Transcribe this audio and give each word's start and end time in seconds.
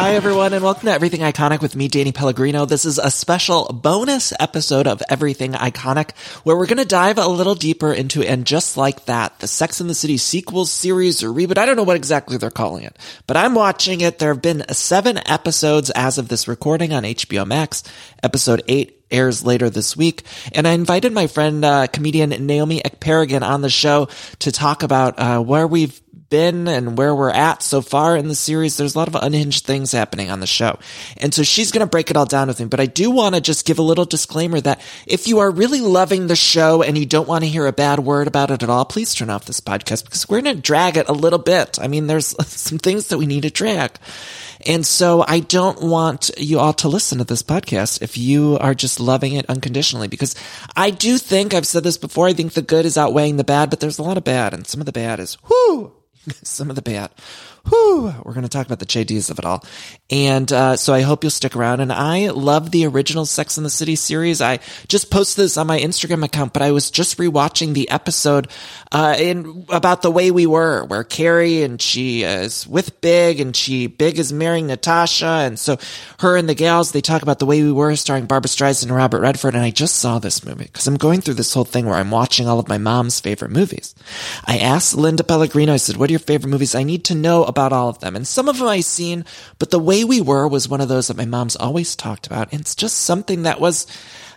Hi, 0.00 0.14
everyone, 0.14 0.52
and 0.52 0.62
welcome 0.62 0.86
to 0.86 0.92
Everything 0.92 1.22
Iconic 1.22 1.60
with 1.60 1.74
me, 1.74 1.88
Danny 1.88 2.12
Pellegrino. 2.12 2.66
This 2.66 2.84
is 2.84 2.98
a 2.98 3.10
special 3.10 3.64
bonus 3.64 4.32
episode 4.38 4.86
of 4.86 5.02
Everything 5.08 5.54
Iconic 5.54 6.16
where 6.44 6.56
we're 6.56 6.68
going 6.68 6.78
to 6.78 6.84
dive 6.84 7.18
a 7.18 7.26
little 7.26 7.56
deeper 7.56 7.92
into, 7.92 8.22
and 8.22 8.46
just 8.46 8.76
like 8.76 9.06
that, 9.06 9.36
the 9.40 9.48
Sex 9.48 9.80
and 9.80 9.90
the 9.90 9.94
City 9.94 10.16
sequel 10.16 10.66
series 10.66 11.24
or 11.24 11.30
reboot. 11.30 11.58
I 11.58 11.66
don't 11.66 11.74
know 11.74 11.82
what 11.82 11.96
exactly 11.96 12.36
they're 12.36 12.48
calling 12.48 12.84
it, 12.84 12.96
but 13.26 13.36
I'm 13.36 13.56
watching 13.56 14.00
it. 14.00 14.20
There 14.20 14.32
have 14.32 14.40
been 14.40 14.64
seven 14.72 15.18
episodes 15.28 15.90
as 15.90 16.16
of 16.16 16.28
this 16.28 16.46
recording 16.46 16.92
on 16.92 17.02
HBO 17.02 17.44
Max. 17.44 17.82
Episode 18.22 18.62
eight 18.68 19.04
airs 19.10 19.44
later 19.44 19.68
this 19.68 19.96
week. 19.96 20.22
And 20.52 20.68
I 20.68 20.72
invited 20.72 21.12
my 21.12 21.26
friend, 21.26 21.64
uh, 21.64 21.88
comedian 21.88 22.30
Naomi 22.46 22.80
Ekperigin 22.80 23.42
on 23.42 23.62
the 23.62 23.70
show 23.70 24.08
to 24.40 24.52
talk 24.52 24.84
about, 24.84 25.18
uh, 25.18 25.40
where 25.40 25.66
we've 25.66 26.00
been 26.30 26.68
and 26.68 26.98
where 26.98 27.14
we're 27.14 27.30
at 27.30 27.62
so 27.62 27.80
far 27.80 28.16
in 28.16 28.28
the 28.28 28.34
series. 28.34 28.76
There's 28.76 28.94
a 28.94 28.98
lot 28.98 29.08
of 29.08 29.14
unhinged 29.14 29.64
things 29.64 29.92
happening 29.92 30.30
on 30.30 30.40
the 30.40 30.46
show. 30.46 30.78
And 31.16 31.32
so 31.32 31.42
she's 31.42 31.70
going 31.70 31.80
to 31.80 31.90
break 31.90 32.10
it 32.10 32.16
all 32.16 32.26
down 32.26 32.48
with 32.48 32.60
me. 32.60 32.66
But 32.66 32.80
I 32.80 32.86
do 32.86 33.10
want 33.10 33.34
to 33.34 33.40
just 33.40 33.66
give 33.66 33.78
a 33.78 33.82
little 33.82 34.04
disclaimer 34.04 34.60
that 34.60 34.80
if 35.06 35.28
you 35.28 35.38
are 35.38 35.50
really 35.50 35.80
loving 35.80 36.26
the 36.26 36.36
show 36.36 36.82
and 36.82 36.98
you 36.98 37.06
don't 37.06 37.28
want 37.28 37.44
to 37.44 37.50
hear 37.50 37.66
a 37.66 37.72
bad 37.72 38.00
word 38.00 38.26
about 38.26 38.50
it 38.50 38.62
at 38.62 38.70
all, 38.70 38.84
please 38.84 39.14
turn 39.14 39.30
off 39.30 39.44
this 39.44 39.60
podcast 39.60 40.04
because 40.04 40.28
we're 40.28 40.40
going 40.40 40.56
to 40.56 40.62
drag 40.62 40.96
it 40.96 41.08
a 41.08 41.12
little 41.12 41.38
bit. 41.38 41.78
I 41.80 41.88
mean, 41.88 42.06
there's 42.06 42.34
some 42.46 42.78
things 42.78 43.08
that 43.08 43.18
we 43.18 43.26
need 43.26 43.42
to 43.42 43.50
drag. 43.50 43.92
And 44.66 44.84
so 44.84 45.24
I 45.26 45.40
don't 45.40 45.80
want 45.82 46.30
you 46.36 46.58
all 46.58 46.72
to 46.74 46.88
listen 46.88 47.18
to 47.18 47.24
this 47.24 47.42
podcast 47.42 48.02
if 48.02 48.18
you 48.18 48.58
are 48.60 48.74
just 48.74 48.98
loving 48.98 49.34
it 49.34 49.46
unconditionally 49.48 50.08
because 50.08 50.34
I 50.74 50.90
do 50.90 51.16
think 51.16 51.54
I've 51.54 51.66
said 51.66 51.84
this 51.84 51.96
before. 51.96 52.26
I 52.26 52.32
think 52.32 52.52
the 52.52 52.62
good 52.62 52.84
is 52.84 52.98
outweighing 52.98 53.36
the 53.36 53.44
bad, 53.44 53.70
but 53.70 53.80
there's 53.80 53.98
a 53.98 54.02
lot 54.02 54.16
of 54.16 54.24
bad 54.24 54.54
and 54.54 54.66
some 54.66 54.80
of 54.80 54.86
the 54.86 54.92
bad 54.92 55.20
is 55.20 55.38
whoo 55.48 55.92
some 56.42 56.70
of 56.70 56.76
the 56.76 56.82
bad. 56.82 57.10
Whew, 57.68 58.14
we're 58.24 58.32
going 58.32 58.44
to 58.44 58.48
talk 58.48 58.66
about 58.66 58.78
the 58.78 58.86
Che 58.86 59.04
Diaz 59.04 59.28
of 59.28 59.38
it 59.38 59.44
all. 59.44 59.62
And 60.10 60.50
uh, 60.50 60.76
so 60.76 60.94
I 60.94 61.02
hope 61.02 61.22
you'll 61.22 61.30
stick 61.30 61.54
around. 61.54 61.80
And 61.80 61.92
I 61.92 62.30
love 62.30 62.70
the 62.70 62.86
original 62.86 63.26
Sex 63.26 63.58
in 63.58 63.64
the 63.64 63.70
City 63.70 63.94
series. 63.94 64.40
I 64.40 64.60
just 64.86 65.10
posted 65.10 65.44
this 65.44 65.58
on 65.58 65.66
my 65.66 65.78
Instagram 65.78 66.24
account, 66.24 66.54
but 66.54 66.62
I 66.62 66.70
was 66.70 66.90
just 66.90 67.18
rewatching 67.18 67.74
the 67.74 67.90
episode 67.90 68.48
uh, 68.90 69.16
in 69.18 69.66
about 69.68 70.00
the 70.00 70.10
way 70.10 70.30
we 70.30 70.46
were, 70.46 70.84
where 70.84 71.04
Carrie 71.04 71.62
and 71.62 71.80
she 71.80 72.22
is 72.22 72.66
with 72.66 73.00
Big, 73.00 73.38
and 73.40 73.54
she 73.54 73.86
Big 73.86 74.18
is 74.18 74.32
marrying 74.32 74.68
Natasha, 74.68 75.26
and 75.26 75.58
so 75.58 75.76
her 76.20 76.36
and 76.36 76.48
the 76.48 76.54
gals 76.54 76.92
they 76.92 77.00
talk 77.00 77.22
about 77.22 77.38
the 77.38 77.46
way 77.46 77.62
we 77.62 77.72
were, 77.72 77.94
starring 77.96 78.26
Barbra 78.26 78.48
Streisand 78.48 78.84
and 78.84 78.96
Robert 78.96 79.20
Redford. 79.20 79.54
And 79.54 79.64
I 79.64 79.70
just 79.70 79.96
saw 79.96 80.18
this 80.18 80.44
movie 80.44 80.64
because 80.64 80.86
I'm 80.86 80.96
going 80.96 81.20
through 81.20 81.34
this 81.34 81.52
whole 81.52 81.64
thing 81.64 81.84
where 81.84 81.96
I'm 81.96 82.10
watching 82.10 82.48
all 82.48 82.58
of 82.58 82.68
my 82.68 82.78
mom's 82.78 83.20
favorite 83.20 83.50
movies. 83.50 83.94
I 84.46 84.58
asked 84.58 84.96
Linda 84.96 85.24
Pellegrino, 85.24 85.74
I 85.74 85.76
said, 85.76 85.96
"What 85.96 86.08
are 86.08 86.12
your 86.12 86.17
favorite 86.18 86.50
movies? 86.50 86.74
I 86.74 86.82
need 86.82 87.04
to 87.04 87.14
know 87.14 87.44
about." 87.44 87.58
about 87.58 87.76
all 87.76 87.88
of 87.88 87.98
them. 87.98 88.16
And 88.16 88.26
some 88.26 88.48
of 88.48 88.58
them 88.58 88.68
I've 88.68 88.84
seen, 88.84 89.24
but 89.58 89.70
The 89.70 89.78
Way 89.78 90.04
We 90.04 90.20
Were 90.20 90.48
was 90.48 90.68
one 90.68 90.80
of 90.80 90.88
those 90.88 91.08
that 91.08 91.16
my 91.16 91.24
mom's 91.24 91.56
always 91.56 91.96
talked 91.96 92.26
about. 92.26 92.52
And 92.52 92.60
it's 92.60 92.74
just 92.74 92.98
something 92.98 93.42
that 93.42 93.60
was, 93.60 93.86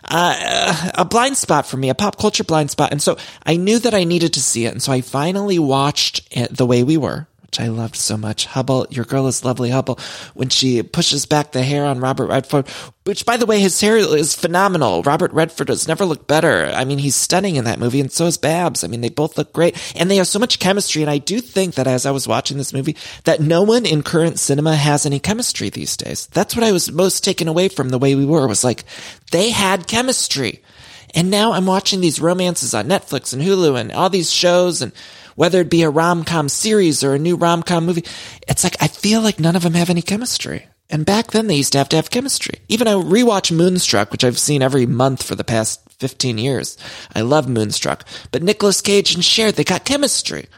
uh, 0.04 0.90
a 0.94 1.04
blind 1.04 1.36
spot 1.36 1.66
for 1.66 1.76
me, 1.76 1.88
a 1.88 1.94
pop 1.94 2.18
culture 2.18 2.44
blind 2.44 2.70
spot. 2.70 2.92
And 2.92 3.00
so 3.00 3.16
I 3.46 3.56
knew 3.56 3.78
that 3.78 3.94
I 3.94 4.04
needed 4.04 4.32
to 4.34 4.42
see 4.42 4.66
it. 4.66 4.72
And 4.72 4.82
so 4.82 4.92
I 4.92 5.00
finally 5.00 5.58
watched 5.58 6.26
it 6.30 6.56
The 6.56 6.66
Way 6.66 6.82
We 6.82 6.96
Were 6.96 7.28
which 7.52 7.60
I 7.60 7.68
loved 7.68 7.96
so 7.96 8.16
much. 8.16 8.46
Hubbell, 8.46 8.86
your 8.90 9.04
girl 9.04 9.26
is 9.26 9.44
lovely, 9.44 9.68
Hubbell, 9.68 10.00
when 10.32 10.48
she 10.48 10.82
pushes 10.82 11.26
back 11.26 11.52
the 11.52 11.62
hair 11.62 11.84
on 11.84 12.00
Robert 12.00 12.28
Redford, 12.28 12.66
which 13.04 13.26
by 13.26 13.36
the 13.36 13.44
way, 13.44 13.60
his 13.60 13.78
hair 13.78 13.98
is 13.98 14.34
phenomenal. 14.34 15.02
Robert 15.02 15.30
Redford 15.34 15.68
has 15.68 15.86
never 15.86 16.06
looked 16.06 16.26
better. 16.26 16.72
I 16.74 16.86
mean, 16.86 16.96
he's 16.96 17.14
stunning 17.14 17.56
in 17.56 17.66
that 17.66 17.78
movie, 17.78 18.00
and 18.00 18.10
so 18.10 18.24
is 18.24 18.38
Babs. 18.38 18.84
I 18.84 18.86
mean, 18.86 19.02
they 19.02 19.10
both 19.10 19.36
look 19.36 19.52
great, 19.52 19.76
and 19.94 20.10
they 20.10 20.16
have 20.16 20.28
so 20.28 20.38
much 20.38 20.60
chemistry. 20.60 21.02
And 21.02 21.10
I 21.10 21.18
do 21.18 21.40
think 21.40 21.74
that 21.74 21.86
as 21.86 22.06
I 22.06 22.10
was 22.10 22.26
watching 22.26 22.56
this 22.56 22.72
movie, 22.72 22.96
that 23.24 23.40
no 23.40 23.64
one 23.64 23.84
in 23.84 24.02
current 24.02 24.38
cinema 24.38 24.74
has 24.74 25.04
any 25.04 25.18
chemistry 25.18 25.68
these 25.68 25.94
days. 25.98 26.28
That's 26.28 26.56
what 26.56 26.64
I 26.64 26.72
was 26.72 26.90
most 26.90 27.22
taken 27.22 27.48
away 27.48 27.68
from 27.68 27.90
the 27.90 27.98
way 27.98 28.14
we 28.14 28.24
were, 28.24 28.48
was 28.48 28.64
like, 28.64 28.84
they 29.30 29.50
had 29.50 29.86
chemistry. 29.86 30.62
And 31.14 31.30
now 31.30 31.52
I'm 31.52 31.66
watching 31.66 32.00
these 32.00 32.18
romances 32.18 32.72
on 32.72 32.88
Netflix 32.88 33.34
and 33.34 33.42
Hulu 33.42 33.78
and 33.78 33.92
all 33.92 34.08
these 34.08 34.32
shows 34.32 34.80
and 34.80 34.92
whether 35.36 35.60
it 35.60 35.70
be 35.70 35.82
a 35.82 35.90
rom-com 35.90 36.48
series 36.48 37.02
or 37.02 37.14
a 37.14 37.18
new 37.18 37.36
rom-com 37.36 37.86
movie, 37.86 38.04
it's 38.48 38.64
like 38.64 38.76
I 38.80 38.88
feel 38.88 39.20
like 39.20 39.40
none 39.40 39.56
of 39.56 39.62
them 39.62 39.74
have 39.74 39.90
any 39.90 40.02
chemistry. 40.02 40.66
And 40.90 41.06
back 41.06 41.30
then 41.30 41.46
they 41.46 41.56
used 41.56 41.72
to 41.72 41.78
have 41.78 41.88
to 41.90 41.96
have 41.96 42.10
chemistry. 42.10 42.60
Even 42.68 42.86
I 42.86 42.92
rewatch 42.92 43.50
Moonstruck, 43.50 44.12
which 44.12 44.24
I've 44.24 44.38
seen 44.38 44.60
every 44.60 44.84
month 44.84 45.22
for 45.22 45.34
the 45.34 45.44
past 45.44 45.80
15 45.98 46.36
years. 46.36 46.76
I 47.14 47.22
love 47.22 47.48
Moonstruck. 47.48 48.04
But 48.30 48.42
Nicolas 48.42 48.82
Cage 48.82 49.14
and 49.14 49.24
Cher, 49.24 49.52
they 49.52 49.64
got 49.64 49.86
chemistry. 49.86 50.48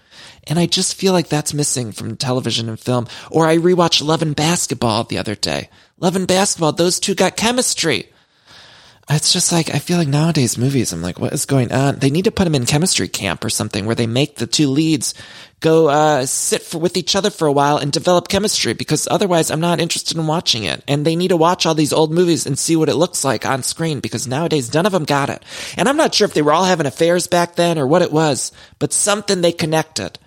And 0.47 0.59
I 0.59 0.67
just 0.67 0.97
feel 0.97 1.13
like 1.13 1.29
that's 1.29 1.55
missing 1.55 1.93
from 1.93 2.17
television 2.17 2.69
and 2.69 2.81
film. 2.81 3.07
Or 3.31 3.47
I 3.47 3.57
rewatched 3.59 4.05
Love 4.05 4.23
and 4.23 4.35
Basketball 4.35 5.05
the 5.05 5.19
other 5.19 5.37
day. 5.37 5.71
Love 5.99 6.17
and 6.17 6.27
Basketball, 6.27 6.73
those 6.73 6.99
two 6.99 7.15
got 7.15 7.37
chemistry 7.37 8.09
it's 9.11 9.33
just 9.33 9.53
like 9.53 9.75
I 9.75 9.79
feel 9.79 9.99
like 9.99 10.09
nowadays 10.09 10.57
movies. 10.57 10.93
I'm 10.93 11.03
like, 11.03 11.19
what 11.19 11.33
is 11.33 11.45
going 11.45 11.73
on? 11.73 11.97
They 11.97 12.11
need 12.11 12.25
to 12.25 12.31
put 12.31 12.45
them 12.45 12.55
in 12.55 12.65
chemistry 12.65 13.09
camp 13.09 13.45
or 13.45 13.51
something 13.51 13.85
where 13.85 13.95
they 13.95 14.07
make 14.07 14.37
the 14.37 14.47
two 14.47 14.69
leads 14.69 15.15
go 15.61 15.89
uh, 15.89 16.27
sit 16.27 16.63
for, 16.63 16.79
with 16.79 16.97
each 16.97 17.17
other 17.17 17.31
for 17.31 17.47
a 17.47 17.53
while 17.53 17.79
and 17.79 17.91
develop 17.91 18.29
chemistry. 18.29 18.75
Because 18.75 19.09
otherwise, 19.11 19.51
I'm 19.51 19.61
not 19.61 19.81
interested 19.81 20.17
in 20.17 20.27
watching 20.27 20.65
it. 20.65 20.85
And 20.87 21.05
they 21.05 21.17
need 21.17 21.29
to 21.29 21.37
watch 21.37 21.67
all 21.67 21.75
these 21.75 21.93
old 21.93 22.13
movies 22.13 22.47
and 22.47 22.59
see 22.59 22.77
what 22.77 22.89
it 22.89 22.97
looks 22.97 23.25
like 23.25 23.47
on 23.47 23.63
screen. 23.63 24.01
Because 24.01 24.27
nowadays, 24.27 24.73
none 24.73 24.87
of 24.87 24.93
them 24.93 25.05
got 25.05 25.31
it. 25.31 25.43
And 25.77 25.89
I'm 25.89 25.97
not 25.97 26.15
sure 26.15 26.27
if 26.27 26.35
they 26.35 26.43
were 26.43 26.53
all 26.53 26.65
having 26.65 26.87
affairs 26.87 27.27
back 27.27 27.57
then 27.57 27.79
or 27.79 27.87
what 27.87 28.03
it 28.03 28.13
was, 28.13 28.53
but 28.79 28.93
something 28.93 29.41
they 29.41 29.53
connected. 29.53 30.19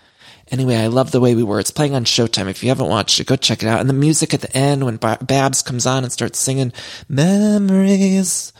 Anyway, 0.49 0.75
I 0.75 0.87
love 0.87 1.11
the 1.11 1.19
way 1.19 1.35
we 1.35 1.43
were. 1.43 1.59
It's 1.59 1.71
playing 1.71 1.93
on 1.93 2.05
Showtime. 2.05 2.49
If 2.49 2.63
you 2.63 2.69
haven't 2.69 2.89
watched 2.89 3.19
it, 3.19 3.27
go 3.27 3.35
check 3.35 3.63
it 3.63 3.67
out. 3.67 3.81
And 3.81 3.89
the 3.89 3.93
music 3.93 4.33
at 4.33 4.41
the 4.41 4.55
end 4.55 4.85
when 4.85 4.97
Babs 4.97 5.61
comes 5.61 5.85
on 5.85 6.03
and 6.03 6.11
starts 6.11 6.39
singing 6.39 6.71
memories 7.09 8.53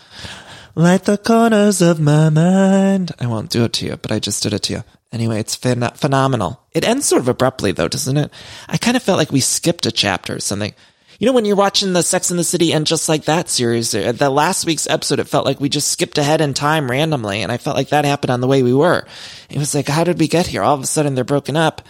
light 0.78 1.06
the 1.06 1.18
corners 1.18 1.82
of 1.82 2.00
my 2.00 2.30
mind. 2.30 3.12
I 3.20 3.26
won't 3.26 3.50
do 3.50 3.64
it 3.64 3.74
to 3.74 3.86
you, 3.86 3.98
but 3.98 4.12
I 4.12 4.20
just 4.20 4.44
did 4.44 4.54
it 4.54 4.64
to 4.64 4.74
you. 4.74 4.84
Anyway, 5.12 5.40
it's 5.40 5.58
phen- 5.58 5.98
phenomenal. 5.98 6.62
It 6.72 6.88
ends 6.88 7.08
sort 7.08 7.22
of 7.22 7.28
abruptly 7.28 7.72
though, 7.72 7.88
doesn't 7.88 8.16
it? 8.16 8.32
I 8.68 8.78
kind 8.78 8.96
of 8.96 9.02
felt 9.02 9.18
like 9.18 9.32
we 9.32 9.40
skipped 9.40 9.88
a 9.88 9.92
chapter 9.92 10.36
or 10.36 10.40
something. 10.40 10.74
You 11.20 11.26
know, 11.26 11.34
when 11.34 11.46
you're 11.46 11.56
watching 11.56 11.94
the 11.94 12.04
Sex 12.04 12.30
and 12.30 12.40
the 12.40 12.44
City 12.44 12.72
and 12.72 12.86
just 12.86 13.10
like 13.10 13.26
that 13.26 13.50
series, 13.50 13.96
uh, 13.96 14.12
the 14.12 14.30
last 14.30 14.68
week's 14.68 14.88
episode, 14.88 15.20
it 15.20 15.28
felt 15.28 15.46
like 15.46 15.60
we 15.60 15.68
just 15.68 15.88
skipped 15.88 16.20
ahead 16.20 16.42
in 16.42 16.54
time 16.54 16.92
randomly. 16.92 17.42
And 17.42 17.52
I 17.52 17.58
felt 17.58 17.76
like 17.76 17.90
that 17.90 18.06
happened 18.06 18.30
on 18.30 18.40
the 18.40 18.48
way 18.48 18.62
we 18.62 18.74
were. 18.74 19.04
It 19.50 19.58
was 19.58 19.74
like, 19.74 19.88
how 19.88 20.04
did 20.04 20.20
we 20.20 20.28
get 20.28 20.46
here? 20.46 20.62
All 20.62 20.76
of 20.76 20.84
a 20.84 20.86
sudden 20.86 21.16
they're 21.16 21.24
broken 21.24 21.58
up. 21.58 21.82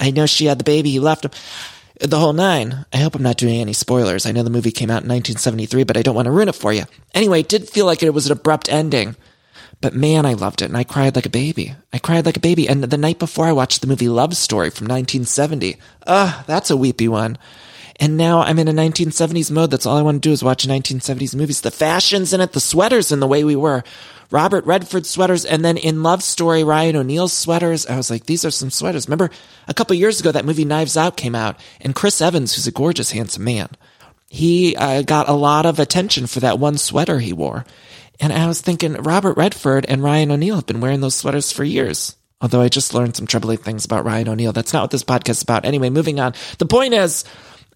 I 0.00 0.10
know 0.10 0.26
she 0.26 0.46
had 0.46 0.58
the 0.58 0.64
baby. 0.64 0.90
He 0.90 0.98
left 0.98 1.24
him. 1.24 1.30
The 2.00 2.18
whole 2.18 2.32
nine. 2.32 2.84
I 2.92 2.96
hope 2.96 3.14
I'm 3.14 3.22
not 3.22 3.36
doing 3.36 3.60
any 3.60 3.72
spoilers. 3.72 4.26
I 4.26 4.32
know 4.32 4.42
the 4.42 4.50
movie 4.50 4.72
came 4.72 4.90
out 4.90 5.04
in 5.04 5.08
1973, 5.08 5.84
but 5.84 5.96
I 5.96 6.02
don't 6.02 6.16
want 6.16 6.26
to 6.26 6.32
ruin 6.32 6.48
it 6.48 6.56
for 6.56 6.72
you. 6.72 6.82
Anyway, 7.14 7.40
it 7.40 7.48
did 7.48 7.68
feel 7.68 7.86
like 7.86 8.02
it 8.02 8.10
was 8.10 8.26
an 8.26 8.32
abrupt 8.32 8.68
ending. 8.68 9.14
But 9.80 9.94
man, 9.94 10.26
I 10.26 10.32
loved 10.32 10.60
it 10.60 10.66
and 10.66 10.76
I 10.76 10.82
cried 10.82 11.14
like 11.14 11.26
a 11.26 11.30
baby. 11.30 11.76
I 11.92 11.98
cried 11.98 12.26
like 12.26 12.36
a 12.36 12.40
baby. 12.40 12.68
And 12.68 12.82
the 12.82 12.98
night 12.98 13.20
before 13.20 13.46
I 13.46 13.52
watched 13.52 13.80
the 13.80 13.86
movie 13.86 14.08
Love 14.08 14.36
Story 14.36 14.70
from 14.70 14.88
1970. 14.88 15.76
Ugh, 16.08 16.44
that's 16.48 16.70
a 16.70 16.76
weepy 16.76 17.06
one. 17.06 17.38
And 18.00 18.16
now 18.16 18.40
I'm 18.40 18.58
in 18.58 18.68
a 18.68 18.72
1970s 18.72 19.50
mode. 19.50 19.70
That's 19.70 19.86
all 19.86 19.96
I 19.96 20.02
want 20.02 20.22
to 20.22 20.28
do 20.28 20.32
is 20.32 20.42
watch 20.42 20.66
1970s 20.66 21.34
movies. 21.34 21.60
The 21.60 21.70
fashions 21.70 22.32
in 22.32 22.40
it, 22.40 22.52
the 22.52 22.60
sweaters 22.60 23.12
and 23.12 23.20
the 23.20 23.26
way 23.26 23.44
we 23.44 23.56
were. 23.56 23.84
Robert 24.30 24.64
Redford 24.64 25.04
sweaters, 25.04 25.44
and 25.44 25.62
then 25.62 25.76
in 25.76 26.02
Love 26.02 26.22
Story, 26.22 26.64
Ryan 26.64 26.96
O'Neal's 26.96 27.34
sweaters. 27.34 27.86
I 27.86 27.98
was 27.98 28.10
like, 28.10 28.24
these 28.24 28.46
are 28.46 28.50
some 28.50 28.70
sweaters. 28.70 29.06
Remember 29.06 29.30
a 29.68 29.74
couple 29.74 29.94
years 29.94 30.20
ago 30.20 30.32
that 30.32 30.46
movie 30.46 30.64
Knives 30.64 30.96
Out 30.96 31.18
came 31.18 31.34
out, 31.34 31.60
and 31.82 31.94
Chris 31.94 32.22
Evans, 32.22 32.54
who's 32.54 32.66
a 32.66 32.72
gorgeous, 32.72 33.10
handsome 33.10 33.44
man, 33.44 33.68
he 34.30 34.74
uh, 34.74 35.02
got 35.02 35.28
a 35.28 35.34
lot 35.34 35.66
of 35.66 35.78
attention 35.78 36.26
for 36.26 36.40
that 36.40 36.58
one 36.58 36.78
sweater 36.78 37.18
he 37.18 37.34
wore. 37.34 37.66
And 38.18 38.32
I 38.32 38.46
was 38.46 38.62
thinking, 38.62 38.94
Robert 38.94 39.36
Redford 39.36 39.84
and 39.86 40.02
Ryan 40.02 40.30
O'Neal 40.30 40.56
have 40.56 40.66
been 40.66 40.80
wearing 40.80 41.02
those 41.02 41.14
sweaters 41.14 41.52
for 41.52 41.64
years. 41.64 42.16
Although 42.40 42.62
I 42.62 42.68
just 42.68 42.94
learned 42.94 43.14
some 43.14 43.26
troubling 43.26 43.58
things 43.58 43.84
about 43.84 44.06
Ryan 44.06 44.30
O'Neal. 44.30 44.52
That's 44.52 44.72
not 44.72 44.82
what 44.82 44.90
this 44.90 45.04
podcast 45.04 45.30
is 45.30 45.42
about. 45.42 45.66
Anyway, 45.66 45.90
moving 45.90 46.18
on. 46.18 46.32
The 46.58 46.66
point 46.66 46.94
is, 46.94 47.24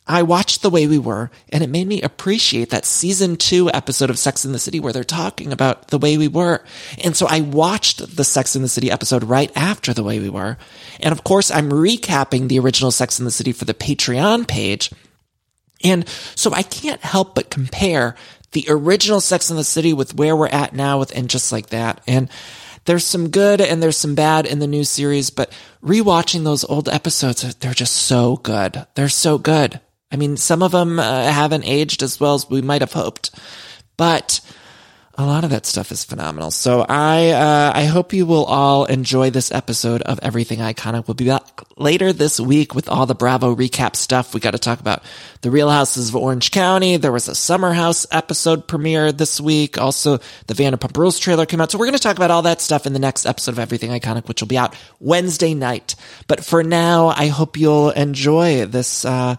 I 0.07 0.23
watched 0.23 0.63
The 0.63 0.71
Way 0.71 0.87
We 0.87 0.99
Were 0.99 1.31
and 1.49 1.65
it 1.65 1.71
made 1.71 1.87
me 1.87 2.01
appreciate 2.01 2.71
that 2.71 2.85
season 2.85 3.37
two 3.37 3.71
episode 3.71 4.11
of 4.11 4.19
Sex 4.19 4.45
in 4.45 4.53
the 4.53 4.59
City 4.59 4.79
where 4.79 4.93
they're 4.93 5.05
talking 5.05 5.53
about 5.53 5.89
the 5.89 5.99
way 5.99 6.17
we 6.17 6.29
were. 6.29 6.63
And 7.03 7.17
so 7.17 7.27
I 7.29 7.41
watched 7.41 8.17
the 8.17 8.25
Sex 8.25 8.55
in 8.55 8.63
the 8.63 8.69
City 8.69 8.91
episode 8.91 9.25
right 9.25 9.51
after 9.57 9.93
The 9.93 10.05
Way 10.05 10.21
We 10.21 10.29
Were. 10.29 10.59
And 11.01 11.13
of 11.13 11.25
course, 11.25 11.51
I'm 11.51 11.71
recapping 11.71 12.49
the 12.49 12.61
original 12.61 12.91
Sex 12.91 13.19
in 13.19 13.25
the 13.25 13.31
City 13.31 13.53
for 13.53 13.65
the 13.65 13.75
Patreon 13.75 14.47
page. 14.47 14.91
And 15.83 16.09
so 16.09 16.53
I 16.53 16.63
can't 16.63 17.01
help 17.03 17.35
but 17.35 17.51
compare 17.51 18.15
the 18.53 18.67
original 18.69 19.21
Sex 19.21 19.51
in 19.51 19.57
the 19.57 19.65
City 19.65 19.93
with 19.93 20.15
where 20.15 20.37
we're 20.37 20.49
at 20.49 20.73
now 20.73 20.99
with, 20.99 21.15
and 21.17 21.29
just 21.29 21.53
like 21.53 21.69
that. 21.71 22.01
And 22.07 22.31
there's 22.87 23.05
some 23.05 23.31
good 23.31 23.61
and 23.61 23.83
there's 23.83 23.97
some 23.97 24.15
bad 24.15 24.47
in 24.47 24.61
the 24.61 24.67
new 24.67 24.85
series, 24.85 25.31
but 25.31 25.53
rewatching 25.83 26.45
those 26.45 26.65
old 26.65 26.89
episodes, 26.89 27.43
they're 27.57 27.75
just 27.75 27.95
so 27.95 28.37
good. 28.37 28.87
They're 28.95 29.09
so 29.09 29.37
good. 29.39 29.81
I 30.11 30.17
mean, 30.17 30.37
some 30.37 30.63
of 30.63 30.73
them 30.73 30.99
uh, 30.99 31.25
haven't 31.25 31.65
aged 31.65 32.03
as 32.03 32.21
well 32.21 32.35
as 32.35 32.49
we 32.49 32.63
might 32.63 32.83
have 32.83 32.93
hoped, 32.93 33.31
but 33.97 34.41
a 35.19 35.25
lot 35.25 35.45
of 35.45 35.51
that 35.51 35.65
stuff 35.65 35.91
is 35.93 36.05
phenomenal. 36.05 36.51
So 36.51 36.85
I 36.87 37.31
uh, 37.31 37.73
I 37.75 37.85
hope 37.85 38.13
you 38.13 38.27
will 38.27 38.45
all 38.45 38.85
enjoy 38.85 39.31
this 39.31 39.51
episode 39.51 40.03
of 40.03 40.21
Everything 40.23 40.59
Iconic. 40.59 41.09
We'll 41.09 41.15
be 41.15 41.27
back 41.27 41.63
later 41.79 42.13
this 42.13 42.39
week 42.39 42.75
with 42.75 42.89
all 42.89 43.07
the 43.07 43.15
Bravo 43.15 43.55
recap 43.55 43.97
stuff. 43.97 44.35
We 44.35 44.41
got 44.41 44.51
to 44.51 44.59
talk 44.59 44.79
about 44.79 45.03
the 45.41 45.51
Real 45.51 45.71
Houses 45.71 46.11
of 46.11 46.17
Orange 46.17 46.51
County. 46.51 46.99
There 46.99 47.13
was 47.13 47.29
a 47.29 47.35
Summer 47.35 47.73
House 47.73 48.07
episode 48.11 48.69
premiere 48.69 49.11
this 49.11 49.41
week. 49.41 49.79
Also, 49.79 50.19
the 50.49 50.55
Vanderpump 50.55 50.97
Rules 50.97 51.19
trailer 51.19 51.47
came 51.47 51.63
out. 51.63 51.71
So 51.71 51.79
we're 51.79 51.87
going 51.87 51.97
to 51.97 52.03
talk 52.03 52.17
about 52.17 52.31
all 52.31 52.43
that 52.43 52.61
stuff 52.61 52.87
in 52.87 52.93
the 52.93 52.99
next 52.99 53.25
episode 53.25 53.53
of 53.53 53.59
Everything 53.59 53.91
Iconic, 53.91 54.29
which 54.29 54.43
will 54.43 54.49
be 54.49 54.59
out 54.59 54.77
Wednesday 55.01 55.55
night. 55.55 55.95
But 56.29 56.45
for 56.45 56.63
now, 56.63 57.09
I 57.09 57.29
hope 57.29 57.57
you'll 57.57 57.91
enjoy 57.91 58.67
this. 58.67 59.07
Uh, 59.07 59.37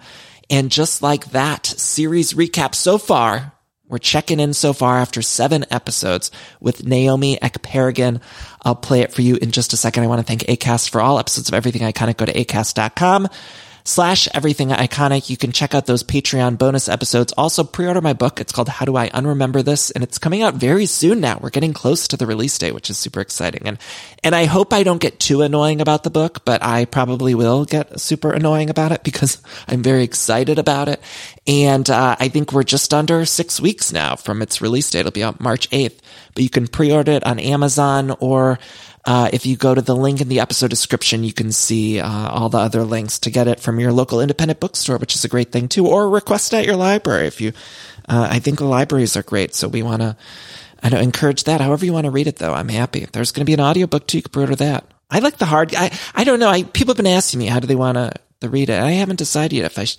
and 0.49 0.71
just 0.71 1.01
like 1.01 1.31
that, 1.31 1.65
series 1.65 2.33
recap 2.33 2.75
so 2.75 2.97
far. 2.97 3.53
We're 3.89 3.99
checking 3.99 4.39
in 4.41 4.53
so 4.53 4.73
far 4.73 4.97
after 4.97 5.21
seven 5.21 5.65
episodes 5.71 6.29
with 6.59 6.85
Naomi 6.85 7.37
Ekperigin. 7.37 8.21
I'll 8.63 8.75
play 8.75 9.01
it 9.01 9.13
for 9.13 9.21
you 9.21 9.37
in 9.37 9.51
just 9.51 9.71
a 9.71 9.77
second. 9.77 10.03
I 10.03 10.07
want 10.07 10.19
to 10.19 10.27
thank 10.27 10.41
ACAST 10.41 10.89
for 10.89 10.99
all 10.99 11.19
episodes 11.19 11.47
of 11.47 11.53
Everything 11.53 11.83
Iconic. 11.83 12.17
Go 12.17 12.25
to 12.25 12.33
acast.com 12.33 13.29
slash 13.87 14.27
everything 14.33 14.69
iconic. 14.69 15.29
You 15.29 15.37
can 15.37 15.53
check 15.53 15.73
out 15.73 15.85
those 15.85 16.03
Patreon 16.03 16.57
bonus 16.57 16.89
episodes. 16.89 17.33
Also 17.37 17.63
pre-order 17.63 18.01
my 18.01 18.11
book. 18.11 18.41
It's 18.41 18.51
called 18.51 18.67
How 18.67 18.85
Do 18.85 18.97
I 18.97 19.07
Unremember 19.09 19.63
This? 19.63 19.91
And 19.91 20.03
it's 20.03 20.17
coming 20.17 20.41
out 20.41 20.55
very 20.55 20.85
soon 20.85 21.21
now. 21.21 21.39
We're 21.41 21.51
getting 21.51 21.71
close 21.71 22.09
to 22.09 22.17
the 22.17 22.25
release 22.25 22.57
date, 22.57 22.73
which 22.73 22.89
is 22.89 22.97
super 22.97 23.21
exciting. 23.21 23.61
And, 23.65 23.77
and 24.25 24.35
I 24.35 24.43
hope 24.43 24.73
I 24.73 24.83
don't 24.83 25.01
get 25.01 25.21
too 25.21 25.41
annoying 25.41 25.79
about 25.79 26.03
the 26.03 26.09
book, 26.09 26.43
but 26.43 26.61
I 26.61 26.83
probably 26.83 27.33
will 27.33 27.63
get 27.63 27.99
super 27.99 28.31
annoying 28.31 28.69
about 28.69 28.91
it 28.91 29.03
because 29.03 29.41
I'm 29.69 29.83
very 29.83 30.03
excited 30.03 30.59
about 30.59 30.89
it. 30.89 31.01
And, 31.47 31.89
uh, 31.89 32.17
I 32.19 32.27
think 32.27 32.51
we're 32.51 32.63
just 32.63 32.93
under 32.93 33.25
six 33.25 33.61
weeks 33.61 33.93
now 33.93 34.17
from 34.17 34.41
its 34.41 34.61
release 34.61 34.89
date. 34.89 34.99
It'll 34.99 35.11
be 35.13 35.23
out 35.23 35.39
March 35.39 35.69
8th, 35.69 35.99
but 36.35 36.43
you 36.43 36.49
can 36.49 36.67
pre-order 36.67 37.13
it 37.13 37.25
on 37.25 37.39
Amazon 37.39 38.15
or 38.19 38.59
uh, 39.07 39.29
if 39.31 39.45
you 39.45 39.55
go 39.55 39.73
to 39.73 39.81
the 39.81 39.95
link 39.95 40.19
in 40.19 40.27
the 40.27 40.41
episode 40.41 40.69
description, 40.69 41.23
you 41.23 41.31
can 41.31 41.53
see 41.53 42.01
uh, 42.01 42.29
all 42.29 42.49
the 42.49 42.57
other 42.57 42.83
links 42.83 43.19
to 43.19 43.31
get 43.31 43.47
it 43.47 43.61
from 43.61 43.79
your 43.79 43.93
local 43.93 44.19
independent 44.19 44.59
bookstore, 44.59 44.97
which 44.97 45.15
is 45.15 45.23
a 45.23 45.29
great 45.29 45.49
thing 45.49 45.69
too, 45.69 45.87
or 45.87 46.09
request 46.09 46.51
it 46.51 46.57
at 46.57 46.65
your 46.65 46.75
library. 46.75 47.25
If 47.25 47.39
you, 47.39 47.53
uh, 48.09 48.27
I 48.29 48.39
think 48.39 48.59
libraries 48.59 49.15
are 49.15 49.23
great, 49.23 49.55
so 49.55 49.69
we 49.69 49.81
want 49.81 50.01
to, 50.01 50.17
I 50.83 50.89
know, 50.89 50.99
encourage 50.99 51.45
that. 51.45 51.61
However 51.61 51.85
you 51.85 51.93
want 51.93 52.03
to 52.03 52.11
read 52.11 52.27
it, 52.27 52.35
though, 52.35 52.53
I'm 52.53 52.67
happy. 52.67 53.07
There's 53.09 53.31
going 53.31 53.45
to 53.45 53.49
be 53.49 53.53
an 53.53 53.61
audiobook 53.61 54.07
too. 54.07 54.17
You 54.17 54.23
can 54.23 54.31
pre-order 54.31 54.55
that. 54.57 54.83
I 55.09 55.19
like 55.19 55.37
the 55.37 55.45
hard. 55.45 55.73
I 55.73 55.97
I 56.13 56.25
don't 56.25 56.41
know. 56.41 56.49
I 56.49 56.63
people 56.63 56.91
have 56.91 56.97
been 56.97 57.07
asking 57.07 57.39
me 57.39 57.45
how 57.45 57.61
do 57.61 57.67
they 57.67 57.75
want 57.75 57.95
to 57.95 58.11
to 58.41 58.49
read 58.49 58.69
it. 58.69 58.77
I 58.77 58.91
haven't 58.91 59.19
decided 59.19 59.55
yet 59.55 59.65
if 59.65 59.79
I. 59.79 59.85
Sh- 59.85 59.97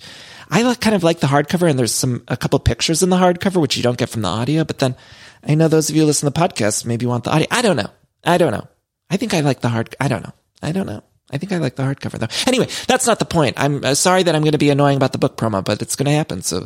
I 0.51 0.63
like, 0.63 0.81
kind 0.81 0.95
of 0.95 1.03
like 1.03 1.19
the 1.19 1.27
hardcover, 1.27 1.69
and 1.69 1.77
there's 1.77 1.93
some 1.93 2.23
a 2.27 2.37
couple 2.37 2.57
pictures 2.59 3.03
in 3.03 3.09
the 3.09 3.17
hardcover 3.17 3.59
which 3.61 3.75
you 3.77 3.83
don't 3.83 3.97
get 3.97 4.09
from 4.09 4.21
the 4.21 4.27
audio. 4.27 4.63
But 4.63 4.79
then 4.79 4.95
I 5.43 5.55
know 5.55 5.67
those 5.67 5.89
of 5.89 5.95
you 5.95 6.03
who 6.03 6.07
listen 6.07 6.31
to 6.31 6.33
the 6.33 6.47
podcast 6.47 6.85
maybe 6.85 7.07
want 7.07 7.23
the 7.23 7.31
audio. 7.31 7.47
I 7.49 7.63
don't 7.63 7.75
know. 7.75 7.89
I 8.23 8.37
don't 8.37 8.51
know. 8.51 8.67
I 9.09 9.17
think 9.17 9.33
I 9.33 9.41
like 9.41 9.61
the 9.61 9.69
hard. 9.69 9.95
I 9.99 10.07
don't 10.07 10.23
know. 10.23 10.33
I 10.61 10.71
don't 10.71 10.87
know. 10.87 11.03
I 11.31 11.37
think 11.37 11.51
I 11.51 11.57
like 11.57 11.75
the 11.75 11.83
hardcover 11.83 12.17
though. 12.17 12.27
Anyway, 12.47 12.67
that's 12.87 13.05
not 13.05 13.19
the 13.19 13.25
point. 13.25 13.55
I'm 13.57 13.83
uh, 13.83 13.95
sorry 13.95 14.23
that 14.23 14.35
I'm 14.35 14.41
going 14.41 14.53
to 14.53 14.57
be 14.57 14.69
annoying 14.69 14.97
about 14.97 15.11
the 15.11 15.19
book 15.19 15.37
promo, 15.37 15.63
but 15.63 15.81
it's 15.81 15.95
going 15.95 16.07
to 16.07 16.11
happen. 16.11 16.41
So 16.41 16.65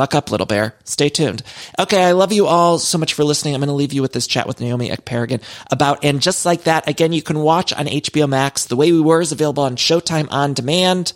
buck 0.00 0.14
up, 0.14 0.30
little 0.30 0.46
bear. 0.46 0.74
Stay 0.84 1.10
tuned. 1.10 1.42
Okay. 1.78 2.02
I 2.02 2.12
love 2.12 2.32
you 2.32 2.46
all 2.46 2.78
so 2.78 2.96
much 2.96 3.12
for 3.12 3.22
listening. 3.22 3.54
I'm 3.54 3.60
going 3.60 3.68
to 3.68 3.74
leave 3.74 3.92
you 3.92 4.00
with 4.00 4.14
this 4.14 4.26
chat 4.26 4.46
with 4.46 4.58
Naomi 4.58 4.88
Ekperigin 4.88 5.42
about, 5.70 6.02
and 6.02 6.22
just 6.22 6.46
like 6.46 6.62
that, 6.62 6.88
again, 6.88 7.12
you 7.12 7.20
can 7.20 7.40
watch 7.40 7.70
on 7.74 7.84
HBO 7.84 8.26
Max. 8.26 8.64
The 8.64 8.76
Way 8.76 8.92
We 8.92 9.02
Were 9.02 9.20
is 9.20 9.30
available 9.30 9.62
on 9.62 9.76
Showtime 9.76 10.28
on 10.30 10.54
demand. 10.54 11.12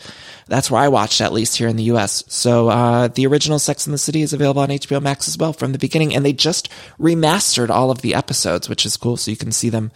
That's 0.48 0.70
where 0.70 0.82
I 0.82 0.88
watched, 0.88 1.22
at 1.22 1.32
least 1.32 1.56
here 1.56 1.66
in 1.66 1.76
the 1.76 1.84
US. 1.94 2.24
So, 2.28 2.68
uh, 2.68 3.08
the 3.08 3.26
original 3.26 3.58
Sex 3.58 3.86
in 3.86 3.92
the 3.92 3.96
City 3.96 4.20
is 4.20 4.34
available 4.34 4.60
on 4.60 4.68
HBO 4.68 5.00
Max 5.00 5.28
as 5.28 5.38
well 5.38 5.54
from 5.54 5.72
the 5.72 5.78
beginning. 5.78 6.14
And 6.14 6.22
they 6.22 6.34
just 6.34 6.68
remastered 7.00 7.70
all 7.70 7.90
of 7.90 8.02
the 8.02 8.14
episodes, 8.14 8.68
which 8.68 8.84
is 8.84 8.98
cool. 8.98 9.16
So 9.16 9.30
you 9.30 9.38
can 9.38 9.50
see 9.50 9.70
them, 9.70 9.92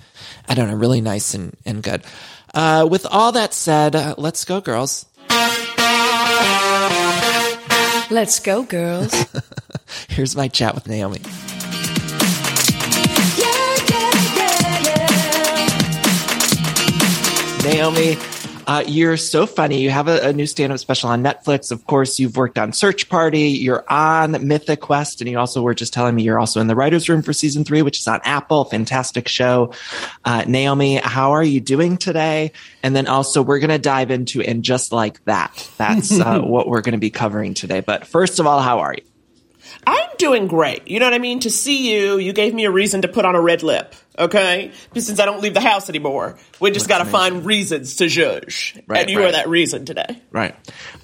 I 0.48 0.54
don't 0.54 0.70
know, 0.70 0.76
really 0.76 1.02
nice 1.02 1.34
and, 1.34 1.54
and 1.66 1.82
good. 1.82 2.04
Uh, 2.54 2.88
with 2.90 3.04
all 3.04 3.32
that 3.32 3.52
said, 3.52 3.94
uh, 3.94 4.14
let's 4.16 4.46
go, 4.46 4.62
girls. 4.62 5.04
Let's 8.10 8.40
go, 8.40 8.62
girls. 8.62 9.12
Here's 10.08 10.34
my 10.34 10.48
chat 10.48 10.74
with 10.74 10.88
Naomi. 10.88 11.20
Naomi, 17.62 18.16
uh, 18.68 18.84
you're 18.86 19.16
so 19.16 19.46
funny. 19.46 19.80
You 19.80 19.88
have 19.88 20.08
a, 20.08 20.28
a 20.28 20.32
new 20.34 20.46
stand-up 20.46 20.78
special 20.78 21.08
on 21.08 21.22
Netflix. 21.22 21.72
Of 21.72 21.86
course, 21.86 22.18
you've 22.18 22.36
worked 22.36 22.58
on 22.58 22.74
Search 22.74 23.08
Party. 23.08 23.48
You're 23.48 23.82
on 23.90 24.46
Mythic 24.46 24.80
Quest, 24.82 25.22
and 25.22 25.30
you 25.30 25.38
also 25.38 25.62
were 25.62 25.72
just 25.72 25.94
telling 25.94 26.14
me 26.14 26.22
you're 26.22 26.38
also 26.38 26.60
in 26.60 26.66
the 26.66 26.76
writers' 26.76 27.08
room 27.08 27.22
for 27.22 27.32
season 27.32 27.64
three, 27.64 27.80
which 27.80 27.98
is 27.98 28.06
on 28.06 28.20
Apple. 28.24 28.66
Fantastic 28.66 29.26
show. 29.26 29.72
Uh, 30.22 30.44
Naomi, 30.46 30.96
how 30.96 31.32
are 31.32 31.42
you 31.42 31.62
doing 31.62 31.96
today? 31.96 32.52
And 32.82 32.94
then 32.94 33.06
also, 33.06 33.40
we're 33.40 33.58
going 33.58 33.70
to 33.70 33.78
dive 33.78 34.10
into 34.10 34.42
and 34.42 34.62
just 34.62 34.92
like 34.92 35.24
that. 35.24 35.66
That's 35.78 36.20
uh, 36.20 36.40
what 36.44 36.68
we're 36.68 36.82
going 36.82 36.92
to 36.92 36.98
be 36.98 37.10
covering 37.10 37.54
today. 37.54 37.80
But 37.80 38.06
first 38.06 38.38
of 38.38 38.46
all, 38.46 38.60
how 38.60 38.80
are 38.80 38.92
you? 38.92 39.02
I'm 39.88 40.10
doing 40.18 40.48
great. 40.48 40.86
You 40.86 41.00
know 41.00 41.06
what 41.06 41.14
I 41.14 41.18
mean? 41.18 41.40
To 41.40 41.50
see 41.50 41.94
you, 41.94 42.18
you 42.18 42.34
gave 42.34 42.52
me 42.52 42.66
a 42.66 42.70
reason 42.70 43.02
to 43.02 43.08
put 43.08 43.24
on 43.24 43.34
a 43.34 43.40
red 43.40 43.62
lip. 43.62 43.94
Okay, 44.18 44.72
since 44.94 45.18
I 45.18 45.24
don't 45.24 45.40
leave 45.40 45.54
the 45.54 45.60
house 45.60 45.88
anymore, 45.88 46.36
we 46.60 46.72
just 46.72 46.88
got 46.88 46.98
to 46.98 47.04
find 47.04 47.46
reasons 47.46 47.96
to 47.96 48.08
judge, 48.08 48.76
Right, 48.86 49.02
and 49.02 49.10
you 49.10 49.20
right. 49.20 49.28
are 49.28 49.32
that 49.32 49.48
reason 49.48 49.86
today. 49.86 50.20
Right. 50.32 50.56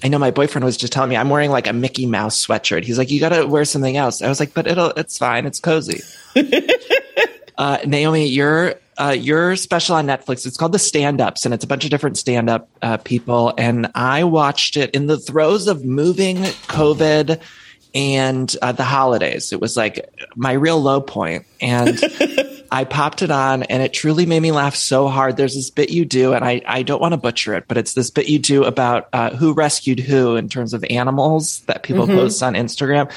I 0.03 0.09
know 0.09 0.19
my 0.19 0.31
boyfriend 0.31 0.65
was 0.65 0.75
just 0.77 0.91
telling 0.93 1.09
me 1.09 1.15
I'm 1.15 1.29
wearing 1.29 1.49
like 1.49 1.65
a 1.65 1.73
Mickey 1.73 2.05
Mouse 2.05 2.45
sweatshirt. 2.45 2.83
He's 2.83 2.97
like, 2.97 3.09
you 3.09 3.19
got 3.21 3.29
to 3.29 3.47
wear 3.47 3.63
something 3.65 3.95
else. 3.95 4.21
I 4.21 4.27
was 4.27 4.39
like, 4.39 4.53
but 4.53 4.67
it'll, 4.67 4.89
it's 4.91 5.17
fine. 5.17 5.45
It's 5.45 5.61
cozy. 5.61 6.01
uh, 7.57 7.77
Naomi, 7.87 8.27
your, 8.27 8.75
uh, 8.97 9.15
your 9.17 9.55
special 9.55 9.95
on 9.95 10.05
Netflix, 10.07 10.45
it's 10.45 10.57
called 10.57 10.73
The 10.73 10.79
Stand 10.79 11.21
Ups 11.21 11.45
and 11.45 11.53
it's 11.53 11.63
a 11.63 11.67
bunch 11.67 11.85
of 11.85 11.89
different 11.91 12.17
stand 12.17 12.49
up, 12.49 12.69
uh, 12.81 12.97
people. 12.97 13.53
And 13.57 13.91
I 13.95 14.25
watched 14.25 14.75
it 14.77 14.91
in 14.93 15.07
the 15.07 15.17
throes 15.17 15.67
of 15.67 15.85
moving 15.85 16.35
COVID 16.37 17.41
and 17.95 18.53
uh, 18.61 18.73
the 18.73 18.83
holidays. 18.83 19.53
It 19.53 19.61
was 19.61 19.77
like 19.77 20.13
my 20.35 20.51
real 20.51 20.79
low 20.79 20.99
point. 20.99 21.45
And 21.61 21.97
I 22.71 22.83
popped 22.83 23.21
it 23.21 23.31
on 23.31 23.63
and 23.63 23.81
it 23.81 23.93
truly 23.93 24.25
made 24.25 24.41
me 24.41 24.51
laugh 24.51 24.75
so 24.75 25.07
hard. 25.07 25.37
There's 25.37 25.55
this 25.55 25.69
bit 25.69 25.91
you 25.91 26.03
do, 26.03 26.33
and 26.33 26.43
I, 26.43 26.61
I 26.67 26.83
don't 26.83 26.99
want 26.99 27.13
to 27.13 27.17
butcher 27.17 27.53
it, 27.53 27.65
but 27.67 27.77
it's 27.77 27.93
this 27.93 28.09
bit 28.09 28.27
you 28.27 28.37
do 28.37 28.65
about 28.65 29.07
uh, 29.13 29.29
who 29.29 29.53
rescued 29.53 29.99
who 29.99 30.35
in 30.35 30.49
terms 30.49 30.73
of 30.73 30.83
animals 30.85 31.61
that 31.61 31.83
people 31.83 32.05
post 32.05 32.43
on 32.43 32.53
Instagram. 32.53 33.09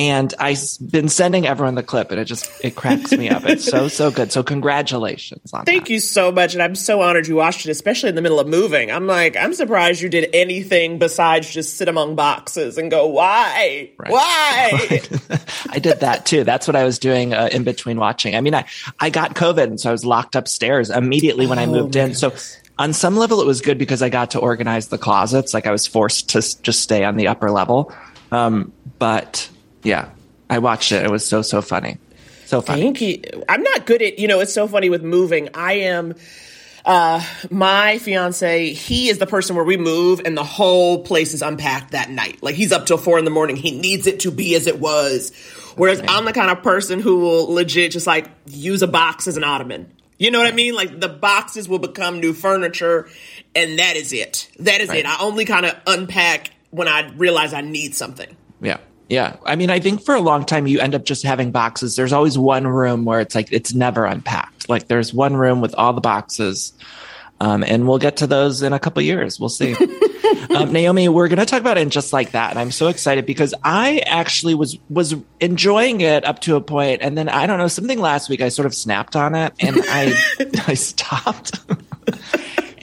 And 0.00 0.32
I've 0.38 0.58
been 0.90 1.10
sending 1.10 1.46
everyone 1.46 1.74
the 1.74 1.82
clip, 1.82 2.10
and 2.10 2.18
it 2.18 2.24
just 2.24 2.50
it 2.64 2.74
cracks 2.74 3.12
me 3.12 3.28
up. 3.28 3.44
It's 3.44 3.64
so 3.66 3.88
so 3.88 4.10
good. 4.10 4.32
So 4.32 4.42
congratulations 4.42 5.52
on 5.52 5.66
Thank 5.66 5.84
that. 5.84 5.90
you 5.92 6.00
so 6.00 6.32
much, 6.32 6.54
and 6.54 6.62
I'm 6.62 6.74
so 6.74 7.02
honored 7.02 7.26
you 7.26 7.36
watched 7.36 7.66
it, 7.66 7.70
especially 7.70 8.08
in 8.08 8.14
the 8.14 8.22
middle 8.22 8.40
of 8.40 8.46
moving. 8.48 8.90
I'm 8.90 9.06
like, 9.06 9.36
I'm 9.36 9.52
surprised 9.52 10.00
you 10.00 10.08
did 10.08 10.30
anything 10.32 10.98
besides 10.98 11.50
just 11.52 11.76
sit 11.76 11.86
among 11.86 12.14
boxes 12.16 12.78
and 12.78 12.90
go, 12.90 13.08
why, 13.08 13.90
Right. 13.98 14.10
why? 14.10 15.02
I 15.70 15.78
did 15.78 16.00
that 16.00 16.24
too. 16.24 16.44
That's 16.44 16.66
what 16.66 16.76
I 16.76 16.84
was 16.84 16.98
doing 16.98 17.34
uh, 17.34 17.50
in 17.52 17.62
between 17.64 17.98
watching. 17.98 18.34
I 18.34 18.40
mean, 18.40 18.54
I, 18.54 18.64
I 18.98 19.10
got 19.10 19.34
COVID, 19.34 19.64
and 19.64 19.78
so 19.78 19.90
I 19.90 19.92
was 19.92 20.06
locked 20.06 20.34
upstairs 20.34 20.88
immediately 20.88 21.46
when 21.46 21.58
I 21.58 21.64
Oh, 21.66 21.72
moved 21.72 21.96
in. 21.96 22.14
So 22.14 22.32
on 22.78 22.94
some 22.94 23.16
level, 23.16 23.42
it 23.42 23.46
was 23.46 23.60
good 23.60 23.76
because 23.76 24.00
I 24.00 24.08
got 24.08 24.30
to 24.30 24.38
organize 24.38 24.88
the 24.88 24.96
closets. 24.98 25.52
Like 25.52 25.66
I 25.66 25.72
was 25.72 25.86
forced 25.86 26.30
to 26.30 26.62
just 26.62 26.80
stay 26.80 27.04
on 27.04 27.16
the 27.16 27.28
upper 27.28 27.50
level. 27.50 27.92
Um, 28.32 28.72
but 28.98 29.50
yeah, 29.82 30.10
I 30.48 30.58
watched 30.58 30.92
it. 30.92 31.04
It 31.04 31.10
was 31.10 31.26
so 31.26 31.42
so 31.42 31.62
funny, 31.62 31.98
so 32.46 32.60
funny. 32.60 32.82
Thank 32.82 33.00
you. 33.00 33.22
I'm 33.48 33.62
not 33.62 33.86
good 33.86 34.02
at, 34.02 34.18
you 34.18 34.28
know, 34.28 34.40
it's 34.40 34.52
so 34.52 34.66
funny 34.68 34.90
with 34.90 35.02
moving. 35.02 35.48
I 35.54 35.72
am, 35.74 36.14
uh, 36.84 37.24
my 37.50 37.98
fiance, 37.98 38.72
he 38.72 39.08
is 39.08 39.18
the 39.18 39.26
person 39.26 39.54
where 39.56 39.64
we 39.64 39.76
move 39.76 40.20
and 40.24 40.36
the 40.36 40.44
whole 40.44 41.02
place 41.02 41.34
is 41.34 41.42
unpacked 41.42 41.92
that 41.92 42.10
night. 42.10 42.42
Like 42.42 42.54
he's 42.54 42.72
up 42.72 42.86
till 42.86 42.98
four 42.98 43.18
in 43.18 43.24
the 43.24 43.30
morning. 43.30 43.56
He 43.56 43.70
needs 43.70 44.06
it 44.06 44.20
to 44.20 44.30
be 44.30 44.54
as 44.54 44.66
it 44.66 44.80
was. 44.80 45.32
Whereas 45.76 46.02
I'm 46.08 46.24
the 46.24 46.32
kind 46.32 46.50
of 46.50 46.62
person 46.62 47.00
who 47.00 47.20
will 47.20 47.52
legit 47.52 47.92
just 47.92 48.06
like 48.06 48.28
use 48.46 48.82
a 48.82 48.88
box 48.88 49.28
as 49.28 49.36
an 49.36 49.44
ottoman. 49.44 49.92
You 50.18 50.30
know 50.30 50.38
what 50.38 50.48
I 50.48 50.52
mean? 50.54 50.74
Like 50.74 51.00
the 51.00 51.08
boxes 51.08 51.68
will 51.68 51.78
become 51.78 52.20
new 52.20 52.34
furniture 52.34 53.08
and 53.54 53.78
that 53.78 53.96
is 53.96 54.12
it. 54.12 54.50
That 54.58 54.80
is 54.82 54.88
Right. 54.90 54.98
it. 54.98 55.06
I 55.06 55.16
only 55.22 55.44
kind 55.46 55.64
of 55.64 55.74
unpack 55.86 56.50
when 56.70 56.88
I 56.88 57.10
realize 57.12 57.54
I 57.54 57.62
need 57.62 57.94
something. 57.94 58.36
Yeah. 58.60 58.78
Yeah. 59.10 59.36
I 59.44 59.56
mean, 59.56 59.70
I 59.70 59.80
think 59.80 60.04
for 60.04 60.14
a 60.14 60.20
long 60.20 60.44
time, 60.44 60.68
you 60.68 60.78
end 60.78 60.94
up 60.94 61.04
just 61.04 61.24
having 61.24 61.50
boxes. 61.50 61.96
There's 61.96 62.12
always 62.12 62.38
one 62.38 62.64
room 62.64 63.04
where 63.04 63.18
it's 63.20 63.34
like, 63.34 63.52
it's 63.52 63.74
never 63.74 64.04
unpacked. 64.04 64.68
Like 64.68 64.86
there's 64.86 65.12
one 65.12 65.34
room 65.34 65.60
with 65.60 65.74
all 65.74 65.92
the 65.92 66.00
boxes. 66.00 66.72
Um, 67.40 67.64
and 67.64 67.88
we'll 67.88 67.98
get 67.98 68.18
to 68.18 68.28
those 68.28 68.62
in 68.62 68.72
a 68.72 68.78
couple 68.78 69.02
years. 69.02 69.40
We'll 69.40 69.48
see. 69.48 69.74
um, 70.54 70.72
Naomi, 70.72 71.08
we're 71.08 71.26
going 71.26 71.40
to 71.40 71.44
talk 71.44 71.60
about 71.60 71.76
it 71.76 71.80
in 71.80 71.90
just 71.90 72.12
like 72.12 72.32
that. 72.32 72.50
And 72.50 72.58
I'm 72.60 72.70
so 72.70 72.86
excited 72.86 73.26
because 73.26 73.52
I 73.64 73.98
actually 74.06 74.54
was, 74.54 74.78
was 74.88 75.16
enjoying 75.40 76.02
it 76.02 76.24
up 76.24 76.38
to 76.42 76.54
a 76.54 76.60
point, 76.60 77.02
And 77.02 77.18
then 77.18 77.28
I 77.28 77.48
don't 77.48 77.58
know, 77.58 77.66
something 77.66 77.98
last 77.98 78.28
week, 78.28 78.40
I 78.40 78.48
sort 78.48 78.66
of 78.66 78.74
snapped 78.76 79.16
on 79.16 79.34
it 79.34 79.52
and 79.58 79.76
I, 79.88 80.14
I 80.68 80.74
stopped. 80.74 81.58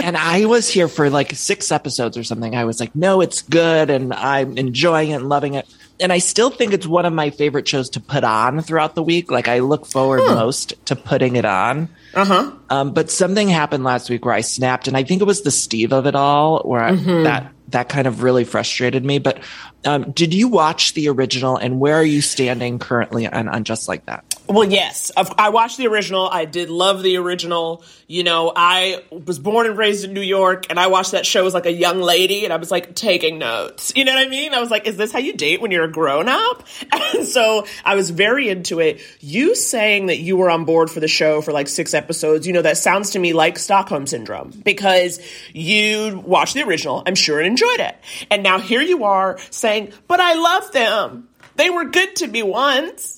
and 0.01 0.17
I 0.17 0.43
was 0.43 0.67
here 0.67 0.89
for 0.89 1.09
like 1.09 1.31
six 1.31 1.71
episodes 1.71 2.17
or 2.17 2.25
something. 2.25 2.53
I 2.53 2.65
was 2.65 2.81
like, 2.81 2.93
no, 2.95 3.21
it's 3.21 3.43
good. 3.43 3.89
And 3.89 4.13
I'm 4.13 4.57
enjoying 4.57 5.11
it 5.11 5.21
and 5.21 5.29
loving 5.29 5.53
it 5.53 5.73
and 5.99 6.13
I 6.13 6.19
still 6.19 6.49
think 6.49 6.73
it's 6.73 6.87
one 6.87 7.05
of 7.05 7.13
my 7.13 7.29
favorite 7.29 7.67
shows 7.67 7.89
to 7.91 7.99
put 7.99 8.23
on 8.23 8.61
throughout 8.61 8.95
the 8.95 9.03
week. 9.03 9.31
Like 9.31 9.47
I 9.47 9.59
look 9.59 9.85
forward 9.85 10.21
huh. 10.23 10.35
most 10.35 10.73
to 10.87 10.95
putting 10.95 11.35
it 11.35 11.45
on. 11.45 11.89
Uh 12.13 12.25
huh. 12.25 12.51
Um, 12.69 12.93
but 12.93 13.09
something 13.09 13.49
happened 13.49 13.83
last 13.83 14.09
week 14.09 14.25
where 14.25 14.33
I 14.33 14.41
snapped, 14.41 14.87
and 14.87 14.95
I 14.95 15.03
think 15.03 15.21
it 15.21 15.25
was 15.25 15.41
the 15.41 15.51
Steve 15.51 15.93
of 15.93 16.05
it 16.05 16.15
all, 16.15 16.61
where 16.63 16.81
mm-hmm. 16.81 17.09
I, 17.09 17.23
that 17.23 17.53
that 17.69 17.89
kind 17.89 18.07
of 18.07 18.23
really 18.23 18.43
frustrated 18.43 19.03
me. 19.03 19.19
But 19.19 19.39
um, 19.85 20.11
did 20.11 20.33
you 20.33 20.47
watch 20.47 20.93
the 20.93 21.09
original, 21.09 21.57
and 21.57 21.79
where 21.79 21.95
are 21.95 22.03
you 22.03 22.21
standing 22.21 22.79
currently 22.79 23.27
on, 23.27 23.47
on 23.47 23.63
Just 23.63 23.87
Like 23.87 24.05
That? 24.05 24.36
Well, 24.49 24.69
yes, 24.69 25.11
I 25.37 25.49
watched 25.49 25.77
the 25.77 25.87
original. 25.87 26.29
I 26.29 26.45
did 26.45 26.69
love 26.69 27.03
the 27.03 27.17
original. 27.17 27.83
You 28.07 28.23
know, 28.23 28.53
I 28.55 29.03
was 29.11 29.39
born 29.39 29.67
and 29.67 29.77
raised 29.77 30.05
in 30.05 30.13
New 30.13 30.21
York, 30.21 30.67
and 30.69 30.79
I 30.79 30.87
watched 30.87 31.11
that 31.11 31.25
show 31.25 31.45
as 31.45 31.53
like 31.53 31.65
a 31.65 31.71
young 31.71 31.99
lady, 32.01 32.45
and 32.45 32.53
I 32.53 32.55
was 32.55 32.71
like 32.71 32.95
taking 32.95 33.39
notes. 33.39 33.91
You 33.93 34.05
know 34.05 34.13
what 34.13 34.25
I 34.25 34.29
mean? 34.29 34.53
I 34.53 34.61
was 34.61 34.71
like, 34.71 34.87
"Is 34.87 34.95
this 34.95 35.11
how 35.11 35.19
you 35.19 35.33
date 35.33 35.59
when 35.59 35.71
you're 35.71 35.83
a 35.83 35.91
grown 35.91 36.29
up?" 36.29 36.63
And 37.13 37.25
so 37.25 37.65
I 37.85 37.95
was 37.95 38.09
very 38.09 38.49
into 38.49 38.79
it. 38.79 39.01
You 39.19 39.55
saying 39.55 40.07
that 40.07 40.17
you 40.17 40.35
were 40.37 40.49
on 40.49 40.65
board 40.65 40.89
for 40.89 40.99
the 40.99 41.07
show 41.07 41.41
for 41.41 41.51
like 41.51 41.67
six 41.67 41.93
episodes, 41.93 42.45
you 42.47 42.53
know, 42.53 42.61
that 42.61 42.77
sounds 42.77 43.11
to 43.11 43.19
me 43.19 43.33
like 43.33 43.57
Stockholm 43.57 44.07
syndrome 44.07 44.51
because 44.63 45.19
you 45.53 46.21
watched 46.25 46.53
the 46.53 46.63
original, 46.63 47.03
I'm 47.05 47.15
sure, 47.15 47.39
and 47.39 47.47
enjoyed 47.47 47.79
it, 47.79 47.95
and 48.31 48.43
now 48.43 48.59
here 48.59 48.81
you 48.81 49.03
are 49.03 49.37
saying, 49.49 49.91
"But 50.07 50.19
I 50.19 50.33
love 50.35 50.71
them. 50.71 51.27
They 51.55 51.69
were 51.69 51.85
good 51.85 52.15
to 52.17 52.27
me 52.27 52.43
once." 52.43 53.17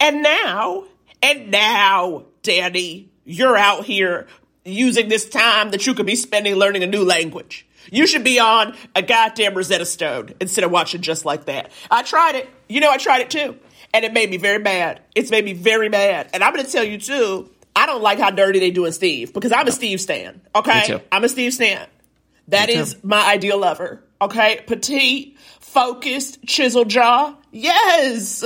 And 0.00 0.22
now, 0.22 0.84
and 1.22 1.50
now, 1.50 2.24
Danny, 2.42 3.10
you're 3.24 3.56
out 3.56 3.84
here 3.84 4.26
using 4.64 5.08
this 5.08 5.28
time 5.28 5.70
that 5.70 5.86
you 5.86 5.94
could 5.94 6.06
be 6.06 6.16
spending 6.16 6.54
learning 6.54 6.82
a 6.82 6.86
new 6.86 7.04
language. 7.04 7.66
You 7.90 8.06
should 8.06 8.24
be 8.24 8.40
on 8.40 8.74
a 8.94 9.02
goddamn 9.02 9.54
Rosetta 9.54 9.84
Stone 9.84 10.34
instead 10.40 10.64
of 10.64 10.70
watching 10.70 11.02
just 11.02 11.24
like 11.24 11.46
that. 11.46 11.70
I 11.90 12.02
tried 12.02 12.36
it. 12.36 12.48
You 12.68 12.80
know, 12.80 12.90
I 12.90 12.96
tried 12.96 13.20
it 13.20 13.30
too. 13.30 13.56
And 13.92 14.04
it 14.04 14.12
made 14.12 14.30
me 14.30 14.36
very 14.36 14.62
mad. 14.62 15.02
It's 15.14 15.30
made 15.30 15.44
me 15.44 15.52
very 15.52 15.88
mad. 15.88 16.30
And 16.32 16.44
I'm 16.44 16.54
going 16.54 16.64
to 16.64 16.70
tell 16.70 16.84
you 16.84 16.98
too, 16.98 17.50
I 17.74 17.86
don't 17.86 18.02
like 18.02 18.18
how 18.18 18.30
dirty 18.30 18.58
they 18.58 18.70
doing 18.70 18.92
Steve 18.92 19.32
because 19.32 19.52
I'm 19.52 19.66
a 19.66 19.72
Steve 19.72 20.00
Stan. 20.00 20.40
Okay. 20.54 21.02
I'm 21.10 21.24
a 21.24 21.28
Steve 21.28 21.52
Stan. 21.52 21.86
That 22.48 22.70
is 22.70 23.02
my 23.02 23.26
ideal 23.26 23.58
lover. 23.58 24.02
Okay. 24.20 24.62
Petite, 24.66 25.38
focused, 25.60 26.44
chisel 26.46 26.84
jaw. 26.84 27.34
Yes 27.50 28.44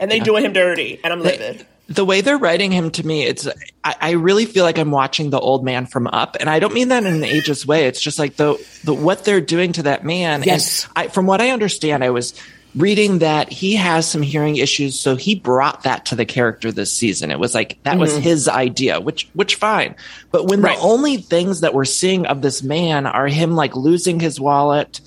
and 0.00 0.10
they 0.10 0.16
yeah. 0.16 0.24
doing 0.24 0.44
him 0.44 0.52
dirty, 0.52 0.98
and 1.04 1.12
I'm 1.12 1.20
livid. 1.20 1.64
the 1.88 2.04
way 2.04 2.22
they're 2.22 2.38
writing 2.38 2.72
him 2.72 2.90
to 2.92 3.06
me, 3.06 3.24
it's 3.24 3.46
I, 3.84 3.94
I, 4.00 4.10
really 4.12 4.46
feel 4.46 4.64
like 4.64 4.78
I'm 4.78 4.90
watching 4.90 5.30
the 5.30 5.38
old 5.38 5.64
man 5.64 5.86
from 5.86 6.06
Up, 6.06 6.36
and 6.40 6.48
I 6.48 6.58
don't 6.58 6.74
mean 6.74 6.88
that 6.88 7.04
in 7.04 7.14
an 7.14 7.22
ageist 7.22 7.66
way. 7.66 7.86
It's 7.86 8.00
just 8.00 8.18
like 8.18 8.36
the 8.36 8.56
the 8.82 8.94
what 8.94 9.24
they're 9.24 9.40
doing 9.40 9.72
to 9.74 9.84
that 9.84 10.04
man. 10.04 10.42
Yes, 10.42 10.88
I, 10.96 11.08
from 11.08 11.26
what 11.26 11.40
I 11.40 11.50
understand, 11.50 12.02
I 12.02 12.10
was 12.10 12.34
reading 12.74 13.18
that 13.18 13.50
he 13.50 13.74
has 13.76 14.08
some 14.08 14.22
hearing 14.22 14.56
issues, 14.56 14.98
so 14.98 15.16
he 15.16 15.34
brought 15.34 15.82
that 15.82 16.06
to 16.06 16.14
the 16.14 16.24
character 16.24 16.72
this 16.72 16.92
season. 16.92 17.30
It 17.30 17.38
was 17.38 17.54
like 17.54 17.82
that 17.82 17.92
mm-hmm. 17.92 18.00
was 18.00 18.16
his 18.16 18.48
idea, 18.48 19.00
which 19.00 19.28
which 19.34 19.56
fine. 19.56 19.96
But 20.30 20.46
when 20.46 20.62
right. 20.62 20.76
the 20.76 20.82
only 20.82 21.18
things 21.18 21.60
that 21.60 21.74
we're 21.74 21.84
seeing 21.84 22.26
of 22.26 22.40
this 22.40 22.62
man 22.62 23.06
are 23.06 23.26
him 23.26 23.54
like 23.54 23.76
losing 23.76 24.18
his 24.20 24.40
wallet 24.40 25.00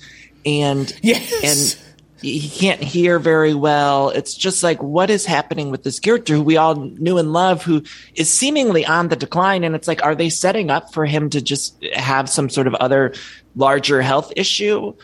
and 0.46 0.96
yes. 1.02 1.78
and 1.78 1.83
he 2.24 2.48
can't 2.48 2.82
hear 2.82 3.18
very 3.18 3.52
well. 3.52 4.08
It's 4.08 4.34
just 4.34 4.62
like, 4.62 4.82
what 4.82 5.10
is 5.10 5.26
happening 5.26 5.70
with 5.70 5.82
this 5.82 6.00
character 6.00 6.34
who 6.34 6.42
we 6.42 6.56
all 6.56 6.74
knew 6.74 7.18
and 7.18 7.32
love, 7.32 7.62
who 7.62 7.82
is 8.14 8.32
seemingly 8.32 8.86
on 8.86 9.08
the 9.08 9.16
decline? 9.16 9.62
And 9.62 9.74
it's 9.74 9.86
like, 9.86 10.02
are 10.02 10.14
they 10.14 10.30
setting 10.30 10.70
up 10.70 10.94
for 10.94 11.04
him 11.04 11.28
to 11.30 11.42
just 11.42 11.84
have 11.92 12.30
some 12.30 12.48
sort 12.48 12.66
of 12.66 12.74
other 12.76 13.12
larger 13.54 14.00
health 14.00 14.32
issue? 14.36 14.94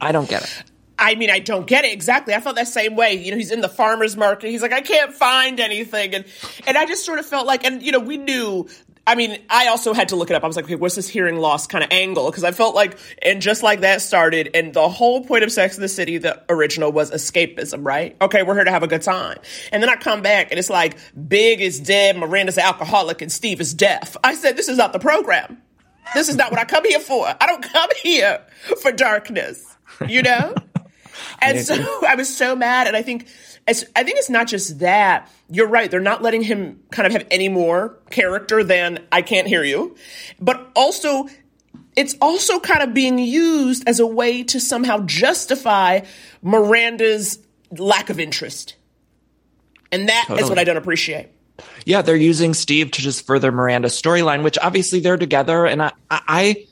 I 0.00 0.10
don't 0.10 0.28
get 0.28 0.42
it. 0.42 0.64
I 0.98 1.14
mean, 1.14 1.30
I 1.30 1.38
don't 1.38 1.66
get 1.66 1.84
it 1.84 1.92
exactly. 1.92 2.34
I 2.34 2.40
felt 2.40 2.56
that 2.56 2.68
same 2.68 2.96
way. 2.96 3.14
You 3.14 3.30
know, 3.30 3.36
he's 3.36 3.52
in 3.52 3.60
the 3.60 3.68
farmer's 3.68 4.16
market. 4.16 4.50
He's 4.50 4.62
like, 4.62 4.72
I 4.72 4.80
can't 4.80 5.12
find 5.12 5.60
anything. 5.60 6.14
And, 6.14 6.24
and 6.66 6.76
I 6.76 6.86
just 6.86 7.04
sort 7.04 7.20
of 7.20 7.26
felt 7.26 7.46
like, 7.46 7.64
and, 7.64 7.82
you 7.82 7.92
know, 7.92 8.00
we 8.00 8.16
knew 8.16 8.68
I 9.06 9.16
mean, 9.16 9.38
I 9.50 9.68
also 9.68 9.92
had 9.92 10.08
to 10.08 10.16
look 10.16 10.30
it 10.30 10.34
up. 10.34 10.44
I 10.44 10.46
was 10.46 10.56
like, 10.56 10.64
okay, 10.64 10.76
what's 10.76 10.94
this 10.94 11.08
hearing 11.08 11.36
loss 11.36 11.66
kind 11.66 11.84
of 11.84 11.90
angle? 11.90 12.30
Because 12.30 12.44
I 12.44 12.52
felt 12.52 12.74
like, 12.74 12.98
and 13.20 13.42
just 13.42 13.62
like 13.62 13.80
that 13.80 14.00
started, 14.00 14.50
and 14.54 14.72
the 14.72 14.88
whole 14.88 15.24
point 15.24 15.44
of 15.44 15.52
Sex 15.52 15.76
in 15.76 15.82
the 15.82 15.88
City, 15.88 16.18
the 16.18 16.42
original, 16.48 16.90
was 16.90 17.10
escapism, 17.10 17.84
right? 17.84 18.16
Okay, 18.22 18.42
we're 18.42 18.54
here 18.54 18.64
to 18.64 18.70
have 18.70 18.82
a 18.82 18.86
good 18.88 19.02
time. 19.02 19.38
And 19.72 19.82
then 19.82 19.90
I 19.90 19.96
come 19.96 20.22
back, 20.22 20.50
and 20.50 20.58
it's 20.58 20.70
like, 20.70 20.96
Big 21.28 21.60
is 21.60 21.80
dead, 21.80 22.16
Miranda's 22.16 22.56
alcoholic, 22.56 23.20
and 23.20 23.30
Steve 23.30 23.60
is 23.60 23.74
deaf. 23.74 24.16
I 24.24 24.34
said, 24.34 24.56
this 24.56 24.68
is 24.68 24.78
not 24.78 24.94
the 24.94 24.98
program. 24.98 25.60
This 26.14 26.28
is 26.28 26.36
not 26.36 26.50
what 26.50 26.60
I 26.60 26.64
come 26.64 26.84
here 26.84 27.00
for. 27.00 27.26
I 27.26 27.46
don't 27.46 27.62
come 27.62 27.90
here 28.02 28.40
for 28.80 28.90
darkness, 28.92 29.76
you 30.08 30.22
know? 30.22 30.54
And 31.40 31.60
so 31.60 31.74
I 32.06 32.14
was 32.14 32.34
so 32.34 32.56
mad, 32.56 32.86
and 32.86 32.96
I 32.96 33.02
think 33.02 33.28
it's, 33.66 33.84
I 33.96 34.04
think 34.04 34.18
it's 34.18 34.30
not 34.30 34.46
just 34.46 34.80
that. 34.80 35.30
You're 35.48 35.68
right. 35.68 35.90
They're 35.90 36.00
not 36.00 36.22
letting 36.22 36.42
him 36.42 36.80
kind 36.90 37.06
of 37.06 37.12
have 37.12 37.26
any 37.30 37.48
more 37.48 37.98
character 38.10 38.62
than 38.62 39.04
I 39.10 39.22
can't 39.22 39.46
hear 39.46 39.64
you. 39.64 39.96
But 40.40 40.70
also, 40.74 41.28
it's 41.96 42.14
also 42.20 42.60
kind 42.60 42.82
of 42.82 42.92
being 42.92 43.18
used 43.18 43.88
as 43.88 44.00
a 44.00 44.06
way 44.06 44.42
to 44.44 44.60
somehow 44.60 45.00
justify 45.00 46.00
Miranda's 46.42 47.38
lack 47.70 48.10
of 48.10 48.20
interest. 48.20 48.76
And 49.92 50.08
that 50.08 50.24
totally. 50.26 50.42
is 50.42 50.48
what 50.48 50.58
I 50.58 50.64
don't 50.64 50.76
appreciate. 50.76 51.28
Yeah, 51.84 52.02
they're 52.02 52.16
using 52.16 52.52
Steve 52.52 52.90
to 52.92 53.02
just 53.02 53.26
further 53.26 53.52
Miranda's 53.52 54.00
storyline, 54.00 54.42
which 54.42 54.58
obviously 54.58 55.00
they're 55.00 55.16
together. 55.16 55.66
And 55.66 55.82
I, 55.82 55.92
I, 56.10 56.66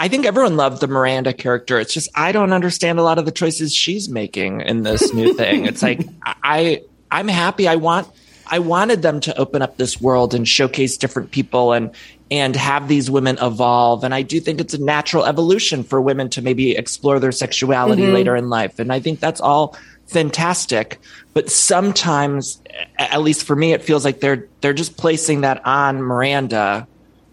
I 0.00 0.08
think 0.08 0.24
everyone 0.24 0.56
loved 0.56 0.80
the 0.80 0.88
Miranda 0.88 1.34
character. 1.34 1.78
It's 1.78 1.92
just 1.92 2.08
I 2.14 2.32
don't 2.32 2.54
understand 2.54 2.98
a 2.98 3.02
lot 3.02 3.18
of 3.18 3.26
the 3.26 3.30
choices 3.30 3.74
she's 3.74 4.08
making 4.08 4.62
in 4.62 4.82
this 4.82 5.12
new 5.12 5.34
thing. 5.34 5.66
It's 5.66 5.82
like 5.82 6.00
I 6.24 6.82
I'm 7.10 7.28
happy. 7.28 7.68
I 7.68 7.76
want 7.76 8.08
I 8.46 8.60
wanted 8.60 9.02
them 9.02 9.20
to 9.20 9.36
open 9.36 9.60
up 9.60 9.76
this 9.76 10.00
world 10.00 10.32
and 10.32 10.48
showcase 10.48 10.96
different 10.96 11.32
people 11.32 11.74
and 11.74 11.90
and 12.30 12.56
have 12.56 12.88
these 12.88 13.10
women 13.10 13.36
evolve. 13.42 14.02
And 14.02 14.14
I 14.14 14.22
do 14.22 14.40
think 14.40 14.58
it's 14.58 14.72
a 14.72 14.82
natural 14.82 15.26
evolution 15.26 15.84
for 15.84 16.00
women 16.00 16.30
to 16.30 16.40
maybe 16.40 16.74
explore 16.74 17.20
their 17.20 17.30
sexuality 17.30 18.04
mm-hmm. 18.04 18.14
later 18.14 18.34
in 18.34 18.48
life. 18.48 18.78
And 18.78 18.90
I 18.94 19.00
think 19.00 19.20
that's 19.20 19.42
all 19.42 19.76
fantastic. 20.06 20.98
But 21.34 21.50
sometimes, 21.50 22.62
at 22.96 23.20
least 23.20 23.44
for 23.44 23.54
me, 23.54 23.74
it 23.74 23.82
feels 23.82 24.06
like 24.06 24.20
they're 24.20 24.48
they're 24.62 24.72
just 24.72 24.96
placing 24.96 25.42
that 25.42 25.66
on 25.66 26.00
Miranda 26.00 26.88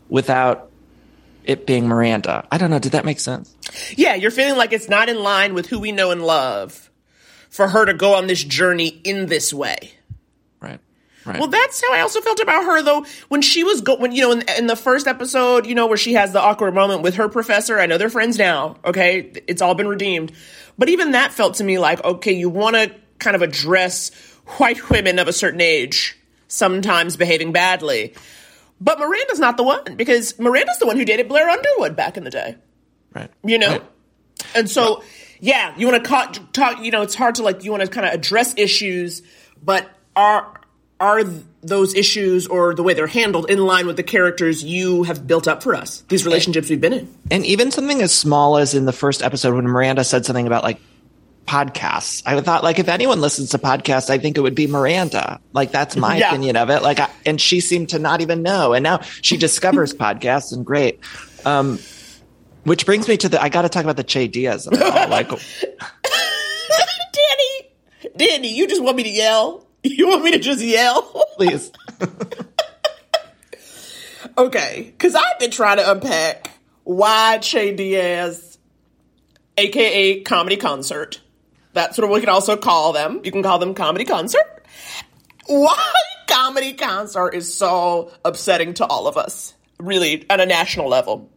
without 0.09 0.66
it 1.48 1.66
being 1.66 1.88
Miranda. 1.88 2.48
I 2.51 2.58
don't 2.58 2.70
know. 2.70 2.80
Did 2.80 2.92
that 2.92 3.06
make 3.06 3.20
sense? 3.20 3.56
Yeah, 3.96 4.16
you're 4.16 4.32
feeling 4.32 4.58
like 4.58 4.74
it's 4.74 4.89
not 4.89 5.10
in 5.10 5.22
line 5.24 5.54
with 5.54 5.68
who 5.68 5.80
we 5.80 5.92
know 5.92 6.12
and 6.12 6.22
love 6.22 6.92
for 7.50 7.70
her 7.70 7.86
to 7.86 7.94
go 7.94 8.13
on 8.16 8.27
this 8.27 8.44
journey 8.44 8.88
in 8.88 9.27
this 9.27 9.54
way. 9.54 9.94
Right. 10.60 10.80
Right. 11.25 11.39
Well, 11.39 11.48
that's 11.48 11.82
how 11.82 11.94
I 11.94 12.01
also 12.01 12.22
felt 12.22 12.39
about 12.39 12.66
her, 12.66 12.82
though. 12.84 13.06
When 13.30 13.42
she 13.42 13.63
was 13.63 13.82
go, 13.82 13.96
when 13.96 14.12
you 14.12 14.22
know, 14.24 14.32
in, 14.32 14.44
in, 14.58 14.68
the 14.68 14.75
first 14.75 15.08
episode, 15.08 15.66
you 15.66 15.74
know, 15.74 15.88
where 15.88 15.98
she 15.98 16.13
has 16.13 16.34
the 16.34 16.42
awkward 16.42 16.74
moment 16.74 17.01
with 17.01 17.16
her 17.16 17.30
professor. 17.30 17.80
I 17.80 17.86
know 17.86 17.98
they're 17.98 18.10
friends 18.10 18.38
now. 18.38 18.77
Okay, 18.86 19.32
it's 19.48 19.62
all 19.62 19.74
been 19.74 19.88
redeemed. 19.88 20.32
But 20.77 20.89
even 20.89 21.12
that 21.12 21.34
felt 21.34 21.56
to 21.56 21.63
me 21.63 21.80
like, 21.80 22.04
okay, 22.04 22.34
you 22.34 22.50
want 22.50 22.75
to 22.75 22.94
kind 23.20 23.36
of 23.36 23.42
address 23.42 24.12
white 24.58 24.89
women 24.89 25.20
of 25.20 25.27
a 25.27 25.34
certain 25.34 25.62
age 25.62 26.18
sometimes 26.48 27.18
behaving 27.18 27.51
badly. 27.51 28.13
But 28.79 29.00
Miranda's 29.00 29.39
not 29.39 29.57
the 29.57 29.63
one 29.63 29.96
because 29.96 30.38
Miranda's 30.39 30.77
the 30.77 30.86
one 30.86 30.98
who 30.98 31.05
dated 31.05 31.27
Blair 31.27 31.50
Underwood 31.50 31.96
back 31.96 32.17
in 32.17 32.24
the 32.24 32.29
day. 32.29 32.55
Right. 33.13 33.31
You 33.43 33.57
know? 33.57 33.72
Right. 33.72 33.84
And 34.55 34.69
so, 34.69 35.03
yeah, 35.39 35.74
you 35.77 35.88
want 35.88 36.03
to 36.03 36.41
talk, 36.53 36.84
you 36.84 36.91
know, 36.91 37.01
it's 37.01 37.15
hard 37.15 37.36
to 37.36 37.43
like, 37.43 37.63
you 37.63 37.72
want 37.72 37.84
to 37.84 37.89
kind 37.89 38.05
of 38.05 38.13
address 38.13 38.53
issues, 38.57 39.24
but 39.63 39.89
are, 40.15 40.62
are 41.00 41.24
those 41.62 41.96
issues 41.96 42.48
or 42.48 42.74
the 42.75 42.84
way 42.84 42.93
they're 42.93 43.07
handled 43.07 43.50
in 43.50 43.60
line 43.60 43.88
with 43.88 43.98
the 43.98 44.03
characters 44.03 44.63
you 44.63 45.03
have 45.03 45.25
built 45.27 45.48
up 45.48 45.63
for 45.63 45.75
us, 45.75 46.01
these 46.10 46.25
relationships 46.25 46.69
we've 46.69 46.81
been 46.81 46.93
in? 46.93 47.15
And 47.31 47.46
even 47.46 47.72
something 47.72 48.01
as 48.01 48.13
small 48.13 48.57
as 48.57 48.74
in 48.74 48.86
the 48.86 48.93
first 48.93 49.24
episode 49.24 49.55
when 49.55 49.65
Miranda 49.65 50.03
said 50.03 50.25
something 50.25 50.48
about 50.48 50.63
like 50.63 50.79
podcasts. 51.48 52.22
I 52.25 52.39
thought 52.42 52.63
like 52.63 52.77
if 52.77 52.89
anyone 52.89 53.22
listens 53.22 53.51
to 53.51 53.58
podcasts, 53.58 54.10
I 54.10 54.18
think 54.18 54.38
it 54.38 54.42
would 54.42 54.56
be 54.56 54.68
Miranda. 54.68 55.39
Like 55.54 55.72
that's 55.72 55.96
my 55.96 56.18
yeah. 56.18 56.27
opinion 56.27 56.58
of 56.58 56.70
it. 56.70 56.84
Like, 56.84 57.00
I, 57.00 57.10
and 57.25 57.39
she 57.42 57.62
seemed 57.62 57.89
to 57.89 58.00
not 58.00 58.22
even 58.22 58.44
know. 58.44 58.74
And 58.74 58.84
now 58.84 59.00
she 59.22 59.38
discovers 59.48 59.94
podcasts 59.94 60.54
and 60.54 60.66
great. 60.66 61.00
Um, 61.46 61.80
Which 62.66 62.86
brings 62.86 63.08
me 63.08 63.18
to 63.18 63.30
the 63.30 63.42
I 63.42 63.50
got 63.50 63.63
to 63.63 63.70
talk 63.70 63.84
about 63.84 63.98
the 63.98 64.04
Che 64.04 64.27
Diaz. 64.27 64.68
Like, 65.08 65.30
Danny, 67.13 67.72
Danny, 68.16 68.56
you 68.56 68.68
just 68.68 68.84
want 68.84 68.98
me 68.98 69.04
to 69.04 69.10
yell? 69.10 69.66
You 69.84 70.10
want 70.10 70.24
me 70.24 70.32
to 70.32 70.39
just 70.39 70.62
yell? 70.62 71.01
please. 71.38 71.72
Okay, 74.38 74.94
because 74.96 75.16
I've 75.16 75.39
been 75.39 75.50
trying 75.50 75.77
to 75.77 75.92
unpack 75.92 76.51
why 76.84 77.39
Che 77.39 77.75
Diaz, 77.75 78.60
aka 79.58 80.22
Comedy 80.22 80.58
Concert, 80.58 81.22
that's 81.77 81.98
what 81.98 82.10
we 82.10 82.19
can 82.19 82.29
also 82.29 82.57
call 82.57 82.91
them. 82.91 83.22
You 83.24 83.31
can 83.31 83.43
call 83.43 83.60
them 83.60 83.74
Comedy 83.74 84.03
Concert. 84.03 84.65
Why 85.46 85.93
Comedy 86.27 86.74
Concert 86.74 87.36
is 87.36 87.55
so 87.55 88.12
upsetting 88.25 88.74
to 88.75 88.86
all 88.86 89.07
of 89.07 89.15
us, 89.15 89.53
really, 89.79 90.29
on 90.29 90.39
a 90.39 90.46
national 90.46 90.89
level. 90.89 91.31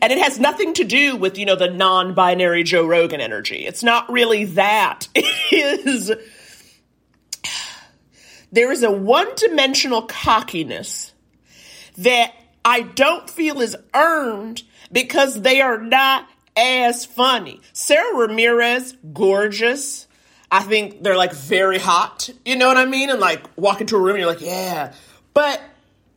And 0.00 0.12
it 0.12 0.18
has 0.18 0.38
nothing 0.38 0.74
to 0.74 0.84
do 0.84 1.16
with, 1.16 1.38
you 1.38 1.46
know, 1.46 1.56
the 1.56 1.68
non 1.68 2.14
binary 2.14 2.62
Joe 2.62 2.86
Rogan 2.86 3.20
energy. 3.20 3.66
It's 3.66 3.82
not 3.82 4.10
really 4.10 4.44
that. 4.46 5.08
It 5.56 5.86
is. 5.86 6.12
There 8.50 8.72
is 8.72 8.82
a 8.82 8.90
one 8.90 9.28
dimensional 9.36 10.02
cockiness 10.02 11.12
that 11.98 12.32
I 12.64 12.80
don't 12.80 13.28
feel 13.28 13.60
is 13.60 13.76
earned 13.94 14.62
because 14.90 15.40
they 15.40 15.60
are 15.60 15.78
not 15.78 16.28
as 16.56 17.04
funny. 17.04 17.60
Sara 17.72 18.16
Ramirez, 18.16 18.96
gorgeous. 19.12 20.06
I 20.50 20.60
think 20.60 21.02
they're 21.02 21.16
like 21.16 21.32
very 21.32 21.78
hot. 21.78 22.30
You 22.44 22.56
know 22.56 22.68
what 22.68 22.76
I 22.76 22.84
mean? 22.84 23.10
And 23.10 23.20
like 23.20 23.44
walk 23.56 23.80
into 23.80 23.96
a 23.96 24.00
room 24.00 24.10
and 24.10 24.20
you're 24.20 24.28
like, 24.28 24.40
yeah. 24.40 24.94
But 25.32 25.60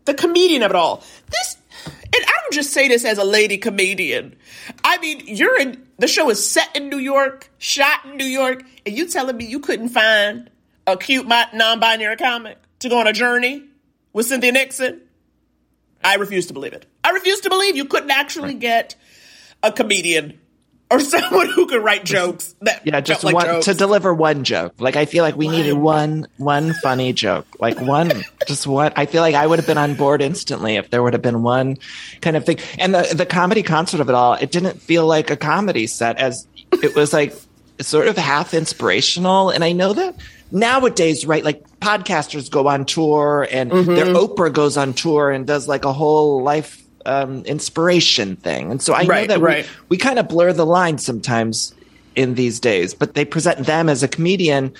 the 0.06 0.14
comedian 0.14 0.64
of 0.64 0.72
it 0.72 0.76
all, 0.76 1.04
this, 1.32 1.58
and 1.86 2.26
I 2.26 2.32
don't 2.42 2.54
just 2.54 2.72
say 2.72 2.88
this 2.88 3.04
as 3.04 3.18
a 3.18 3.24
lady 3.24 3.58
comedian. 3.58 4.36
I 4.84 4.98
mean, 5.00 5.24
you're 5.26 5.60
in, 5.60 5.88
the 5.98 6.08
show 6.08 6.30
is 6.30 6.50
set 6.50 6.76
in 6.76 6.90
New 6.90 7.00
York, 7.00 7.50
shot 7.58 8.06
in 8.06 8.18
New 8.18 8.26
York, 8.26 8.64
and 8.86 8.96
you 8.96 9.08
telling 9.08 9.38
me 9.38 9.46
you 9.46 9.60
couldn't 9.60 9.90
find 9.90 10.50
a 10.86 10.96
cute 10.98 11.28
non 11.28 11.80
binary 11.80 12.16
comic 12.16 12.58
to 12.80 12.90
go 12.90 13.00
on 13.00 13.08
a 13.08 13.14
journey 13.14 13.64
with 14.14 14.28
Cynthia 14.28 14.52
Nixon? 14.52 15.02
I 16.04 16.16
refuse 16.16 16.48
to 16.48 16.54
believe 16.54 16.74
it. 16.74 16.86
I 17.04 17.10
refuse 17.10 17.42
to 17.42 17.50
believe 17.50 17.76
you 17.76 17.86
couldn't 17.86 18.12
actually 18.12 18.54
get 18.54 18.96
a 19.64 19.72
comedian 19.72 20.40
or 20.90 21.00
someone 21.02 21.50
who 21.50 21.68
could 21.68 21.84
write 21.84 22.06
jokes 22.06 22.56
that 22.62 22.82
Yeah, 22.86 23.02
just 23.02 23.24
like 23.24 23.36
one 23.36 23.46
jokes. 23.46 23.66
to 23.66 23.74
deliver 23.74 24.14
one 24.14 24.44
joke. 24.46 24.76
Like 24.80 24.96
I 24.96 25.06
feel 25.06 25.24
like 25.24 25.36
we 25.36 25.48
needed 25.50 25.74
one 25.74 26.28
one 26.38 26.74
funny 26.82 27.12
joke. 27.14 27.46
Like 27.60 27.80
one 27.82 28.12
just 28.48 28.66
one 28.68 28.94
I 28.96 29.06
feel 29.06 29.22
like 29.22 29.36
I 29.36 29.46
would 29.46 29.60
have 29.60 29.68
been 29.68 29.78
on 29.78 29.96
board 29.96 30.22
instantly 30.22 30.78
if 30.78 30.90
there 30.90 31.04
would 31.04 31.14
have 31.14 31.22
been 31.22 31.44
one 31.44 31.78
kind 32.22 32.38
of 32.38 32.46
thing. 32.46 32.60
And 32.80 32.94
the 32.96 33.14
the 33.14 33.26
comedy 33.26 33.64
concert 33.64 34.00
of 34.00 34.08
it 34.10 34.16
all, 34.16 34.36
it 34.36 34.52
didn't 34.52 34.82
feel 34.82 35.06
like 35.06 35.30
a 35.30 35.36
comedy 35.36 35.88
set 35.88 36.18
as 36.20 36.48
it 36.72 36.96
was 36.96 37.12
like 37.12 37.34
sort 37.82 38.08
of 38.08 38.18
half 38.18 38.54
inspirational. 38.54 39.50
And 39.50 39.64
I 39.64 39.72
know 39.74 39.92
that 39.94 40.16
nowadays, 40.52 41.26
right, 41.26 41.44
like 41.44 41.64
podcasters 41.80 42.50
go 42.50 42.68
on 42.68 42.86
tour 42.86 43.48
and 43.52 43.72
Mm-hmm. 43.72 43.94
their 43.96 44.06
Oprah 44.06 44.54
goes 44.54 44.78
on 44.78 44.94
tour 44.94 45.32
and 45.32 45.46
does 45.46 45.68
like 45.68 45.84
a 45.86 45.92
whole 45.94 46.42
life 46.44 46.82
um, 47.08 47.44
inspiration 47.46 48.36
thing. 48.36 48.70
And 48.70 48.82
so 48.82 48.94
I 48.94 49.04
know 49.04 49.26
that 49.26 49.40
right. 49.40 49.66
we, 49.66 49.96
we 49.96 49.98
kind 49.98 50.20
of 50.20 50.28
blur 50.28 50.54
the 50.54 50.66
line 50.66 50.98
sometimes 50.98 51.74
in 52.16 52.36
these 52.36 52.60
days, 52.60 52.94
but 52.94 53.14
they 53.14 53.26
present 53.26 53.66
them 53.66 53.90
as 53.90 54.04
a 54.04 54.08
comedian, 54.08 54.74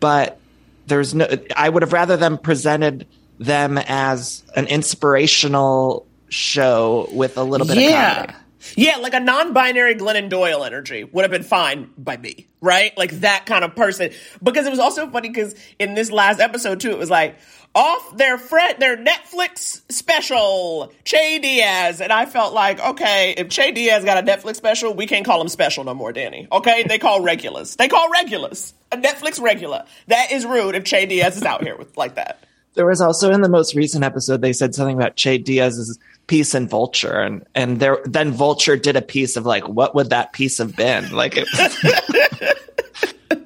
but 0.00 0.38
there's 0.86 1.14
no, 1.14 1.28
I 1.56 1.68
would 1.68 1.82
have 1.82 1.92
rather 1.92 2.16
them 2.16 2.36
presented 2.38 3.06
them 3.38 3.78
as 3.78 4.42
an 4.56 4.66
inspirational 4.66 6.06
show 6.28 7.08
with 7.12 7.38
a 7.38 7.42
little 7.42 7.66
bit 7.66 7.76
of 7.76 7.82
yeah. 7.82 8.14
comedy. 8.14 8.38
Yeah, 8.76 8.96
like 8.96 9.14
a 9.14 9.20
non-binary 9.20 9.96
Glennon 9.96 10.28
Doyle 10.28 10.64
energy 10.64 11.04
would 11.04 11.22
have 11.22 11.30
been 11.30 11.42
fine 11.42 11.90
by 11.96 12.16
me, 12.16 12.46
right? 12.60 12.96
Like 12.96 13.20
that 13.20 13.46
kind 13.46 13.64
of 13.64 13.74
person. 13.74 14.10
Because 14.42 14.66
it 14.66 14.70
was 14.70 14.78
also 14.78 15.08
funny 15.10 15.28
because 15.28 15.54
in 15.78 15.94
this 15.94 16.10
last 16.10 16.40
episode 16.40 16.80
too, 16.80 16.90
it 16.90 16.98
was 16.98 17.10
like 17.10 17.36
off 17.74 18.16
their 18.16 18.36
friend 18.36 18.76
their 18.78 18.96
Netflix 18.96 19.82
special, 19.90 20.92
Che 21.04 21.38
Diaz, 21.38 22.00
and 22.00 22.12
I 22.12 22.26
felt 22.26 22.52
like, 22.52 22.80
okay, 22.80 23.34
if 23.36 23.48
Che 23.48 23.72
Diaz 23.72 24.04
got 24.04 24.18
a 24.18 24.26
Netflix 24.26 24.56
special, 24.56 24.94
we 24.94 25.06
can't 25.06 25.24
call 25.24 25.40
him 25.40 25.48
special 25.48 25.84
no 25.84 25.94
more, 25.94 26.12
Danny. 26.12 26.48
Okay, 26.50 26.84
they 26.84 26.98
call 26.98 27.22
regulars. 27.22 27.76
They 27.76 27.88
call 27.88 28.10
regulars 28.10 28.74
a 28.92 28.96
Netflix 28.96 29.40
regular. 29.40 29.84
That 30.08 30.32
is 30.32 30.44
rude 30.44 30.74
if 30.74 30.84
Che 30.84 31.06
Diaz 31.06 31.36
is 31.36 31.44
out 31.44 31.62
here 31.62 31.76
with 31.76 31.96
like 31.96 32.16
that. 32.16 32.44
There 32.74 32.86
was 32.86 33.00
also 33.00 33.32
in 33.32 33.40
the 33.40 33.48
most 33.48 33.74
recent 33.74 34.04
episode, 34.04 34.42
they 34.42 34.52
said 34.52 34.74
something 34.74 34.96
about 34.96 35.16
Che 35.16 35.38
Diaz's 35.38 35.98
piece 36.30 36.54
in 36.54 36.68
Vulture, 36.68 37.20
and 37.20 37.44
and 37.56 37.80
there 37.80 37.98
then 38.04 38.30
Vulture 38.30 38.76
did 38.76 38.94
a 38.94 39.02
piece 39.02 39.36
of 39.36 39.44
like, 39.44 39.68
what 39.68 39.96
would 39.96 40.10
that 40.10 40.32
piece 40.32 40.58
have 40.58 40.76
been? 40.76 41.10
Like, 41.10 41.34
it, 41.36 41.48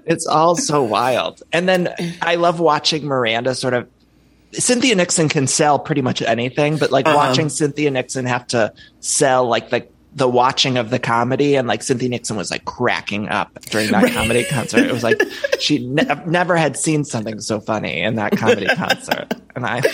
it's 0.04 0.26
all 0.26 0.54
so 0.54 0.82
wild. 0.82 1.42
And 1.50 1.66
then 1.66 1.88
I 2.20 2.34
love 2.34 2.60
watching 2.60 3.06
Miranda 3.06 3.54
sort 3.54 3.74
of. 3.74 3.88
Cynthia 4.52 4.94
Nixon 4.94 5.28
can 5.28 5.48
sell 5.48 5.80
pretty 5.80 6.02
much 6.02 6.22
anything, 6.22 6.76
but 6.76 6.92
like 6.92 7.06
uh-huh. 7.06 7.16
watching 7.16 7.48
Cynthia 7.48 7.90
Nixon 7.90 8.26
have 8.26 8.46
to 8.48 8.72
sell 9.00 9.48
like 9.48 9.70
the 9.70 9.88
the 10.16 10.28
watching 10.28 10.76
of 10.76 10.90
the 10.90 10.98
comedy, 10.98 11.56
and 11.56 11.66
like 11.66 11.82
Cynthia 11.82 12.08
Nixon 12.08 12.36
was 12.36 12.50
like 12.50 12.64
cracking 12.64 13.28
up 13.28 13.60
during 13.62 13.90
that 13.90 14.12
comedy 14.12 14.44
concert. 14.44 14.84
It 14.86 14.92
was 14.92 15.02
like 15.02 15.20
she 15.58 15.84
ne- 15.86 16.22
never 16.26 16.56
had 16.56 16.76
seen 16.76 17.04
something 17.04 17.40
so 17.40 17.60
funny 17.60 18.00
in 18.00 18.14
that 18.16 18.36
comedy 18.36 18.66
concert, 18.66 19.34
and 19.54 19.66
I. 19.66 19.82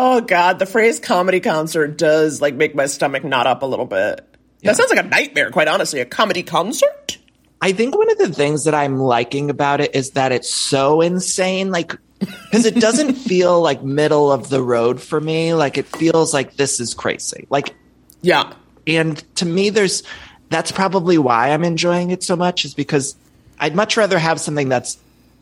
Oh 0.00 0.20
God, 0.20 0.60
the 0.60 0.66
phrase 0.66 1.00
comedy 1.00 1.40
concert 1.40 1.98
does 1.98 2.40
like 2.40 2.54
make 2.54 2.72
my 2.72 2.86
stomach 2.86 3.24
knot 3.24 3.48
up 3.48 3.62
a 3.62 3.66
little 3.66 3.84
bit. 3.84 4.20
Yeah. 4.60 4.70
That 4.70 4.76
sounds 4.76 4.90
like 4.90 5.04
a 5.04 5.08
nightmare, 5.08 5.50
quite 5.50 5.66
honestly. 5.66 5.98
A 5.98 6.04
comedy 6.04 6.44
concert? 6.44 7.18
I 7.60 7.72
think 7.72 7.96
one 7.96 8.08
of 8.08 8.18
the 8.18 8.32
things 8.32 8.64
that 8.64 8.74
I'm 8.74 8.98
liking 8.98 9.50
about 9.50 9.80
it 9.80 9.96
is 9.96 10.12
that 10.12 10.30
it's 10.30 10.52
so 10.52 11.00
insane, 11.00 11.72
like 11.72 11.96
because 12.20 12.64
it 12.64 12.76
doesn't 12.76 13.14
feel 13.28 13.60
like 13.60 13.82
middle 13.82 14.30
of 14.30 14.48
the 14.50 14.62
road 14.62 15.00
for 15.00 15.20
me. 15.20 15.52
Like 15.54 15.78
it 15.78 15.86
feels 15.86 16.32
like 16.32 16.54
this 16.54 16.78
is 16.78 16.94
crazy. 16.94 17.46
Like, 17.50 17.74
Yeah. 18.22 18.52
And 18.88 19.22
to 19.36 19.46
me, 19.46 19.70
there's 19.70 20.02
that's 20.50 20.72
probably 20.72 21.18
why 21.18 21.50
I'm 21.50 21.64
enjoying 21.64 22.10
it 22.10 22.22
so 22.22 22.34
much 22.36 22.64
is 22.64 22.74
because 22.74 23.16
I'd 23.58 23.74
much 23.74 23.96
rather 23.96 24.18
have 24.18 24.40
something 24.40 24.68
that's 24.68 24.98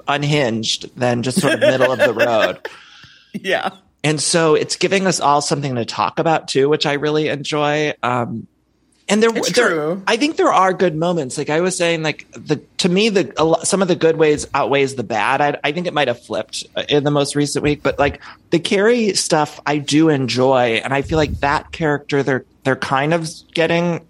unhinged 0.09 0.97
than 0.99 1.23
just 1.23 1.41
sort 1.41 1.55
of 1.55 1.61
middle 1.61 1.93
of 1.93 1.99
the 1.99 2.15
road. 2.27 2.69
Yeah. 3.33 3.71
And 4.03 4.21
so 4.21 4.55
it's 4.55 4.77
giving 4.77 5.07
us 5.07 5.21
all 5.21 5.41
something 5.41 5.75
to 5.77 5.85
talk 5.85 6.19
about 6.19 6.49
too, 6.49 6.69
which 6.69 6.87
I 6.87 6.95
really 6.95 7.29
enjoy. 7.29 7.93
Um, 8.03 8.47
and 9.09 9.23
there, 9.23 9.31
It's 9.37 9.53
there, 9.53 9.69
true. 9.69 10.03
I 10.07 10.17
think 10.17 10.37
there 10.37 10.53
are 10.53 10.73
good 10.73 10.97
moments. 10.97 11.39
Like 11.39 11.51
I 11.51 11.61
was 11.61 11.77
saying, 11.77 12.03
like 12.03 12.27
the 12.33 12.57
to 12.79 12.89
me, 12.89 13.09
the 13.09 13.33
a 13.37 13.45
lot, 13.45 13.67
some 13.67 13.81
of 13.81 13.89
the 13.89 13.95
good 13.95 14.17
ways 14.17 14.49
outweighs 14.53 14.97
the 14.97 15.05
bad. 15.05 15.41
I, 15.41 15.59
I 15.63 15.73
think 15.73 15.87
it 15.87 15.95
might 15.95 16.09
have 16.09 16.21
flipped 16.25 16.65
in 16.89 17.05
the 17.05 17.13
most 17.13 17.37
recent 17.37 17.63
week, 17.63 17.85
but 17.85 18.01
like 18.01 18.21
the 18.51 18.59
Carrie 18.59 19.15
stuff, 19.15 19.61
I 19.65 19.79
do 19.79 20.09
enjoy, 20.09 20.81
and 20.83 20.93
I 20.93 21.03
feel 21.03 21.19
like 21.19 21.39
that 21.41 21.71
character, 21.71 22.25
they're 22.25 22.45
they're 22.67 22.77
kind 22.77 23.15
of 23.15 23.27
getting 23.55 24.07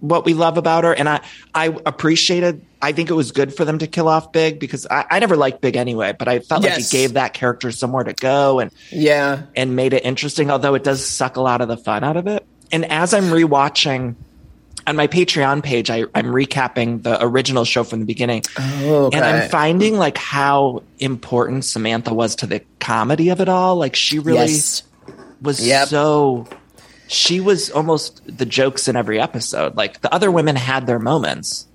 what 0.00 0.24
we 0.26 0.34
love 0.34 0.58
about 0.58 0.84
her, 0.84 0.92
and 0.94 1.08
I 1.08 1.20
I 1.54 1.66
appreciated. 1.86 2.64
I 2.82 2.92
think 2.92 3.08
it 3.08 3.14
was 3.14 3.32
good 3.32 3.54
for 3.56 3.64
them 3.64 3.78
to 3.78 3.86
kill 3.86 4.08
off 4.08 4.30
Big 4.30 4.60
because 4.60 4.86
I, 4.90 5.06
I 5.10 5.18
never 5.18 5.36
liked 5.36 5.62
Big 5.62 5.74
anyway, 5.74 6.12
but 6.16 6.28
I 6.28 6.40
felt 6.40 6.62
like 6.62 6.74
he 6.74 6.82
gave 6.90 7.14
that 7.14 7.32
character 7.32 7.72
somewhere 7.72 8.04
to 8.04 8.12
go 8.12 8.60
and 8.60 8.70
Yeah. 8.92 9.44
and 9.56 9.74
made 9.74 9.94
it 9.94 10.04
interesting, 10.04 10.50
although 10.50 10.74
it 10.74 10.84
does 10.84 11.02
suck 11.04 11.36
a 11.38 11.40
lot 11.40 11.62
of 11.62 11.68
the 11.68 11.78
fun 11.78 12.04
out 12.04 12.18
of 12.18 12.26
it. 12.26 12.44
And 12.70 12.84
as 12.84 13.14
I'm 13.14 13.24
rewatching 13.24 14.16
on 14.86 14.96
my 14.96 15.06
Patreon 15.06 15.62
page, 15.62 15.88
I, 15.88 16.00
I'm 16.14 16.26
recapping 16.26 17.02
the 17.02 17.16
original 17.24 17.64
show 17.64 17.84
from 17.84 18.00
the 18.00 18.04
beginning. 18.04 18.42
Oh, 18.58 19.06
okay. 19.06 19.16
And 19.16 19.24
I'm 19.24 19.48
finding 19.48 19.96
like 19.96 20.18
how 20.18 20.82
important 20.98 21.64
Samantha 21.64 22.12
was 22.12 22.36
to 22.36 22.46
the 22.46 22.60
comedy 22.80 23.30
of 23.30 23.40
it 23.40 23.48
all. 23.48 23.76
Like 23.76 23.96
she 23.96 24.18
really 24.18 24.50
Yes. 24.52 24.82
was 25.40 25.66
Yep. 25.66 25.88
so 25.88 26.46
she 27.08 27.40
was 27.40 27.70
almost 27.70 28.22
the 28.26 28.46
jokes 28.46 28.88
in 28.88 28.96
every 28.96 29.20
episode. 29.20 29.76
Like 29.76 30.00
the 30.00 30.12
other 30.12 30.30
women 30.30 30.56
had 30.56 30.86
their 30.86 30.98
moments. 30.98 31.66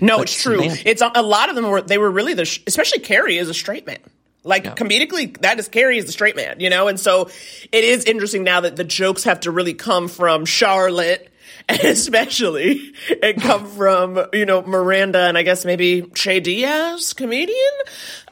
No, 0.00 0.22
it's 0.22 0.40
true. 0.42 0.58
Samantha- 0.60 0.88
It's 0.90 1.02
a, 1.02 1.10
a 1.14 1.22
lot 1.22 1.48
of 1.50 1.54
them 1.56 1.68
were 1.68 1.82
they 1.82 1.98
were 1.98 2.10
really 2.10 2.34
the 2.34 2.44
sh- 2.44 2.60
especially 2.66 3.00
Carrie 3.00 3.36
is 3.38 3.48
a 3.48 3.54
straight 3.54 3.86
man. 3.86 3.98
Like 4.44 4.64
Yeah. 4.64 4.74
comedically, 4.74 5.36
that 5.40 5.58
is 5.58 5.68
Carrie 5.68 5.98
is 5.98 6.06
the 6.06 6.12
straight 6.12 6.36
man, 6.36 6.60
you 6.60 6.70
know. 6.70 6.86
And 6.88 6.98
so 7.00 7.28
it 7.72 7.82
is 7.84 8.04
interesting 8.04 8.44
now 8.44 8.60
that 8.60 8.76
the 8.76 8.84
jokes 8.84 9.24
have 9.24 9.40
to 9.40 9.50
really 9.50 9.74
come 9.74 10.06
from 10.08 10.44
Charlotte, 10.44 11.28
especially, 11.82 12.92
it 13.08 13.40
come 13.40 13.66
from 13.66 14.24
you 14.32 14.46
know 14.46 14.62
Miranda 14.62 15.20
and 15.20 15.36
I 15.36 15.42
guess 15.42 15.64
maybe 15.64 16.02
Che 16.14 16.38
Diaz, 16.40 17.12
comedian. 17.12 17.56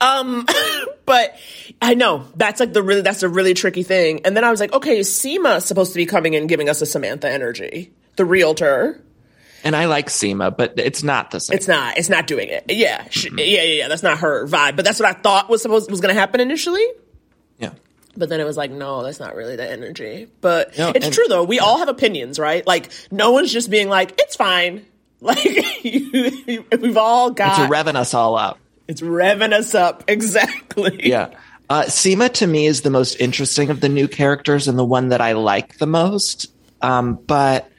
Um, 0.01 0.47
but 1.07 1.37
I 1.83 1.94
know 1.94 2.27
that's 2.37 2.61
like 2.61 2.73
the 2.73 2.83
really 2.83 3.03
that's 3.03 3.25
a 3.25 3.29
really 3.29 3.55
tricky 3.55 3.83
thing. 3.83 4.25
And 4.25 4.37
then 4.37 4.44
I 4.44 4.51
was 4.51 4.61
like, 4.61 4.73
okay, 4.73 5.01
Seema's 5.01 5.64
supposed 5.64 5.92
to 5.92 5.97
be 5.97 6.07
coming 6.07 6.35
in 6.35 6.47
giving 6.47 6.68
us 6.68 6.81
a 6.81 6.87
Samantha 6.87 7.29
energy, 7.29 7.92
the 8.16 8.25
realtor. 8.25 9.03
And 9.64 9.75
I 9.75 9.87
like 9.87 10.09
Seema, 10.09 10.55
but 10.55 10.75
it's 10.77 11.03
not 11.03 11.31
the 11.31 11.40
same. 11.40 11.57
It's 11.57 11.66
not. 11.66 11.97
It's 11.97 12.11
not 12.11 12.27
doing 12.27 12.51
it. 12.51 12.66
Yeah. 12.68 13.09
She, 13.09 13.31
yeah. 13.31 13.44
Yeah. 13.44 13.62
Yeah. 13.62 13.88
That's 13.88 14.03
not 14.03 14.18
her 14.18 14.47
vibe. 14.47 14.77
But 14.77 14.85
that's 14.85 15.01
what 15.01 15.09
I 15.09 15.18
thought 15.18 15.49
was 15.49 15.62
supposed 15.62 15.90
was 15.90 16.03
going 16.03 16.14
to 16.14 16.20
happen 16.20 16.40
initially. 16.40 16.85
yeah. 17.59 17.70
But 18.16 18.29
then 18.29 18.40
it 18.40 18.44
was 18.44 18.57
like, 18.57 18.70
no, 18.70 19.03
that's 19.03 19.18
not 19.20 19.35
really 19.35 19.57
the 19.57 19.68
energy. 19.70 20.29
But 20.40 20.77
No, 20.79 20.90
it's 20.94 21.07
and- 21.07 21.14
true 21.14 21.24
though. 21.29 21.44
We 21.44 21.59
all 21.59 21.79
have 21.79 21.88
opinions, 21.88 22.38
right? 22.38 22.66
Like 22.66 22.90
no 23.11 23.33
one's 23.33 23.53
just 23.53 23.70
being 23.70 23.88
like, 23.88 24.18
it's 24.20 24.37
fine. 24.37 24.87
Like 25.20 25.83
you, 25.83 26.66
we've 26.79 26.98
all 26.98 27.31
got 27.31 27.59
It's 27.59 27.72
revving 27.72 27.94
us 27.94 28.12
all 28.12 28.37
up. 28.37 28.59
it's 28.87 29.00
revving 29.00 29.53
us 29.55 29.74
up. 29.74 30.05
Exactly. 30.09 31.09
Yeah. 31.09 31.31
Uh, 31.70 31.85
Seema 31.85 32.31
to 32.35 32.46
me 32.46 32.66
is 32.66 32.83
the 32.83 32.90
most 32.90 33.14
interesting 33.18 33.70
of 33.70 33.81
the 33.81 33.88
new 33.88 34.07
characters 34.07 34.68
and 34.68 34.79
the 34.79 34.85
one 34.85 35.09
that 35.09 35.22
I 35.22 35.33
like 35.33 35.79
the 35.79 35.87
most. 35.87 36.53
Um, 36.83 37.14
but 37.14 37.70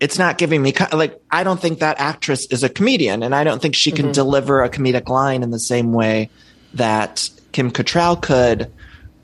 it's 0.00 0.18
not 0.18 0.38
giving 0.38 0.60
me 0.60 0.74
like 0.92 1.22
I 1.30 1.44
don't 1.44 1.60
think 1.60 1.78
that 1.78 2.00
actress 2.00 2.46
is 2.50 2.64
a 2.64 2.68
comedian, 2.68 3.22
and 3.22 3.32
I 3.32 3.44
don't 3.44 3.62
think 3.62 3.76
she 3.76 3.92
can 3.92 4.10
deliver 4.10 4.62
a 4.64 4.68
comedic 4.68 5.08
line 5.08 5.44
in 5.44 5.52
the 5.52 5.60
same 5.60 5.92
way 5.92 6.30
that 6.74 7.30
Kim 7.52 7.70
Cattrall 7.70 8.20
could. 8.20 8.72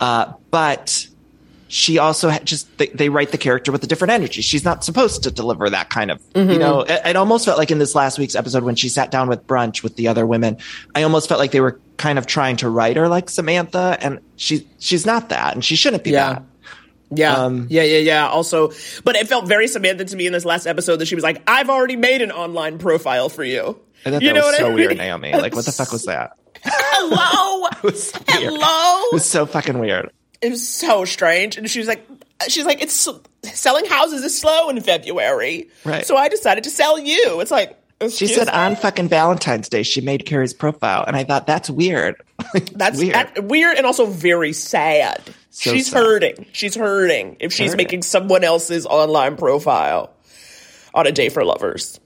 Uh, 0.00 0.32
but 0.50 1.06
she 1.70 1.98
also 1.98 2.30
just 2.44 2.78
they, 2.78 2.87
they 2.88 3.08
write 3.11 3.30
the 3.30 3.37
character 3.38 3.70
with 3.72 3.82
a 3.84 3.87
different 3.87 4.12
energy. 4.12 4.40
She's 4.40 4.64
not 4.64 4.84
supposed 4.84 5.24
to 5.24 5.30
deliver 5.30 5.68
that 5.68 5.90
kind 5.90 6.11
of, 6.11 6.22
you 6.34 6.58
know. 6.58 6.80
It, 6.82 7.00
it 7.04 7.16
almost 7.16 7.44
felt 7.44 7.58
like 7.58 7.70
in 7.70 7.78
this 7.78 7.94
last 7.94 8.18
week's 8.18 8.34
episode 8.34 8.62
when 8.62 8.74
she 8.74 8.88
sat 8.88 9.11
down 9.11 9.28
with 9.28 9.46
brunch 9.46 9.82
with 9.82 9.96
the 9.96 10.08
other 10.08 10.26
women, 10.26 10.56
I 10.94 11.02
almost 11.02 11.28
felt 11.28 11.38
like 11.40 11.50
they 11.50 11.61
were 11.61 11.78
kind 11.98 12.18
of 12.18 12.26
trying 12.26 12.56
to 12.58 12.68
write 12.70 12.96
her 12.96 13.08
like 13.08 13.28
Samantha, 13.28 13.98
and 14.00 14.20
she 14.37 14.66
she's 14.78 15.04
not 15.04 15.28
that, 15.28 15.54
and 15.54 15.64
she 15.64 15.76
shouldn't 15.76 16.04
be 16.04 16.11
Yeah. 16.12 16.32
that. 16.34 16.42
Yeah. 17.11 17.34
Um, 17.37 17.66
yeah, 17.70 17.82
yeah, 17.84 17.98
yeah. 17.98 18.28
Also, 18.28 18.70
but 19.04 19.16
it 19.16 19.28
felt 19.28 19.46
very 19.48 19.66
Samantha 19.66 20.04
to 20.04 20.16
me 20.16 20.26
in 20.26 20.32
this 20.32 20.44
last 20.44 20.66
episode 20.66 20.96
that 20.98 21.06
she 21.06 21.14
was 21.14 21.24
like, 21.24 21.42
I've 21.46 21.70
already 21.70 21.96
made 21.96 22.20
an 22.22 22.30
online 22.30 22.78
profile 22.78 23.28
for 23.30 23.42
you. 23.44 23.78
I 24.04 24.11
thought 24.11 24.20
you 24.22 24.28
that 24.28 24.34
know 24.34 24.40
was 24.40 24.44
what 24.46 24.54
I 24.54 24.58
so 24.58 24.66
mean? 24.68 24.74
weird, 24.76 24.96
Naomi. 24.98 25.32
Like, 25.32 25.54
what 25.54 25.64
the 25.64 25.72
fuck 25.72 25.90
was 25.90 26.04
that? 26.06 26.32
Hello. 26.64 27.68
was. 27.83 28.12
Hello. 28.29 29.01
It 29.11 29.14
was 29.14 29.25
so 29.29 29.47
fucking 29.47 29.79
weird. 29.79 30.11
it 30.42 30.51
was 30.51 30.66
so 30.68 31.05
strange. 31.05 31.57
And 31.57 31.68
she 31.71 31.79
was 31.79 31.88
like, 31.88 32.07
she's 32.49 32.64
like, 32.66 32.83
it's 32.83 33.09
selling 33.44 33.85
houses 33.87 34.25
is 34.25 34.38
slow 34.38 34.68
in 34.68 34.81
February. 34.81 35.68
Right. 35.85 36.05
So 36.07 36.16
I 36.16 36.29
decided 36.29 36.64
to 36.64 36.71
sell 36.71 36.99
you. 36.99 37.40
It's 37.40 37.51
like, 37.51 37.77
She 38.11 38.27
said 38.29 38.47
me? 38.47 38.53
on 38.53 38.77
fucking 38.77 39.09
Valentine's 39.09 39.68
Day 39.68 39.83
she 39.83 40.01
made 40.01 40.25
Carrie's 40.27 40.55
profile, 40.55 41.05
and 41.07 41.16
I 41.16 41.25
thought 41.25 41.47
that's 41.47 41.68
weird. 41.71 42.16
That's 42.73 42.97
weird. 42.99 43.14
that- 43.14 43.44
weird 43.44 43.77
and 43.77 43.85
also 43.85 44.07
very 44.07 44.53
sad. 44.53 45.21
So 45.51 45.73
She's 45.73 45.90
sad. 45.90 45.99
hurting. 46.05 46.47
She's 46.53 46.77
hurting 46.77 47.37
if 47.40 47.53
she's 47.53 47.73
Hurting. 47.73 47.77
making 47.85 48.03
someone 48.03 48.44
else's 48.44 48.87
online 48.87 49.37
profile 49.37 50.14
on 50.94 51.09
a 51.09 51.12
day 51.12 51.31
for 51.31 51.44
lovers. 51.44 51.99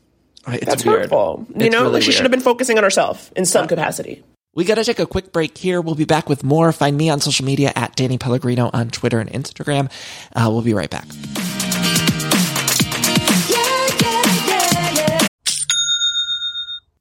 It's 0.48 0.64
That's 0.64 0.84
weird. 0.86 1.00
hurtful. 1.02 1.46
You 1.54 1.68
know, 1.68 1.82
really 1.82 1.92
like 1.94 2.02
she 2.02 2.12
should 2.12 2.22
have 2.22 2.30
been 2.30 2.40
focusing 2.40 2.78
on 2.78 2.84
herself 2.84 3.30
in 3.36 3.44
some 3.44 3.68
capacity. 3.68 4.24
We 4.54 4.64
got 4.64 4.74
to 4.74 4.84
take 4.84 4.98
a 4.98 5.06
quick 5.06 5.32
break 5.32 5.56
here. 5.56 5.80
We'll 5.80 5.94
be 5.94 6.04
back 6.04 6.28
with 6.28 6.44
more. 6.44 6.72
Find 6.72 6.96
me 6.96 7.08
on 7.08 7.20
social 7.20 7.46
media 7.46 7.72
at 7.74 7.96
Danny 7.96 8.18
Pellegrino 8.18 8.68
on 8.72 8.90
Twitter 8.90 9.18
and 9.18 9.30
Instagram. 9.30 9.90
Uh, 10.34 10.50
we'll 10.50 10.62
be 10.62 10.74
right 10.74 10.90
back. 10.90 11.06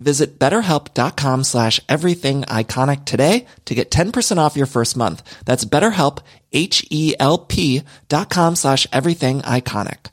Visit 0.00 0.38
betterhelp.com 0.38 1.44
slash 1.44 1.78
everything 1.88 2.42
iconic 2.42 3.04
today 3.04 3.46
to 3.66 3.74
get 3.74 3.90
10% 3.90 4.38
off 4.38 4.56
your 4.56 4.66
first 4.66 4.96
month. 4.96 5.22
That's 5.44 5.64
betterhelp, 5.64 6.18
H-E-L-P 6.52 7.82
dot 8.08 8.30
com 8.30 8.56
slash 8.56 8.86
everything 8.92 9.42
iconic. 9.42 10.08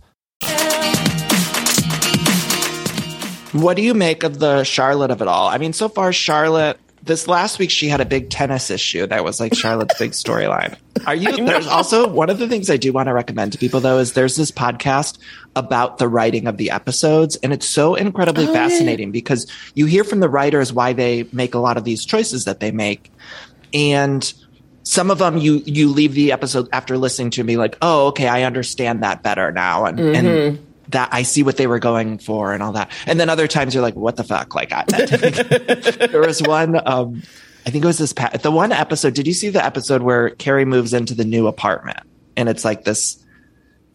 What 3.53 3.75
do 3.77 3.81
you 3.81 3.93
make 3.93 4.23
of 4.23 4.39
the 4.39 4.63
Charlotte 4.65 5.09
of 5.09 5.21
it 5.21 5.27
all? 5.27 5.47
I 5.47 5.57
mean, 5.57 5.73
so 5.73 5.89
far, 5.89 6.13
Charlotte, 6.13 6.77
this 7.07 7.27
last 7.27 7.59
week, 7.59 7.71
she 7.71 7.87
had 7.87 8.01
a 8.01 8.05
big 8.05 8.29
tennis 8.29 8.69
issue. 8.69 9.07
That 9.07 9.23
was 9.23 9.39
like 9.39 9.55
Charlotte's 9.55 9.97
big 9.97 10.11
storyline. 10.11 10.77
Are 11.05 11.15
you, 11.15 11.31
there's 11.45 11.67
also 11.67 12.07
one 12.07 12.29
of 12.29 12.37
the 12.37 12.47
things 12.47 12.69
I 12.69 12.77
do 12.77 12.93
want 12.93 13.07
to 13.07 13.13
recommend 13.13 13.53
to 13.53 13.57
people 13.57 13.79
though, 13.79 13.97
is 13.99 14.13
there's 14.13 14.35
this 14.35 14.51
podcast 14.51 15.17
about 15.55 15.97
the 15.97 16.07
writing 16.07 16.47
of 16.47 16.57
the 16.57 16.71
episodes. 16.71 17.35
And 17.37 17.51
it's 17.51 17.67
so 17.67 17.95
incredibly 17.95 18.47
oh, 18.47 18.53
fascinating 18.53 19.11
because 19.11 19.51
you 19.73 19.85
hear 19.85 20.03
from 20.03 20.19
the 20.19 20.29
writers 20.29 20.71
why 20.71 20.93
they 20.93 21.27
make 21.31 21.55
a 21.55 21.59
lot 21.59 21.77
of 21.77 21.83
these 21.83 22.05
choices 22.05 22.45
that 22.45 22.59
they 22.59 22.71
make. 22.71 23.11
And 23.73 24.31
some 24.83 25.11
of 25.11 25.17
them 25.17 25.37
you, 25.37 25.63
you 25.65 25.89
leave 25.89 26.13
the 26.13 26.31
episode 26.31 26.69
after 26.71 26.97
listening 26.97 27.31
to 27.31 27.43
me 27.43 27.57
like, 27.57 27.77
oh, 27.81 28.07
okay, 28.07 28.27
I 28.27 28.43
understand 28.43 29.03
that 29.03 29.23
better 29.23 29.51
now. 29.51 29.85
And, 29.85 29.99
and, 29.99 30.27
mm-hmm. 30.27 30.63
That 30.89 31.09
I 31.11 31.23
see 31.23 31.43
what 31.43 31.57
they 31.57 31.67
were 31.67 31.79
going 31.79 32.17
for 32.17 32.53
and 32.53 32.63
all 32.63 32.73
that. 32.73 32.91
And 33.05 33.19
then 33.19 33.29
other 33.29 33.47
times 33.47 33.73
you're 33.73 33.83
like, 33.83 33.95
what 33.95 34.15
the 34.15 34.23
fuck? 34.23 34.55
Like, 34.55 34.71
I, 34.71 34.83
there 36.07 36.21
was 36.21 36.41
one, 36.41 36.79
um, 36.87 37.23
I 37.65 37.69
think 37.69 37.83
it 37.83 37.87
was 37.87 37.97
this, 37.97 38.13
pa- 38.13 38.31
the 38.41 38.51
one 38.51 38.71
episode. 38.71 39.13
Did 39.13 39.27
you 39.27 39.33
see 39.33 39.49
the 39.49 39.63
episode 39.63 40.01
where 40.01 40.29
Carrie 40.29 40.65
moves 40.65 40.93
into 40.93 41.13
the 41.13 41.25
new 41.25 41.47
apartment 41.47 41.99
and 42.37 42.47
it's 42.47 42.63
like 42.63 42.83
this 42.83 43.23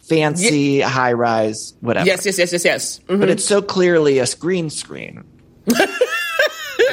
fancy 0.03 0.81
high 0.81 1.13
rise, 1.13 1.73
whatever. 1.79 2.05
Yes, 2.05 2.25
yes, 2.25 2.37
yes, 2.37 2.51
yes, 2.51 2.65
yes. 2.65 2.99
Mhm. 3.07 3.19
But 3.19 3.29
it's 3.29 3.45
so 3.45 3.61
clearly 3.61 4.19
a 4.19 4.27
green 4.37 4.69
screen. 4.69 5.23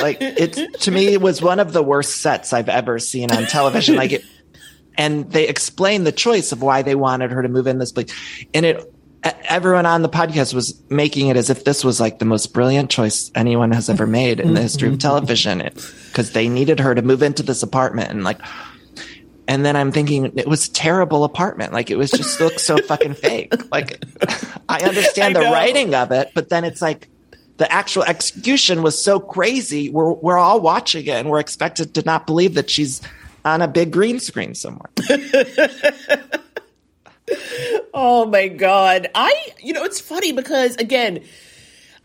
like 0.01 0.19
it 0.21 0.81
to 0.81 0.91
me 0.93 1.09
it 1.09 1.21
was 1.21 1.43
one 1.43 1.59
of 1.59 1.73
the 1.73 1.83
worst 1.83 2.19
sets 2.19 2.53
I've 2.53 2.69
ever 2.69 2.99
seen 2.99 3.33
on 3.33 3.47
television. 3.47 3.97
Like 3.97 4.13
it, 4.13 4.25
and 4.97 5.31
they 5.31 5.49
explained 5.49 6.07
the 6.07 6.13
choice 6.13 6.53
of 6.53 6.63
why 6.63 6.83
they 6.83 6.95
wanted 6.95 7.33
her 7.33 7.43
to 7.43 7.49
move 7.49 7.67
in 7.67 7.79
this 7.79 7.91
place. 7.91 8.15
And 8.55 8.65
it, 8.65 8.95
everyone 9.23 9.87
on 9.87 10.03
the 10.03 10.09
podcast 10.09 10.55
was 10.55 10.81
making 10.89 11.29
it 11.29 11.37
as 11.37 11.51
if 11.51 11.65
this 11.65 11.85
was 11.85 12.01
like 12.01 12.19
the 12.19 12.25
most 12.25 12.53
brilliant 12.53 12.91
choice 12.91 13.31
anyone 13.35 13.73
has 13.73 13.91
ever 13.91 14.07
made 14.07 14.41
in 14.41 14.55
the 14.55 14.63
history 14.63 14.89
of 14.89 14.95
mm-hmm. 14.95 15.01
television 15.01 15.59
because 16.09 16.33
they 16.33 16.49
needed 16.49 16.81
her 16.81 16.95
to 16.95 17.03
move 17.03 17.23
into 17.23 17.43
this 17.43 17.63
apartment 17.63 18.11
and 18.11 18.25
like 18.25 18.41
and 19.51 19.67
then 19.67 19.75
I'm 19.75 19.91
thinking 19.91 20.39
it 20.39 20.47
was 20.47 20.69
a 20.69 20.73
terrible 20.73 21.25
apartment. 21.25 21.73
Like 21.73 21.91
it 21.91 21.97
was 21.97 22.13
just 22.13 22.39
looked 22.39 22.61
so 22.61 22.77
fucking 22.87 23.15
fake. 23.15 23.53
Like 23.73 24.01
I 24.69 24.81
understand 24.85 25.37
I 25.37 25.43
the 25.43 25.51
writing 25.51 25.93
of 25.93 26.13
it, 26.13 26.31
but 26.37 26.51
then 26.51 26.63
it's 26.65 26.81
like 26.81 27.09
the 27.57 27.71
actual 27.71 28.05
execution 28.05 28.81
was 28.83 29.03
so 29.03 29.19
crazy. 29.19 29.91
We're 29.91 30.13
we're 30.13 30.39
all 30.39 30.61
watching 30.61 31.05
it 31.05 31.17
and 31.17 31.29
we're 31.29 31.41
expected 31.41 31.95
to 31.95 32.03
not 32.03 32.27
believe 32.27 32.55
that 32.55 32.71
she's 32.71 33.03
on 33.45 33.61
a 33.61 33.67
big 33.67 33.91
green 33.91 34.21
screen 34.21 34.55
somewhere. 34.55 34.91
Oh 37.93 38.27
my 38.27 38.49
god. 38.49 39.09
I 39.15 39.53
you 39.61 39.73
know 39.73 39.85
it's 39.85 40.01
funny 40.01 40.33
because 40.33 40.77
again, 40.77 41.25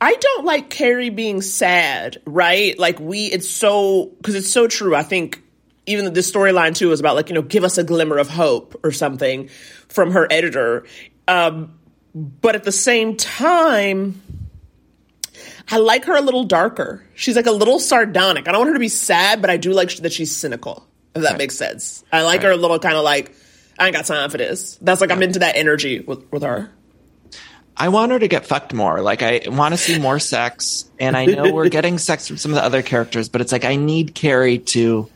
I 0.01 0.13
don't 0.13 0.45
like 0.45 0.69
Carrie 0.69 1.09
being 1.09 1.41
sad, 1.41 2.21
right? 2.25 2.77
Like 2.77 2.99
we 2.99 3.25
it's 3.25 3.49
so 3.49 4.11
cuz 4.23 4.35
it's 4.35 4.51
so 4.51 4.67
true. 4.67 4.95
I 4.95 5.03
think 5.03 5.41
even 5.85 6.11
the 6.13 6.19
storyline 6.21 6.75
too 6.75 6.91
is 6.91 6.99
about 6.99 7.15
like, 7.15 7.29
you 7.29 7.35
know, 7.35 7.41
give 7.41 7.63
us 7.63 7.77
a 7.77 7.83
glimmer 7.83 8.17
of 8.17 8.29
hope 8.29 8.79
or 8.83 8.91
something 8.91 9.49
from 9.87 10.11
her 10.11 10.27
editor. 10.31 10.85
Um 11.27 11.73
but 12.13 12.55
at 12.55 12.63
the 12.63 12.71
same 12.71 13.15
time 13.15 14.21
I 15.69 15.77
like 15.77 16.05
her 16.05 16.15
a 16.15 16.21
little 16.21 16.43
darker. 16.43 17.03
She's 17.15 17.35
like 17.35 17.47
a 17.47 17.51
little 17.51 17.79
sardonic. 17.79 18.47
I 18.47 18.51
don't 18.51 18.59
want 18.59 18.69
her 18.69 18.75
to 18.75 18.79
be 18.79 18.89
sad, 18.89 19.41
but 19.41 19.49
I 19.49 19.57
do 19.57 19.73
like 19.73 19.95
that 19.97 20.13
she's 20.13 20.35
cynical. 20.35 20.87
If 21.15 21.23
that 21.23 21.37
makes 21.37 21.55
sense. 21.55 22.03
I 22.11 22.23
like 22.23 22.43
her 22.43 22.51
a 22.51 22.57
little 22.57 22.77
kind 22.77 22.95
of 22.95 23.03
like 23.03 23.33
I 23.77 23.87
ain't 23.87 23.95
got 23.95 24.05
time 24.05 24.29
for 24.29 24.37
this. 24.37 24.77
That's 24.81 25.01
like 25.01 25.11
I'm 25.11 25.21
into 25.23 25.39
that 25.39 25.55
energy 25.57 25.99
with, 25.99 26.31
with 26.31 26.43
her. 26.43 26.71
I 27.77 27.89
want 27.89 28.13
her 28.13 28.19
to 28.19 28.27
get 28.29 28.45
fucked 28.45 28.73
more. 28.73 29.01
Like 29.01 29.21
I 29.21 29.41
want 29.47 29.73
to 29.73 29.77
see 29.77 29.99
more 29.99 30.17
sex, 30.19 30.89
and 30.99 31.17
I 31.17 31.25
know 31.25 31.51
we're 31.51 31.67
getting 31.77 31.97
sex 31.97 32.27
from 32.27 32.37
some 32.37 32.51
of 32.51 32.55
the 32.55 32.63
other 32.63 32.81
characters, 32.81 33.27
but 33.27 33.41
it's 33.41 33.51
like 33.51 33.65
I 33.65 33.75
need 33.75 34.15
Carrie 34.15 34.59
to 34.59 35.09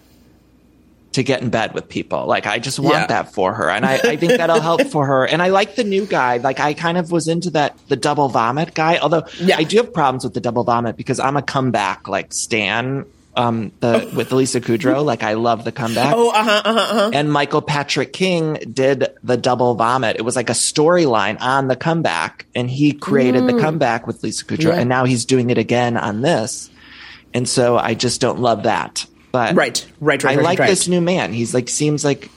to 1.14 1.24
get 1.24 1.42
in 1.42 1.50
bed 1.50 1.74
with 1.74 1.88
people. 1.90 2.26
Like 2.28 2.46
I 2.46 2.60
just 2.60 2.78
want 2.80 2.96
Yeah. 2.96 3.08
that 3.08 3.34
for 3.34 3.54
her, 3.54 3.70
and 3.70 3.86
I, 3.86 3.94
I 3.96 4.16
think 4.18 4.34
that'll 4.34 4.60
help 4.60 4.82
for 4.88 5.06
her. 5.06 5.26
And 5.26 5.42
I 5.42 5.48
like 5.50 5.76
the 5.76 5.86
new 5.86 6.06
guy. 6.06 6.38
Like 6.38 6.60
I 6.60 6.74
kind 6.74 6.98
of 6.98 7.12
was 7.14 7.30
into 7.30 7.50
that 7.52 7.78
the 7.88 7.96
double 7.96 8.28
vomit 8.28 8.74
guy. 8.74 8.98
Although 8.98 9.24
Yeah. 9.40 9.56
I 9.58 9.64
do 9.64 9.78
have 9.78 9.94
problems 9.94 10.26
with 10.26 10.34
the 10.34 10.42
double 10.42 10.66
vomit 10.66 10.98
because 10.98 11.20
I'm 11.22 11.38
a 11.38 11.42
comeback 11.42 12.10
like 12.10 12.34
Stan. 12.34 13.06
Um, 13.40 13.72
the 13.80 14.12
with 14.16 14.32
Lisa 14.32 14.60
Kudrow, 14.60 15.04
like 15.04 15.24
I 15.24 15.34
love 15.36 15.64
the 15.64 15.72
comeback. 15.72 16.14
Oh, 16.16 16.30
uh 16.30 16.44
huh, 16.44 16.62
uh 16.66 16.74
huh, 16.74 16.80
uh 16.80 16.94
huh. 16.94 17.12
And 17.14 17.32
Michael 17.32 17.62
Patrick 17.62 18.12
King 18.12 18.56
did 18.74 19.08
the 19.24 19.38
double 19.38 19.76
vomit. 19.76 20.18
It 20.18 20.24
was 20.24 20.36
like 20.36 20.50
a 20.50 20.54
storyline 20.54 21.40
on 21.40 21.68
the 21.70 21.76
comeback, 21.78 22.46
and 22.54 22.70
he 22.70 22.92
created 22.92 23.48
the 23.48 23.60
comeback 23.62 24.06
with 24.08 24.22
Lisa 24.24 24.44
Kudrow, 24.46 24.74
Yeah. 24.74 24.80
and 24.80 24.90
now 24.90 25.06
he's 25.06 25.26
doing 25.26 25.50
it 25.52 25.58
again 25.58 25.96
on 25.96 26.22
this. 26.22 26.70
And 27.34 27.48
so 27.48 27.78
I 27.78 27.94
just 27.94 28.20
don't 28.22 28.40
love 28.40 28.64
that. 28.64 29.06
But 29.32 29.56
Right, 29.56 29.86
right, 30.02 30.24
right, 30.24 30.34
I 30.34 30.36
right, 30.38 30.44
like 30.44 30.60
right. 30.60 30.70
this 30.70 30.88
new 30.88 31.00
man. 31.02 31.32
He's 31.32 31.54
like 31.54 31.70
seems 31.70 32.04
like 32.04 32.30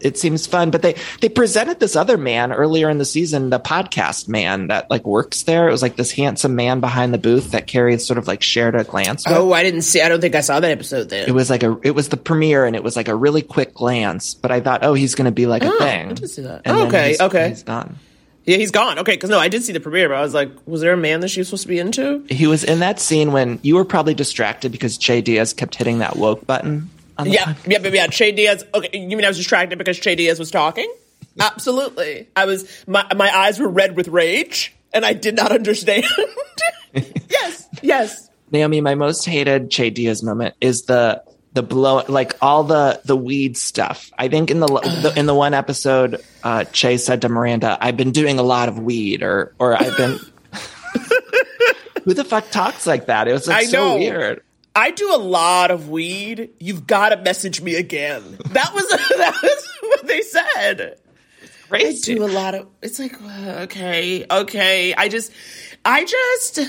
it 0.00 0.18
seems 0.18 0.46
fun. 0.46 0.70
But 0.70 0.82
they 0.82 0.94
they 1.20 1.28
presented 1.28 1.80
this 1.80 1.96
other 1.96 2.16
man 2.16 2.52
earlier 2.52 2.88
in 2.90 2.98
the 2.98 3.04
season, 3.04 3.50
the 3.50 3.60
podcast 3.60 4.28
man 4.28 4.68
that 4.68 4.90
like 4.90 5.06
works 5.06 5.42
there. 5.44 5.68
It 5.68 5.72
was 5.72 5.82
like 5.82 5.96
this 5.96 6.10
handsome 6.12 6.54
man 6.56 6.80
behind 6.80 7.12
the 7.14 7.18
booth 7.18 7.52
that 7.52 7.66
Carrie 7.66 7.98
sort 7.98 8.18
of 8.18 8.26
like 8.26 8.42
shared 8.42 8.74
a 8.74 8.84
glance 8.84 9.26
with. 9.26 9.36
Oh, 9.36 9.52
I 9.52 9.62
didn't 9.62 9.82
see. 9.82 10.00
I 10.00 10.08
don't 10.08 10.20
think 10.20 10.34
I 10.34 10.40
saw 10.40 10.60
that 10.60 10.70
episode 10.70 11.08
then. 11.08 11.28
It 11.28 11.32
was 11.32 11.50
like 11.50 11.62
a, 11.62 11.78
it 11.82 11.92
was 11.92 12.08
the 12.08 12.16
premiere, 12.16 12.64
and 12.66 12.74
it 12.76 12.82
was 12.82 12.96
like 12.96 13.08
a 13.08 13.14
really 13.14 13.42
quick 13.42 13.74
glance. 13.74 14.34
But 14.34 14.50
I 14.50 14.60
thought, 14.60 14.84
oh, 14.84 14.94
he's 14.94 15.14
going 15.14 15.26
to 15.26 15.30
be 15.32 15.46
like 15.46 15.62
a 15.64 15.68
Oh, 15.72 15.78
thing. 15.78 16.06
I 16.06 16.12
didn't 16.12 16.28
see 16.28 16.42
that. 16.42 16.62
And 16.64 16.78
then 16.78 16.86
Okay, 16.88 17.08
he's- 17.08 17.20
okay. 17.20 17.48
he's 17.50 17.62
gone. 17.62 17.96
yeah, 18.44 18.56
he's 18.58 18.70
gone. 18.70 18.98
Okay, 19.00 19.12
because 19.14 19.30
no, 19.30 19.38
I 19.38 19.48
did 19.48 19.62
see 19.64 19.72
the 19.72 19.80
premiere, 19.80 20.08
but 20.08 20.16
I 20.18 20.20
was 20.22 20.34
like, 20.34 20.50
was 20.66 20.80
there 20.80 20.92
a 20.92 20.96
man 20.96 21.20
that 21.20 21.28
she 21.28 21.40
was 21.40 21.48
supposed 21.48 21.62
to 21.64 21.68
be 21.68 21.78
into? 21.78 22.24
He 22.28 22.46
was 22.46 22.62
in 22.64 22.78
that 22.80 23.00
scene 23.00 23.32
when 23.32 23.58
you 23.62 23.74
were 23.76 23.84
probably 23.84 24.14
distracted 24.14 24.70
because 24.72 24.96
Che 24.98 25.20
Diaz 25.20 25.52
kept 25.52 25.74
hitting 25.74 25.98
that 25.98 26.16
woke 26.16 26.46
button. 26.46 26.90
Yeah, 27.24 27.54
yeah, 27.66 27.78
yeah, 27.82 27.88
yeah. 27.88 28.06
Che 28.08 28.32
Diaz. 28.32 28.64
Okay, 28.74 28.98
you 28.98 29.16
mean 29.16 29.24
I 29.24 29.28
was 29.28 29.36
distracted 29.36 29.78
because 29.78 29.98
Che 29.98 30.14
Diaz 30.14 30.38
was 30.38 30.50
talking? 30.50 30.92
Absolutely. 31.40 32.28
I 32.36 32.44
was. 32.44 32.68
My 32.86 33.06
my 33.14 33.34
eyes 33.34 33.58
were 33.58 33.68
red 33.68 33.96
with 33.96 34.08
rage, 34.08 34.74
and 34.92 35.04
I 35.04 35.12
did 35.12 35.36
not 35.36 35.52
understand. 35.58 36.04
yes, 36.94 37.68
yes. 37.82 38.30
Naomi, 38.50 38.80
my 38.80 38.94
most 38.94 39.24
hated 39.24 39.70
Che 39.70 39.90
Diaz 39.90 40.22
moment 40.22 40.54
is 40.60 40.82
the 40.82 41.22
the 41.52 41.62
blow, 41.62 42.04
like 42.08 42.36
all 42.42 42.64
the 42.64 43.00
the 43.04 43.16
weed 43.16 43.56
stuff. 43.56 44.10
I 44.18 44.28
think 44.28 44.50
in 44.50 44.60
the, 44.60 44.66
the 44.66 45.12
in 45.16 45.26
the 45.26 45.34
one 45.34 45.54
episode, 45.54 46.22
uh, 46.44 46.64
Che 46.64 46.98
said 46.98 47.22
to 47.22 47.28
Miranda, 47.28 47.78
"I've 47.80 47.96
been 47.96 48.12
doing 48.12 48.38
a 48.38 48.42
lot 48.42 48.68
of 48.68 48.78
weed," 48.78 49.22
or 49.22 49.54
or 49.58 49.74
I've 49.74 49.96
been. 49.96 50.18
Who 52.04 52.14
the 52.14 52.24
fuck 52.24 52.50
talks 52.50 52.86
like 52.86 53.06
that? 53.06 53.26
It 53.26 53.32
was 53.32 53.48
like 53.48 53.56
I 53.56 53.64
so 53.64 53.88
know. 53.88 53.96
weird. 53.96 54.42
I 54.76 54.90
do 54.90 55.14
a 55.14 55.16
lot 55.16 55.70
of 55.70 55.88
weed. 55.88 56.50
You've 56.60 56.86
got 56.86 57.08
to 57.08 57.16
message 57.16 57.62
me 57.62 57.76
again. 57.76 58.22
That 58.50 58.74
was 58.74 58.86
that 59.16 59.38
was 59.42 59.68
what 59.80 60.06
they 60.06 60.20
said. 60.20 60.98
I 61.72 61.98
do 62.02 62.24
a 62.24 62.28
lot 62.28 62.54
of. 62.54 62.68
It's 62.82 62.98
like 62.98 63.14
uh, 63.22 63.62
okay, 63.62 64.26
okay. 64.30 64.94
I 64.94 65.08
just, 65.08 65.32
I 65.82 66.04
just. 66.04 66.60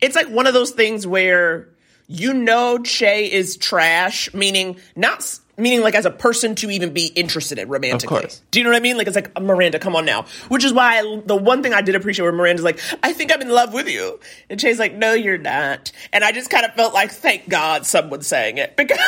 It's 0.00 0.16
like 0.16 0.28
one 0.28 0.46
of 0.46 0.54
those 0.54 0.70
things 0.70 1.06
where 1.06 1.68
you 2.08 2.32
know 2.32 2.78
Che 2.78 3.30
is 3.30 3.58
trash, 3.58 4.32
meaning 4.32 4.80
not 4.96 5.38
meaning 5.56 5.82
like 5.82 5.94
as 5.94 6.06
a 6.06 6.10
person 6.10 6.54
to 6.56 6.70
even 6.70 6.92
be 6.92 7.06
interested 7.06 7.58
in 7.58 7.68
romantically. 7.68 8.20
Do 8.50 8.58
you 8.58 8.64
know 8.64 8.70
what 8.70 8.76
I 8.76 8.80
mean? 8.80 8.96
Like 8.96 9.06
it's 9.06 9.16
like 9.16 9.32
uh, 9.36 9.40
Miranda, 9.40 9.78
come 9.78 9.94
on 9.94 10.04
now. 10.04 10.24
Which 10.48 10.64
is 10.64 10.72
why 10.72 10.98
I, 10.98 11.22
the 11.24 11.36
one 11.36 11.62
thing 11.62 11.74
I 11.74 11.82
did 11.82 11.94
appreciate 11.94 12.24
where 12.24 12.32
Miranda's 12.32 12.64
like, 12.64 12.80
I 13.02 13.12
think 13.12 13.32
I'm 13.32 13.42
in 13.42 13.50
love 13.50 13.74
with 13.74 13.88
you, 13.88 14.18
and 14.48 14.58
Che's 14.58 14.78
like, 14.78 14.94
No, 14.94 15.12
you're 15.12 15.38
not. 15.38 15.92
And 16.12 16.24
I 16.24 16.32
just 16.32 16.50
kind 16.50 16.64
of 16.64 16.74
felt 16.74 16.94
like, 16.94 17.10
thank 17.10 17.48
God 17.48 17.86
someone's 17.86 18.26
saying 18.26 18.58
it 18.58 18.76
because 18.76 18.98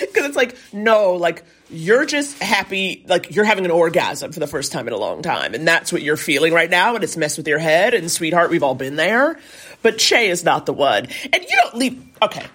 because 0.00 0.24
it's 0.26 0.36
like 0.36 0.56
no, 0.72 1.14
like 1.14 1.44
you're 1.70 2.04
just 2.04 2.40
happy, 2.40 3.04
like 3.08 3.34
you're 3.34 3.44
having 3.44 3.64
an 3.64 3.70
orgasm 3.70 4.32
for 4.32 4.40
the 4.40 4.46
first 4.46 4.70
time 4.70 4.86
in 4.86 4.92
a 4.92 4.98
long 4.98 5.22
time, 5.22 5.54
and 5.54 5.66
that's 5.66 5.92
what 5.92 6.02
you're 6.02 6.16
feeling 6.16 6.52
right 6.52 6.70
now, 6.70 6.94
and 6.94 7.02
it's 7.02 7.16
messed 7.16 7.38
with 7.38 7.48
your 7.48 7.58
head. 7.58 7.94
And 7.94 8.10
sweetheart, 8.10 8.50
we've 8.50 8.62
all 8.62 8.74
been 8.74 8.96
there, 8.96 9.38
but 9.82 9.98
Che 9.98 10.28
is 10.28 10.44
not 10.44 10.66
the 10.66 10.72
one, 10.72 11.08
and 11.32 11.42
you 11.42 11.56
don't 11.62 11.74
leave. 11.74 12.02
Okay, 12.22 12.46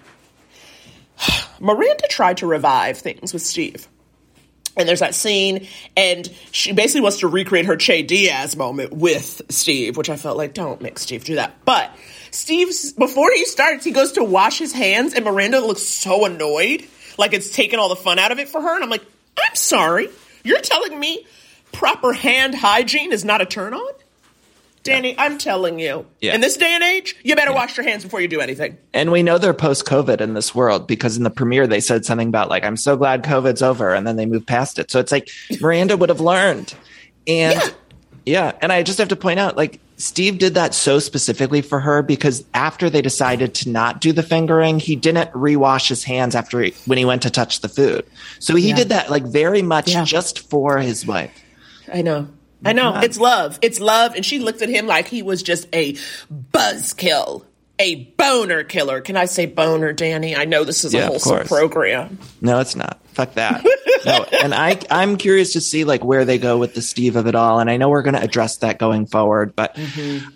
Miranda 1.62 2.06
tried 2.08 2.38
to 2.38 2.46
revive 2.46 2.98
things 2.98 3.32
with 3.32 3.40
Steve. 3.40 3.88
And 4.76 4.88
there's 4.88 5.00
that 5.00 5.14
scene, 5.14 5.68
and 5.96 6.26
she 6.50 6.72
basically 6.72 7.02
wants 7.02 7.20
to 7.20 7.28
recreate 7.28 7.66
her 7.66 7.76
Che 7.76 8.02
Diaz 8.02 8.56
moment 8.56 8.92
with 8.92 9.42
Steve, 9.50 9.98
which 9.98 10.08
I 10.08 10.16
felt 10.16 10.38
like, 10.38 10.54
don't 10.54 10.80
make 10.80 10.98
Steve 10.98 11.24
do 11.24 11.34
that. 11.34 11.64
But 11.66 11.90
Steve's, 12.30 12.92
before 12.92 13.30
he 13.32 13.44
starts, 13.44 13.84
he 13.84 13.90
goes 13.90 14.12
to 14.12 14.24
wash 14.24 14.58
his 14.58 14.72
hands, 14.72 15.12
and 15.12 15.24
Miranda 15.24 15.60
looks 15.60 15.82
so 15.82 16.24
annoyed, 16.24 16.84
like 17.18 17.34
it's 17.34 17.54
taken 17.54 17.78
all 17.78 17.90
the 17.90 17.96
fun 17.96 18.18
out 18.18 18.32
of 18.32 18.38
it 18.38 18.48
for 18.48 18.62
her. 18.62 18.74
And 18.74 18.82
I'm 18.82 18.90
like, 18.90 19.04
I'm 19.38 19.54
sorry. 19.54 20.08
You're 20.42 20.60
telling 20.60 20.98
me 20.98 21.26
proper 21.70 22.12
hand 22.12 22.54
hygiene 22.54 23.12
is 23.12 23.24
not 23.24 23.40
a 23.42 23.46
turn 23.46 23.74
on? 23.74 23.92
Danny, 24.82 25.14
I'm 25.16 25.38
telling 25.38 25.78
you. 25.78 26.06
Yeah. 26.20 26.34
In 26.34 26.40
this 26.40 26.56
day 26.56 26.72
and 26.74 26.82
age, 26.82 27.14
you 27.22 27.36
better 27.36 27.52
wash 27.52 27.76
your 27.76 27.86
hands 27.86 28.02
before 28.02 28.20
you 28.20 28.28
do 28.28 28.40
anything. 28.40 28.78
And 28.92 29.12
we 29.12 29.22
know 29.22 29.38
they're 29.38 29.54
post 29.54 29.86
COVID 29.86 30.20
in 30.20 30.34
this 30.34 30.54
world 30.54 30.86
because 30.86 31.16
in 31.16 31.22
the 31.22 31.30
premiere 31.30 31.66
they 31.66 31.80
said 31.80 32.04
something 32.04 32.28
about 32.28 32.48
like, 32.48 32.64
I'm 32.64 32.76
so 32.76 32.96
glad 32.96 33.22
COVID's 33.22 33.62
over, 33.62 33.94
and 33.94 34.06
then 34.06 34.16
they 34.16 34.26
moved 34.26 34.46
past 34.46 34.78
it. 34.78 34.90
So 34.90 34.98
it's 34.98 35.12
like 35.12 35.28
Miranda 35.60 35.96
would 35.96 36.08
have 36.08 36.20
learned. 36.20 36.74
And 37.28 37.54
Yeah. 37.54 37.68
yeah. 38.26 38.52
and 38.60 38.72
I 38.72 38.82
just 38.82 38.98
have 38.98 39.08
to 39.08 39.16
point 39.16 39.38
out, 39.38 39.56
like, 39.56 39.78
Steve 39.98 40.38
did 40.38 40.54
that 40.54 40.74
so 40.74 40.98
specifically 40.98 41.62
for 41.62 41.78
her 41.78 42.02
because 42.02 42.44
after 42.54 42.90
they 42.90 43.02
decided 43.02 43.54
to 43.54 43.70
not 43.70 44.00
do 44.00 44.12
the 44.12 44.22
fingering, 44.24 44.80
he 44.80 44.96
didn't 44.96 45.30
rewash 45.30 45.88
his 45.88 46.02
hands 46.02 46.34
after 46.34 46.60
he, 46.60 46.74
when 46.86 46.98
he 46.98 47.04
went 47.04 47.22
to 47.22 47.30
touch 47.30 47.60
the 47.60 47.68
food. 47.68 48.04
So 48.40 48.56
he 48.56 48.72
did 48.72 48.88
that 48.88 49.10
like 49.12 49.22
very 49.24 49.62
much 49.62 49.92
Yeah. 49.92 50.02
just 50.04 50.40
for 50.50 50.78
his 50.78 51.06
wife. 51.06 51.30
I 51.92 52.02
know. 52.02 52.26
I 52.64 52.72
know. 52.72 53.00
It's 53.02 53.18
love. 53.18 53.58
It's 53.62 53.80
love. 53.80 54.14
And 54.14 54.24
she 54.24 54.38
looked 54.38 54.62
at 54.62 54.68
him 54.68 54.86
like 54.86 55.08
he 55.08 55.22
was 55.22 55.42
just 55.42 55.68
a 55.74 55.96
buzzkill, 56.52 57.44
a 57.78 58.04
boner 58.16 58.64
killer. 58.64 59.00
Can 59.00 59.16
I 59.16 59.24
say 59.24 59.46
boner, 59.46 59.92
Danny? 59.92 60.36
I 60.36 60.44
know 60.44 60.64
this 60.64 60.84
is 60.84 60.94
Yeah, 60.94 61.04
a 61.04 61.06
wholesome 61.06 61.46
program. 61.46 62.18
No, 62.40 62.60
it's 62.60 62.76
not. 62.76 63.00
Fuck 63.14 63.34
that. 63.34 63.64
no, 64.06 64.24
and 64.42 64.54
I 64.54 64.78
I'm 64.90 65.16
curious 65.16 65.52
to 65.54 65.60
see 65.60 65.84
like 65.84 66.04
where 66.04 66.24
they 66.24 66.38
go 66.38 66.56
with 66.58 66.74
the 66.74 66.82
Steve 66.82 67.16
of 67.16 67.26
it 67.26 67.34
all, 67.34 67.60
and 67.60 67.68
I 67.68 67.76
know 67.76 67.88
we're 67.88 68.02
going 68.02 68.14
to 68.14 68.22
address 68.22 68.58
that 68.58 68.78
going 68.78 69.06
forward, 69.06 69.54
but 69.54 69.78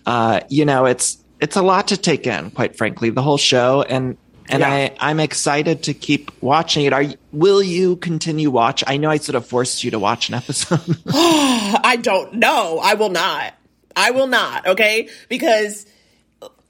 uh, 0.04 0.40
you 0.48 0.64
know, 0.64 0.84
it's 0.86 1.18
it's 1.40 1.56
a 1.56 1.62
lot 1.62 1.88
to 1.88 1.96
take 1.96 2.26
in, 2.26 2.50
quite 2.50 2.76
frankly, 2.76 3.10
the 3.10 3.22
whole 3.22 3.38
show, 3.38 3.82
and 3.82 4.16
and 4.48 4.60
Yeah. 4.60 4.70
I 4.70 4.96
I'm 5.00 5.20
excited 5.20 5.84
to 5.84 5.94
keep 5.94 6.30
watching 6.42 6.84
it. 6.84 6.92
Are 6.92 7.02
you, 7.02 7.14
will 7.32 7.62
you 7.62 7.96
continue 7.96 8.50
watch? 8.50 8.82
I 8.86 8.96
know 8.96 9.10
I 9.10 9.18
sort 9.18 9.36
of 9.36 9.46
forced 9.46 9.84
you 9.84 9.90
to 9.92 9.98
watch 9.98 10.28
an 10.28 10.34
episode. 10.34 10.80
I 11.08 11.98
don't 12.00 12.34
know. 12.34 12.78
I 12.82 12.94
will 12.94 13.10
not. 13.10 13.54
I 13.94 14.10
will 14.10 14.26
not. 14.26 14.66
Okay, 14.66 15.08
because 15.28 15.86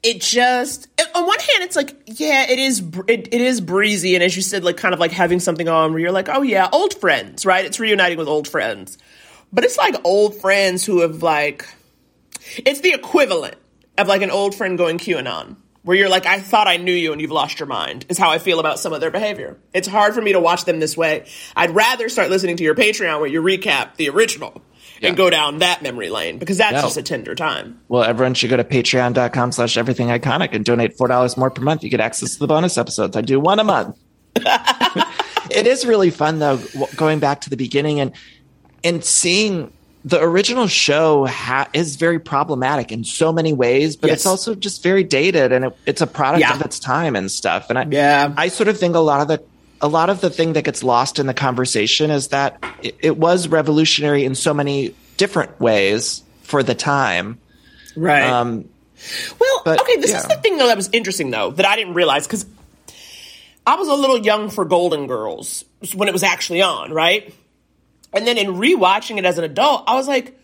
it 0.03 0.21
just 0.21 0.87
on 1.15 1.25
one 1.25 1.39
hand 1.39 1.63
it's 1.63 1.75
like 1.75 1.95
yeah 2.05 2.45
it 2.49 2.59
is 2.59 2.79
it, 3.07 3.33
it 3.33 3.41
is 3.41 3.59
breezy 3.59 4.13
and 4.13 4.23
as 4.23 4.35
you 4.35 4.41
said 4.43 4.63
like 4.63 4.77
kind 4.77 4.93
of 4.93 4.99
like 4.99 5.11
having 5.11 5.39
something 5.39 5.67
on 5.67 5.91
where 5.91 5.99
you're 5.99 6.11
like 6.11 6.29
oh 6.29 6.43
yeah 6.43 6.69
old 6.71 6.93
friends 6.93 7.45
right 7.45 7.65
it's 7.65 7.79
reuniting 7.79 8.17
with 8.17 8.27
old 8.27 8.47
friends 8.47 8.97
but 9.51 9.63
it's 9.63 9.77
like 9.77 9.95
old 10.05 10.35
friends 10.39 10.85
who 10.85 11.01
have 11.01 11.23
like 11.23 11.67
it's 12.57 12.81
the 12.81 12.93
equivalent 12.93 13.55
of 13.97 14.07
like 14.07 14.21
an 14.21 14.29
old 14.31 14.53
friend 14.53 14.77
going 14.77 14.99
qanon 14.99 15.55
where 15.87 15.97
you're 15.97 16.09
like 16.09 16.25
i 16.25 16.39
thought 16.39 16.67
i 16.67 16.77
knew 16.77 16.93
you 16.93 17.11
and 17.13 17.21
you've 17.21 17.31
lost 17.31 17.59
your 17.59 17.67
mind 17.67 18.05
is 18.09 18.17
how 18.17 18.29
i 18.29 18.37
feel 18.39 18.59
about 18.59 18.77
some 18.79 18.93
of 18.93 18.99
their 19.01 19.09
behavior 19.11 19.57
it's 19.73 19.87
hard 19.87 20.13
for 20.13 20.21
me 20.21 20.33
to 20.33 20.39
watch 20.39 20.65
them 20.65 20.79
this 20.79 20.95
way 20.97 21.25
i'd 21.55 21.71
rather 21.71 22.09
start 22.09 22.29
listening 22.29 22.57
to 22.57 22.63
your 22.63 22.75
patreon 22.75 23.19
where 23.19 23.29
you 23.29 23.41
recap 23.41 23.95
the 23.95 24.09
original 24.09 24.61
Yeah. 24.99 25.09
and 25.09 25.17
go 25.17 25.29
down 25.29 25.59
that 25.59 25.81
memory 25.83 26.09
lane 26.09 26.39
because 26.39 26.57
that's 26.57 26.73
No. 26.73 26.81
just 26.81 26.97
a 26.97 27.03
tender 27.03 27.35
time 27.35 27.79
Well, 27.87 28.03
everyone 28.03 28.33
should 28.33 28.49
go 28.49 28.57
to 28.57 28.63
patreon.com 28.63 29.51
slash 29.51 29.77
everything 29.77 30.07
iconic 30.07 30.53
and 30.53 30.65
donate 30.65 30.97
$4 30.97 31.37
more 31.37 31.51
per 31.51 31.61
month. 31.61 31.83
You 31.83 31.89
get 31.91 31.99
access 32.01 32.33
to 32.33 32.39
the 32.39 32.47
bonus 32.47 32.77
episodes. 32.79 33.15
I 33.15 33.21
do 33.21 33.39
one 33.39 33.59
a 33.59 33.63
month. 33.63 33.95
it 35.51 35.67
is 35.67 35.85
really 35.85 36.09
fun 36.09 36.39
though, 36.39 36.59
going 36.95 37.19
back 37.19 37.41
to 37.41 37.49
the 37.49 37.57
beginning 37.57 37.99
and, 37.99 38.11
and 38.83 39.03
seeing 39.03 39.71
the 40.07 40.21
original 40.21 40.67
show 40.67 41.25
ha- 41.25 41.67
is 41.73 41.97
very 41.97 42.19
problematic 42.19 42.91
in 42.91 43.03
so 43.03 43.33
many 43.33 43.51
ways, 43.51 43.95
but 43.97 44.07
Yes. 44.09 44.19
it's 44.19 44.25
also 44.25 44.55
just 44.55 44.81
very 44.81 45.03
dated 45.03 45.51
and 45.51 45.65
it, 45.65 45.77
it's 45.85 46.01
a 46.01 46.07
product 46.07 46.41
Yeah. 46.41 46.53
of 46.55 46.61
its 46.61 46.79
time 46.79 47.15
and 47.15 47.29
stuff. 47.29 47.69
And 47.69 47.77
I, 47.77 47.85
Yeah. 47.89 48.33
I 48.37 48.47
sort 48.47 48.69
of 48.69 48.77
think 48.79 48.95
a 48.95 48.99
lot 48.99 49.19
of 49.21 49.27
the, 49.27 49.43
a 49.81 49.87
lot 49.87 50.09
of 50.09 50.21
the 50.21 50.29
thing 50.29 50.53
that 50.53 50.63
gets 50.63 50.81
lost 50.81 51.19
in 51.19 51.25
the 51.27 51.33
conversation 51.33 52.09
is 52.09 52.29
that 52.29 52.63
it, 52.81 52.95
it 52.99 53.17
was 53.17 53.47
revolutionary 53.49 54.23
in 54.23 54.33
so 54.35 54.53
many 54.53 54.93
different 55.17 55.59
ways 55.59 56.21
for 56.43 56.63
the 56.63 56.75
time. 56.75 57.37
right 57.97 58.23
Um, 58.23 58.65
Well, 59.39 59.61
But, 59.65 59.81
okay, 59.81 59.97
this 59.97 60.11
yeah. 60.11 60.19
is 60.19 60.25
the 60.27 60.35
thing 60.37 60.57
though 60.57 60.67
that 60.67 60.77
was 60.77 60.89
interesting 60.93 61.31
though 61.31 61.51
that 61.51 61.65
I 61.65 61.75
didn't 61.75 61.95
realize 61.95 62.25
because 62.25 62.45
I 63.65 63.75
was 63.75 63.87
a 63.89 63.93
little 63.93 64.19
young 64.19 64.49
for 64.49 64.63
Golden 64.63 65.07
Girls 65.07 65.65
when 65.93 66.07
it 66.07 66.13
was 66.13 66.23
actually 66.23 66.61
on, 66.61 66.91
right? 66.93 67.33
And 68.17 68.27
then 68.27 68.37
in 68.37 68.55
rewatching 68.55 69.17
it 69.17 69.25
as 69.25 69.37
an 69.37 69.43
adult, 69.43 69.83
I 69.87 69.95
was 69.95 70.07
like, 70.07 70.37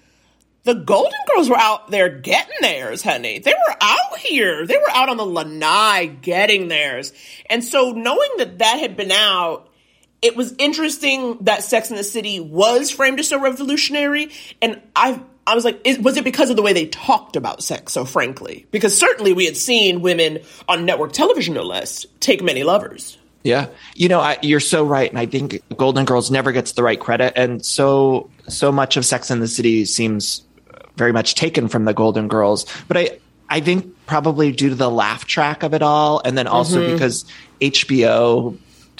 the 0.64 0.76
Golden 0.76 1.20
Girls 1.28 1.50
were 1.50 1.58
out 1.58 1.90
there 1.92 2.08
getting 2.08 2.56
theirs, 2.62 3.02
honey. 3.02 3.40
They 3.40 3.52
were 3.52 3.76
out 3.82 4.18
here. 4.20 4.66
They 4.66 4.78
were 4.78 4.92
out 4.92 5.10
on 5.10 5.18
the 5.18 5.26
lanai 5.26 6.06
getting 6.06 6.70
theirs. 6.70 7.12
And 7.50 7.64
so 7.64 7.92
knowing 7.92 8.30
that 8.38 8.60
that 8.60 8.80
had 8.80 8.96
been 8.96 9.12
out, 9.12 9.70
it 10.22 10.38
was 10.38 10.54
interesting 10.58 11.40
that 11.42 11.64
Sex 11.64 11.90
in 11.90 11.98
the 11.98 12.04
City 12.04 12.40
was 12.40 12.92
framed 12.92 13.20
as 13.20 13.28
so 13.28 13.42
revolutionary. 13.42 14.30
And 14.62 14.82
I, 14.96 15.20
I 15.46 15.56
was 15.56 15.66
like, 15.66 15.82
is, 15.84 16.00
was 16.00 16.16
it 16.16 16.24
because 16.24 16.50
of 16.50 16.56
the 16.56 16.62
way 16.62 16.72
they 16.72 16.86
talked 16.86 17.36
about 17.36 17.62
sex 17.62 17.92
so 17.92 18.06
frankly? 18.06 18.66
Because 18.72 18.98
certainly 18.98 19.34
we 19.34 19.46
had 19.46 19.58
seen 19.58 20.02
women 20.02 20.40
on 20.70 20.86
network 20.86 21.12
television, 21.12 21.56
no 21.56 21.64
less, 21.64 22.06
take 22.22 22.42
many 22.42 22.64
lovers. 22.64 23.18
Yeah, 23.44 23.68
you 23.96 24.08
know, 24.08 24.20
I, 24.22 24.38
you're 24.42 24.60
so 24.62 24.86
right, 24.86 25.10
and 25.10 25.20
I 25.20 25.26
think 25.26 25.62
Golden 25.76 26.06
Girls 26.06 26.32
never 26.32 26.52
gets 26.54 26.72
the 26.74 26.84
right 26.84 27.00
credit, 27.00 27.34
and 27.36 27.64
so 27.66 28.30
so 28.48 28.72
much 28.72 28.96
of 28.98 29.06
Sex 29.06 29.30
and 29.30 29.42
the 29.42 29.48
City 29.48 29.86
seems 29.86 30.44
very 30.96 31.12
much 31.12 31.36
taken 31.36 31.68
from 31.68 31.86
the 31.86 31.94
Golden 31.94 32.28
Girls. 32.30 32.66
But 32.88 32.98
I 32.98 33.20
I 33.50 33.60
think 33.60 33.94
probably 34.06 34.52
due 34.54 34.70
to 34.70 34.76
the 34.76 34.90
laugh 34.90 35.26
track 35.26 35.64
of 35.64 35.74
it 35.74 35.82
all, 35.82 36.22
and 36.24 36.38
then 36.38 36.48
also 36.48 36.82
Mm-hmm. 36.82 36.94
because 36.94 37.26
HBO 37.60 38.58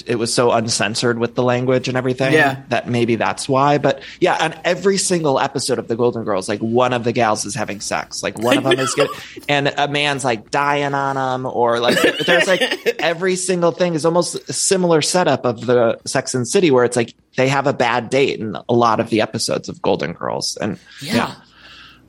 it 0.08 0.16
was 0.16 0.34
so 0.34 0.52
uncensored 0.52 1.20
with 1.20 1.36
the 1.36 1.44
language 1.44 1.88
and 1.88 1.96
everything 1.98 2.34
Yeah. 2.34 2.64
that 2.70 2.90
maybe 2.90 3.16
that's 3.16 3.48
why. 3.48 3.78
But 3.78 4.02
yeah, 4.20 4.38
on 4.44 4.56
every 4.64 4.98
single 4.98 5.40
episode 5.40 5.78
of 5.80 5.88
the 5.88 5.96
Golden 5.96 6.24
Girls, 6.24 6.50
like 6.50 6.60
one 6.62 6.94
of 6.94 7.04
the 7.04 7.12
gals 7.12 7.46
is 7.46 7.54
having 7.56 7.80
sex, 7.80 8.24
like 8.24 8.38
one 8.40 8.58
of 8.58 8.64
them 8.64 8.80
is 8.80 8.94
good, 8.96 9.10
and 9.50 9.74
a 9.78 9.88
man's 9.88 10.24
like 10.26 10.50
dying 10.52 10.94
on 10.94 11.16
them, 11.16 11.46
or 11.52 11.80
like 11.80 11.98
there's 12.26 12.48
like 12.48 12.62
every 13.00 13.36
single 13.36 13.72
thing 13.72 13.94
is 13.94 14.06
almost 14.06 14.36
a 14.50 14.54
similar 14.54 15.02
setup 15.02 15.46
of 15.46 15.66
the 15.66 16.00
Sex 16.06 16.34
and 16.34 16.48
City, 16.48 16.72
where 16.72 16.86
it's 16.86 16.96
like 16.98 17.14
they 17.38 17.48
have 17.50 17.68
a 17.68 17.74
bad 17.74 18.10
date 18.10 18.40
in 18.40 18.56
a 18.68 18.74
lot 18.74 19.00
of 19.00 19.10
the 19.10 19.22
episodes 19.22 19.70
of 19.70 19.82
Golden 19.82 20.14
Girls, 20.14 20.58
and 20.58 20.80
yeah, 21.02 21.36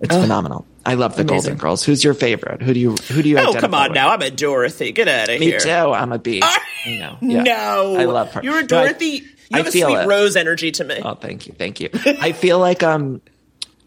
it's 0.00 0.14
phenomenal. 0.14 0.66
I 0.86 0.94
love 0.94 1.16
the 1.16 1.22
Amazing. 1.22 1.50
Golden 1.52 1.56
Girls. 1.58 1.84
Who's 1.84 2.04
your 2.04 2.14
favorite? 2.14 2.60
Who 2.62 2.74
do 2.74 2.80
you 2.80 2.90
who 2.92 3.22
do 3.22 3.28
you? 3.28 3.38
Oh, 3.38 3.54
come 3.54 3.74
on 3.74 3.90
with? 3.90 3.94
now. 3.94 4.10
I'm 4.10 4.20
a 4.22 4.30
Dorothy. 4.30 4.92
Get 4.92 5.08
out 5.08 5.28
of 5.30 5.40
Me 5.40 5.46
here. 5.46 5.58
too. 5.60 5.70
I'm 5.70 6.12
a 6.12 6.18
bee. 6.18 6.42
You 6.84 6.98
know, 6.98 7.16
yeah. 7.22 7.42
No. 7.42 7.96
I 7.98 8.04
love 8.04 8.32
her. 8.34 8.42
You're 8.42 8.58
a 8.58 8.66
No, 8.66 8.78
I- 8.80 8.84
Dorothy. 8.84 9.06
you 9.06 9.22
I 9.52 9.56
have 9.58 9.66
a 9.68 9.70
feel 9.70 9.88
sweet 9.88 10.00
it. 10.00 10.06
rose 10.06 10.36
energy 10.36 10.70
to 10.72 10.84
me. 10.84 11.00
Oh, 11.02 11.14
thank 11.14 11.46
you, 11.46 11.54
thank 11.56 11.80
you. 11.80 11.88
I 12.20 12.32
feel 12.32 12.58
like 12.58 12.82
um, 12.82 13.22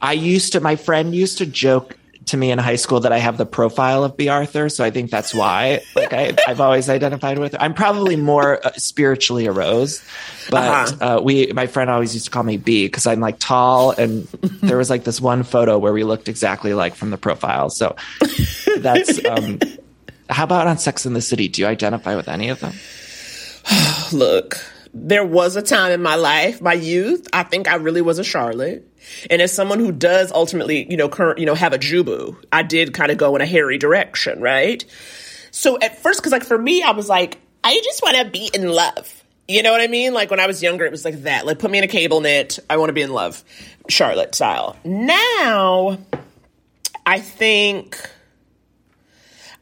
I 0.02 0.14
used 0.14 0.54
to. 0.54 0.60
My 0.62 0.76
friend 0.76 1.14
used 1.14 1.38
to 1.40 1.46
joke 1.46 1.96
to 2.28 2.38
me 2.38 2.52
in 2.52 2.58
high 2.60 2.76
school 2.76 3.00
that 3.02 3.12
I 3.12 3.18
have 3.18 3.38
the 3.38 3.46
profile 3.46 4.04
of 4.04 4.16
Bea 4.18 4.30
Arthur, 4.30 4.70
so 4.70 4.84
I 4.84 4.92
think 4.92 5.12
that's 5.12 5.34
why. 5.34 5.82
Like 5.96 6.14
I, 6.14 6.36
I've 6.48 6.62
always 6.62 6.90
identified 6.90 7.40
with 7.40 7.54
her. 7.54 7.62
I'm 7.62 7.74
probably 7.74 8.16
more 8.16 8.66
uh, 8.66 8.72
spiritually 8.74 9.46
a 9.46 9.52
rose, 9.52 10.04
but 10.50 10.92
Uh-huh. 10.94 11.18
uh, 11.18 11.22
we. 11.22 11.48
My 11.54 11.68
friend 11.68 11.90
always 11.90 12.14
used 12.14 12.26
to 12.26 12.32
call 12.32 12.44
me 12.44 12.58
B 12.58 12.86
because 12.86 13.08
I'm 13.08 13.20
like 13.20 13.40
tall, 13.40 13.92
and 13.92 14.26
there 14.62 14.78
was 14.78 14.90
like 14.90 15.04
this 15.04 15.20
one 15.20 15.44
photo 15.44 15.78
where 15.78 15.94
we 15.94 16.04
looked 16.04 16.30
exactly 16.30 16.74
like 16.74 16.96
from 16.96 17.10
the 17.10 17.18
profile. 17.18 17.70
So 17.70 17.96
that's. 18.78 19.24
um 19.30 19.60
How 20.30 20.44
about 20.44 20.68
on 20.68 20.78
Sex 20.78 21.06
in 21.06 21.14
the 21.14 21.22
City? 21.22 21.48
Do 21.48 21.62
you 21.62 21.68
identify 21.68 22.16
with 22.18 22.28
any 22.28 22.50
of 22.50 22.60
them? 22.60 22.74
Look, 24.12 24.58
there 25.06 25.26
was 25.26 25.56
a 25.56 25.62
time 25.62 25.92
in 25.92 26.02
my 26.02 26.16
life, 26.16 26.62
my 26.62 26.74
youth, 26.74 27.28
I 27.34 27.44
think 27.44 27.68
I 27.68 27.76
really 27.76 28.02
was 28.02 28.20
a 28.20 28.24
Charlotte. 28.24 28.88
And 29.30 29.42
as 29.42 29.54
someone 29.54 29.80
who 29.80 29.92
does 29.92 30.32
ultimately, 30.32 30.90
you 30.90 30.98
know, 30.98 31.08
current, 31.10 31.40
you 31.40 31.46
know, 31.46 31.56
have 31.56 31.74
a 31.74 31.78
Jubu, 31.78 32.36
I 32.52 32.64
did 32.64 32.94
kind 32.94 33.12
of 33.12 33.18
go 33.18 33.36
in 33.36 33.42
a 33.42 33.46
Harry 33.46 33.78
direction, 33.78 34.42
right? 34.42 34.84
So 35.52 35.78
at 35.80 36.02
first, 36.02 36.20
because 36.20 36.32
like 36.32 36.44
for 36.44 36.58
me, 36.58 36.84
I 36.84 36.92
was 36.92 37.08
like, 37.08 37.40
I 37.64 37.80
just 37.84 38.02
want 38.02 38.18
to 38.18 38.26
be 38.26 38.50
in 38.54 38.70
love. 38.70 39.14
You 39.48 39.64
know 39.64 39.72
what 39.72 39.82
I 39.82 39.88
mean? 39.88 40.14
Like 40.14 40.30
when 40.30 40.40
I 40.40 40.48
was 40.48 40.62
younger, 40.62 40.86
it 40.86 40.92
was 40.92 41.06
like 41.06 41.24
that. 41.24 41.46
Like 41.46 41.60
put 41.60 41.72
me 41.72 41.78
in 41.78 41.84
a 41.84 41.88
cable 41.88 42.20
knit. 42.20 42.60
I 42.70 42.78
want 42.78 42.90
to 42.90 42.94
be 42.94 43.02
in 43.02 43.14
love, 43.14 43.44
Charlotte 43.88 44.36
style. 44.36 44.76
Now, 44.84 45.98
I 47.06 47.20
think 47.20 47.98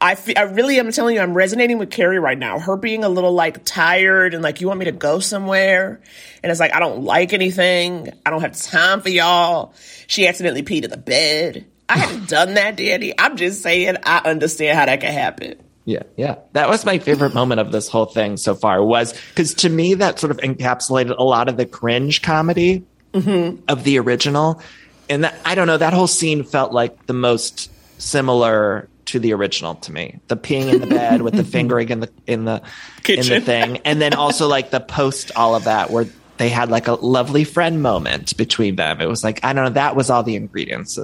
I 0.00 0.14
fe- 0.14 0.34
I 0.34 0.42
really 0.42 0.78
am 0.78 0.90
telling 0.92 1.14
you, 1.14 1.20
I'm 1.20 1.34
resonating 1.34 1.78
with 1.78 1.90
Carrie 1.90 2.18
right 2.18 2.38
now. 2.38 2.58
Her 2.58 2.76
being 2.76 3.04
a 3.04 3.08
little 3.08 3.32
like 3.32 3.64
tired 3.64 4.34
and 4.34 4.42
like, 4.42 4.60
you 4.60 4.66
want 4.66 4.78
me 4.78 4.84
to 4.86 4.92
go 4.92 5.20
somewhere? 5.20 6.00
And 6.42 6.50
it's 6.50 6.60
like, 6.60 6.74
I 6.74 6.80
don't 6.80 7.04
like 7.04 7.32
anything. 7.32 8.12
I 8.24 8.30
don't 8.30 8.42
have 8.42 8.56
time 8.60 9.00
for 9.00 9.08
y'all. 9.08 9.74
She 10.06 10.26
accidentally 10.26 10.62
peed 10.62 10.84
in 10.84 10.90
the 10.90 10.96
bed. 10.96 11.66
I 11.88 11.98
haven't 11.98 12.28
done 12.28 12.54
that, 12.54 12.76
Daddy. 12.76 13.14
I'm 13.18 13.36
just 13.36 13.62
saying, 13.62 13.96
I 14.02 14.22
understand 14.24 14.78
how 14.78 14.86
that 14.86 15.00
can 15.00 15.12
happen. 15.12 15.62
Yeah, 15.86 16.02
yeah. 16.16 16.36
That 16.52 16.68
was 16.68 16.84
my 16.84 16.98
favorite 16.98 17.32
moment 17.32 17.60
of 17.60 17.70
this 17.70 17.88
whole 17.88 18.06
thing 18.06 18.36
so 18.36 18.54
far 18.54 18.84
was 18.84 19.14
because 19.30 19.54
to 19.54 19.68
me 19.68 19.94
that 19.94 20.18
sort 20.18 20.32
of 20.32 20.38
encapsulated 20.38 21.16
a 21.16 21.22
lot 21.22 21.48
of 21.48 21.56
the 21.56 21.64
cringe 21.64 22.22
comedy 22.22 22.84
mm-hmm. 23.12 23.62
of 23.68 23.84
the 23.84 24.00
original, 24.00 24.60
and 25.08 25.22
that, 25.22 25.38
I 25.44 25.54
don't 25.54 25.68
know 25.68 25.78
that 25.78 25.92
whole 25.92 26.08
scene 26.08 26.42
felt 26.42 26.72
like 26.72 27.06
the 27.06 27.12
most 27.12 27.70
similar 27.98 28.88
to 29.06 29.18
the 29.18 29.32
original 29.32 29.74
to 29.76 29.92
me. 29.92 30.20
The 30.28 30.36
peeing 30.36 30.72
in 30.72 30.80
the 30.80 30.86
bed 30.86 31.22
with 31.22 31.34
the 31.34 31.44
fingering 31.56 31.88
in 31.88 32.00
the 32.00 32.10
in 32.26 32.44
the 32.44 32.62
in 33.08 33.26
the 33.26 33.40
thing, 33.40 33.78
and 33.84 34.00
then 34.00 34.14
also 34.14 34.48
like 34.48 34.70
the 34.70 34.80
post 34.80 35.30
all 35.36 35.54
of 35.54 35.64
that 35.64 35.90
where 35.90 36.06
they 36.36 36.48
had 36.48 36.70
like 36.70 36.86
a 36.86 36.92
lovely 36.94 37.44
friend 37.44 37.82
moment 37.82 38.36
between 38.36 38.76
them. 38.76 39.00
It 39.00 39.08
was 39.08 39.24
like 39.24 39.44
I 39.44 39.52
don't 39.52 39.64
know 39.64 39.70
that 39.70 39.96
was 39.96 40.10
all 40.10 40.22
the 40.22 40.36
ingredients. 40.36 40.98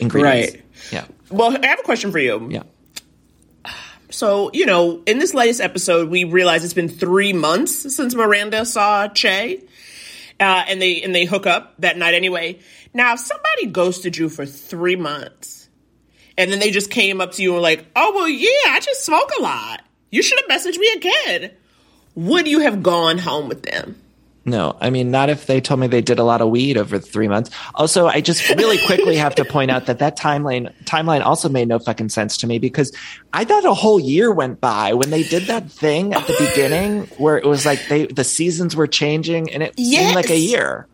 Ingredients, 0.00 0.52
Right. 0.54 0.64
Yeah, 0.92 1.04
Well, 1.30 1.56
I 1.62 1.66
have 1.66 1.80
a 1.80 1.82
question 1.82 2.12
for 2.12 2.18
you. 2.18 2.48
yeah. 2.50 2.62
So, 4.10 4.50
you 4.54 4.64
know, 4.64 5.02
in 5.06 5.18
this 5.18 5.34
latest 5.34 5.60
episode, 5.60 6.08
we 6.08 6.24
realize 6.24 6.64
it's 6.64 6.72
been 6.72 6.88
three 6.88 7.34
months 7.34 7.94
since 7.94 8.14
Miranda 8.14 8.64
saw 8.64 9.06
Che. 9.08 9.62
Uh, 10.40 10.64
and 10.68 10.80
they 10.80 11.02
and 11.02 11.14
they 11.14 11.24
hook 11.24 11.46
up 11.46 11.74
that 11.80 11.98
night 11.98 12.14
anyway. 12.14 12.58
Now, 12.94 13.14
if 13.14 13.20
somebody 13.20 13.66
ghosted 13.66 14.16
you 14.16 14.28
for 14.28 14.46
three 14.46 14.94
months, 14.96 15.67
and 16.38 16.50
then 16.50 16.60
they 16.60 16.70
just 16.70 16.90
came 16.90 17.20
up 17.20 17.32
to 17.32 17.42
you 17.42 17.50
and 17.50 17.56
were 17.56 17.62
like, 17.62 17.84
"Oh 17.94 18.12
well, 18.14 18.28
yeah, 18.28 18.48
I 18.68 18.80
just 18.80 19.04
smoke 19.04 19.30
a 19.38 19.42
lot. 19.42 19.82
You 20.10 20.22
should 20.22 20.40
have 20.40 20.48
messaged 20.48 20.78
me 20.78 20.90
again." 20.96 21.50
Would 22.14 22.48
you 22.48 22.60
have 22.60 22.82
gone 22.82 23.18
home 23.18 23.48
with 23.48 23.62
them? 23.62 23.96
No, 24.48 24.76
I 24.80 24.90
mean, 24.90 25.10
not 25.10 25.28
if 25.28 25.46
they 25.46 25.60
told 25.60 25.78
me 25.80 25.88
they 25.88 26.00
did 26.00 26.18
a 26.18 26.24
lot 26.24 26.40
of 26.40 26.48
weed 26.48 26.78
over 26.78 26.98
three 26.98 27.28
months. 27.28 27.50
Also, 27.74 28.06
I 28.06 28.20
just 28.22 28.48
really 28.48 28.78
quickly 28.86 29.16
have 29.16 29.34
to 29.34 29.44
point 29.44 29.70
out 29.70 29.86
that 29.86 29.98
that 29.98 30.18
timeline 30.18 30.72
timeline 30.84 31.22
also 31.24 31.48
made 31.48 31.68
no 31.68 31.78
fucking 31.78 32.08
sense 32.08 32.38
to 32.38 32.46
me 32.46 32.58
because 32.58 32.92
I 33.32 33.44
thought 33.44 33.64
a 33.64 33.74
whole 33.74 34.00
year 34.00 34.32
went 34.32 34.60
by 34.60 34.94
when 34.94 35.10
they 35.10 35.22
did 35.22 35.44
that 35.44 35.70
thing 35.70 36.14
at 36.14 36.26
the 36.26 36.34
beginning 36.38 37.02
where 37.18 37.36
it 37.36 37.44
was 37.44 37.66
like 37.66 37.86
they 37.88 38.06
the 38.06 38.24
seasons 38.24 38.74
were 38.74 38.86
changing 38.86 39.52
and 39.52 39.62
it 39.62 39.76
seemed 39.78 40.14
like 40.14 40.30
a 40.30 40.38
year. 40.38 40.86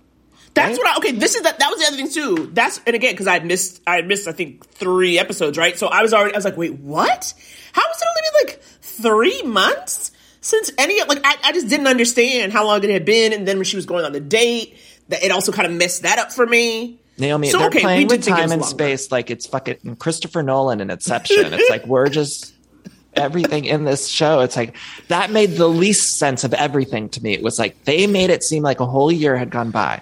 That's 0.54 0.70
Right? 0.70 0.78
what 0.78 0.86
I 0.88 0.96
okay. 0.98 1.12
This 1.18 1.34
is 1.34 1.42
that. 1.42 1.58
That 1.58 1.68
was 1.70 1.80
the 1.80 1.86
other 1.86 1.96
thing 1.96 2.10
too. 2.10 2.50
That's 2.52 2.80
and 2.86 2.94
again 2.94 3.12
because 3.12 3.26
I 3.26 3.32
had 3.34 3.44
missed. 3.44 3.82
I 3.86 3.96
had 3.96 4.06
missed. 4.06 4.28
I 4.28 4.32
think 4.32 4.64
three 4.66 5.18
episodes. 5.18 5.58
Right. 5.58 5.76
So 5.78 5.88
I 5.88 6.02
was 6.02 6.12
already. 6.14 6.34
I 6.34 6.38
was 6.38 6.44
like, 6.44 6.56
wait, 6.56 6.74
what? 6.74 7.34
How 7.72 7.82
has 7.86 8.02
it 8.02 8.08
only 8.08 8.20
been 8.22 8.46
like 8.48 8.62
three 8.82 9.42
months 9.42 10.12
since 10.40 10.70
any? 10.78 11.02
Like 11.04 11.20
I, 11.24 11.36
I 11.44 11.52
just 11.52 11.68
didn't 11.68 11.88
understand 11.88 12.52
how 12.52 12.64
long 12.66 12.82
it 12.84 12.90
had 12.90 13.04
been. 13.04 13.32
And 13.32 13.48
then 13.48 13.56
when 13.56 13.64
she 13.64 13.76
was 13.76 13.84
going 13.86 14.04
on 14.04 14.12
the 14.12 14.20
date, 14.20 14.76
that 15.08 15.24
it 15.24 15.30
also 15.32 15.50
kind 15.52 15.66
of 15.66 15.74
messed 15.76 16.02
that 16.02 16.18
up 16.18 16.32
for 16.32 16.46
me. 16.46 17.00
Naomi, 17.16 17.48
So, 17.50 17.58
they're 17.58 17.68
okay, 17.68 17.80
playing 17.80 18.08
with 18.08 18.24
time 18.24 18.50
and 18.50 18.64
space 18.64 19.12
like 19.12 19.30
it's 19.30 19.46
fucking 19.46 19.96
Christopher 20.00 20.42
Nolan 20.42 20.80
and 20.80 20.90
Inception. 20.90 21.52
it's 21.54 21.70
like 21.70 21.86
we're 21.86 22.08
just 22.08 22.52
everything 23.14 23.64
in 23.66 23.84
this 23.84 24.08
show. 24.08 24.40
It's 24.40 24.56
like 24.56 24.76
that 25.08 25.30
made 25.30 25.52
the 25.52 25.68
least 25.68 26.16
sense 26.16 26.42
of 26.44 26.52
everything 26.54 27.08
to 27.10 27.22
me. 27.22 27.32
It 27.32 27.42
was 27.42 27.58
like 27.58 27.84
they 27.84 28.06
made 28.08 28.30
it 28.30 28.42
seem 28.42 28.62
like 28.64 28.80
a 28.80 28.86
whole 28.86 29.12
year 29.12 29.36
had 29.36 29.50
gone 29.50 29.70
by. 29.70 30.00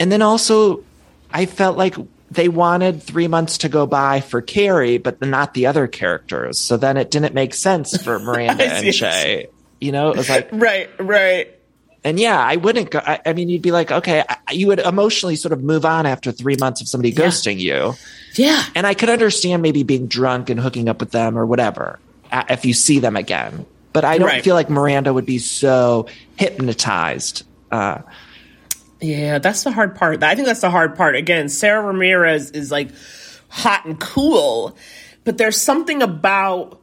And 0.00 0.10
then 0.12 0.22
also 0.22 0.82
I 1.32 1.46
felt 1.46 1.76
like 1.76 1.96
they 2.30 2.48
wanted 2.48 3.02
three 3.02 3.28
months 3.28 3.58
to 3.58 3.68
go 3.68 3.86
by 3.86 4.20
for 4.20 4.42
Carrie, 4.42 4.98
but 4.98 5.20
not 5.22 5.54
the 5.54 5.66
other 5.66 5.86
characters. 5.86 6.58
So 6.58 6.76
then 6.76 6.96
it 6.96 7.10
didn't 7.10 7.34
make 7.34 7.54
sense 7.54 8.00
for 8.02 8.18
Miranda 8.20 8.64
and 8.64 8.92
Che. 8.92 9.48
You 9.80 9.92
know, 9.92 10.10
it 10.10 10.16
was 10.16 10.28
like 10.28 10.48
Right, 10.52 10.88
right. 10.98 11.54
and 12.02 12.18
yeah, 12.18 12.38
I 12.38 12.56
wouldn't 12.56 12.90
go. 12.90 12.98
I, 12.98 13.20
I 13.26 13.32
mean, 13.32 13.48
you'd 13.48 13.62
be 13.62 13.70
like, 13.72 13.92
okay, 13.92 14.24
I, 14.28 14.52
you 14.52 14.66
would 14.68 14.80
emotionally 14.80 15.36
sort 15.36 15.52
of 15.52 15.62
move 15.62 15.84
on 15.84 16.04
after 16.06 16.32
three 16.32 16.56
months 16.58 16.80
of 16.80 16.88
somebody 16.88 17.12
ghosting 17.12 17.58
you. 17.58 17.94
Yeah. 18.34 18.62
And 18.74 18.86
I 18.86 18.94
could 18.94 19.08
understand 19.10 19.62
maybe 19.62 19.82
being 19.82 20.06
drunk 20.08 20.50
and 20.50 20.58
hooking 20.60 20.88
up 20.88 21.00
with 21.00 21.10
them 21.10 21.38
or 21.38 21.46
whatever 21.46 21.98
if 22.32 22.64
you 22.64 22.74
see 22.74 22.98
them 22.98 23.16
again. 23.16 23.64
But 23.92 24.04
I 24.04 24.18
don't 24.18 24.26
Right. 24.28 24.44
feel 24.44 24.54
like 24.54 24.68
Miranda 24.68 25.12
would 25.14 25.24
be 25.26 25.38
so 25.38 26.06
hypnotized. 26.38 27.44
Uh, 27.70 28.02
Yeah, 29.00 29.38
that's 29.38 29.64
the 29.64 29.70
hard 29.70 29.94
part. 29.94 30.22
I 30.22 30.34
think 30.34 30.46
that's 30.46 30.60
the 30.60 30.70
hard 30.70 30.96
part. 30.96 31.16
Again, 31.16 31.48
Sara 31.48 31.82
Ramirez 31.82 32.50
is 32.52 32.70
like 32.70 32.90
hot 33.48 33.84
and 33.84 34.00
cool, 34.00 34.76
but 35.24 35.38
there's 35.38 35.60
something 35.60 36.02
about 36.02 36.80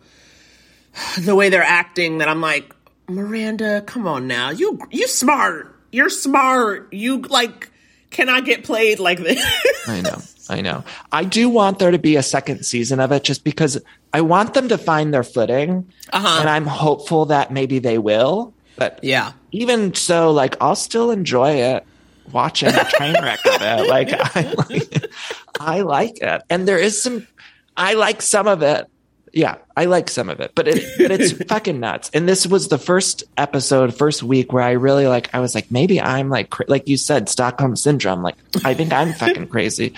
the 1.17 1.35
way 1.35 1.49
they're 1.49 1.63
acting 1.63 2.19
that 2.19 2.27
I'm 2.27 2.41
like, 2.41 2.73
Miranda, 3.07 3.81
come 3.81 4.07
on 4.07 4.27
now. 4.27 4.51
You 4.51 4.79
you 4.91 5.07
smart. 5.07 5.75
You're 5.91 6.09
smart. 6.09 6.93
You 6.93 7.21
like 7.21 7.69
cannot 8.11 8.45
get 8.45 8.63
played 8.63 8.99
like 8.99 9.19
this. 9.19 9.43
I 9.87 10.01
know. 10.01 10.21
I 10.49 10.61
know. 10.61 10.83
I 11.11 11.23
do 11.23 11.49
want 11.49 11.79
there 11.79 11.91
to 11.91 11.97
be 11.97 12.15
a 12.15 12.23
second 12.23 12.65
season 12.65 12.99
of 12.99 13.11
it 13.11 13.23
just 13.23 13.43
because 13.43 13.81
I 14.13 14.21
want 14.21 14.53
them 14.53 14.67
to 14.69 14.77
find 14.77 15.13
their 15.13 15.23
footing. 15.23 15.91
Uh-huh. 16.11 16.37
And 16.39 16.49
I'm 16.49 16.65
hopeful 16.65 17.25
that 17.27 17.51
maybe 17.51 17.79
they 17.79 17.97
will. 17.97 18.53
But 18.75 18.99
yeah. 19.03 19.33
even 19.51 19.93
so, 19.93 20.31
like 20.31 20.55
I'll 20.61 20.75
still 20.75 21.11
enjoy 21.11 21.51
it 21.53 21.85
watching 22.31 22.69
a 22.69 22.85
train 22.85 23.15
wreck 23.21 23.45
of 23.45 23.61
it. 23.61 23.87
Like 23.93 24.09
I 24.13 24.53
like, 24.69 25.11
I 25.59 25.81
like 25.81 26.17
it, 26.21 26.41
and 26.49 26.67
there 26.67 26.79
is 26.79 27.01
some. 27.01 27.27
I 27.75 27.93
like 27.93 28.21
some 28.21 28.47
of 28.47 28.61
it. 28.61 28.87
Yeah, 29.33 29.57
I 29.75 29.85
like 29.85 30.09
some 30.09 30.29
of 30.29 30.39
it, 30.39 30.51
but 30.53 30.67
it, 30.67 30.83
but 30.97 31.09
it's 31.11 31.31
fucking 31.49 31.79
nuts. 31.79 32.11
And 32.13 32.29
this 32.29 32.45
was 32.45 32.67
the 32.67 32.77
first 32.77 33.23
episode, 33.35 33.95
first 33.95 34.21
week 34.21 34.53
where 34.53 34.61
I 34.61 34.71
really 34.71 35.07
like. 35.07 35.33
I 35.33 35.39
was 35.39 35.55
like, 35.55 35.71
maybe 35.71 35.99
I'm 35.99 36.29
like, 36.29 36.51
cra- 36.51 36.67
like 36.67 36.87
you 36.87 36.97
said, 36.97 37.29
Stockholm 37.29 37.75
syndrome. 37.75 38.21
Like, 38.21 38.35
I 38.63 38.75
think 38.75 38.93
I'm 38.93 39.13
fucking 39.13 39.47
crazy 39.47 39.89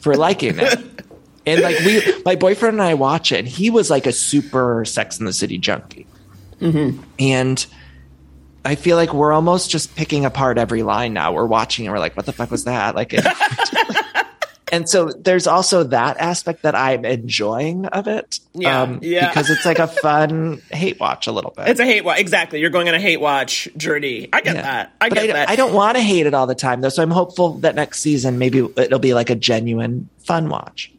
for 0.00 0.16
liking 0.16 0.58
it. 0.58 0.78
And 1.44 1.60
like 1.62 1.78
we, 1.80 2.02
my 2.24 2.34
boyfriend 2.34 2.74
and 2.74 2.82
I 2.82 2.94
watch 2.94 3.32
it. 3.32 3.40
And 3.40 3.48
he 3.48 3.70
was 3.70 3.90
like 3.90 4.06
a 4.06 4.12
super 4.12 4.84
Sex 4.84 5.18
in 5.18 5.26
the 5.26 5.32
City 5.32 5.58
junkie, 5.58 6.06
mm-hmm. 6.60 7.02
and 7.18 7.66
I 8.64 8.74
feel 8.74 8.96
like 8.96 9.14
we're 9.14 9.32
almost 9.32 9.70
just 9.70 9.94
picking 9.96 10.24
apart 10.24 10.58
every 10.58 10.82
line 10.82 11.12
now. 11.14 11.32
We're 11.32 11.46
watching 11.46 11.86
and 11.86 11.92
we're 11.94 12.00
like, 12.00 12.16
what 12.16 12.26
the 12.26 12.32
fuck 12.32 12.50
was 12.50 12.64
that? 12.64 12.94
Like, 12.94 13.14
it, 13.14 13.24
and 14.72 14.86
so 14.88 15.10
there's 15.10 15.46
also 15.46 15.84
that 15.84 16.18
aspect 16.18 16.62
that 16.62 16.74
I'm 16.74 17.04
enjoying 17.06 17.86
of 17.86 18.06
it. 18.08 18.40
um, 18.56 18.60
Yeah, 18.60 18.98
yeah. 19.00 19.28
Because 19.28 19.48
it's 19.48 19.64
like 19.64 19.78
a 19.78 19.86
fun 19.86 20.60
hate 20.70 21.00
watch 21.00 21.26
a 21.26 21.32
little 21.32 21.52
bit. 21.56 21.68
It's 21.68 21.80
a 21.80 21.84
hate 21.86 22.04
watch. 22.04 22.18
Exactly. 22.18 22.60
You're 22.60 22.68
going 22.70 22.88
on 22.88 22.94
a 22.94 23.00
hate 23.00 23.20
watch 23.20 23.68
journey. 23.76 24.28
I 24.32 24.40
get 24.42 24.56
Yeah. 24.56 24.62
that. 24.62 24.92
I 25.00 25.08
but 25.08 25.14
get 25.14 25.30
I, 25.30 25.32
that. 25.32 25.48
I 25.48 25.56
don't 25.56 25.72
want 25.72 25.96
to 25.96 26.02
hate 26.02 26.26
it 26.26 26.34
all 26.34 26.46
the 26.46 26.54
time 26.54 26.82
though. 26.82 26.90
So 26.90 27.02
I'm 27.02 27.10
hopeful 27.10 27.54
that 27.60 27.74
next 27.74 28.00
season, 28.00 28.38
maybe 28.38 28.58
it'll 28.76 28.98
be 28.98 29.14
like 29.14 29.30
a 29.30 29.36
genuine 29.36 30.10
fun 30.18 30.50
watch. 30.50 30.92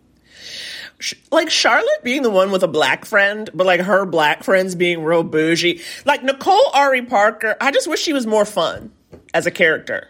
Like 1.32 1.50
Charlotte 1.50 2.04
being 2.04 2.24
the 2.24 2.30
one 2.30 2.52
with 2.52 2.64
a 2.64 2.68
black 2.68 3.06
friend, 3.06 3.50
but 3.54 3.66
like 3.66 3.82
her 3.82 4.06
black 4.06 4.43
friends 4.43 4.76
being 4.76 5.04
real 5.04 5.24
bougie. 5.24 5.82
Like 6.06 6.24
Nicole 6.24 6.70
Ari 6.74 7.04
Parker, 7.04 7.56
I 7.62 7.72
just 7.72 7.88
wish 7.88 8.02
she 8.02 8.14
was 8.14 8.28
more 8.28 8.45
fun 8.45 8.91
as 9.34 9.45
a 9.45 9.52
character. 9.52 10.08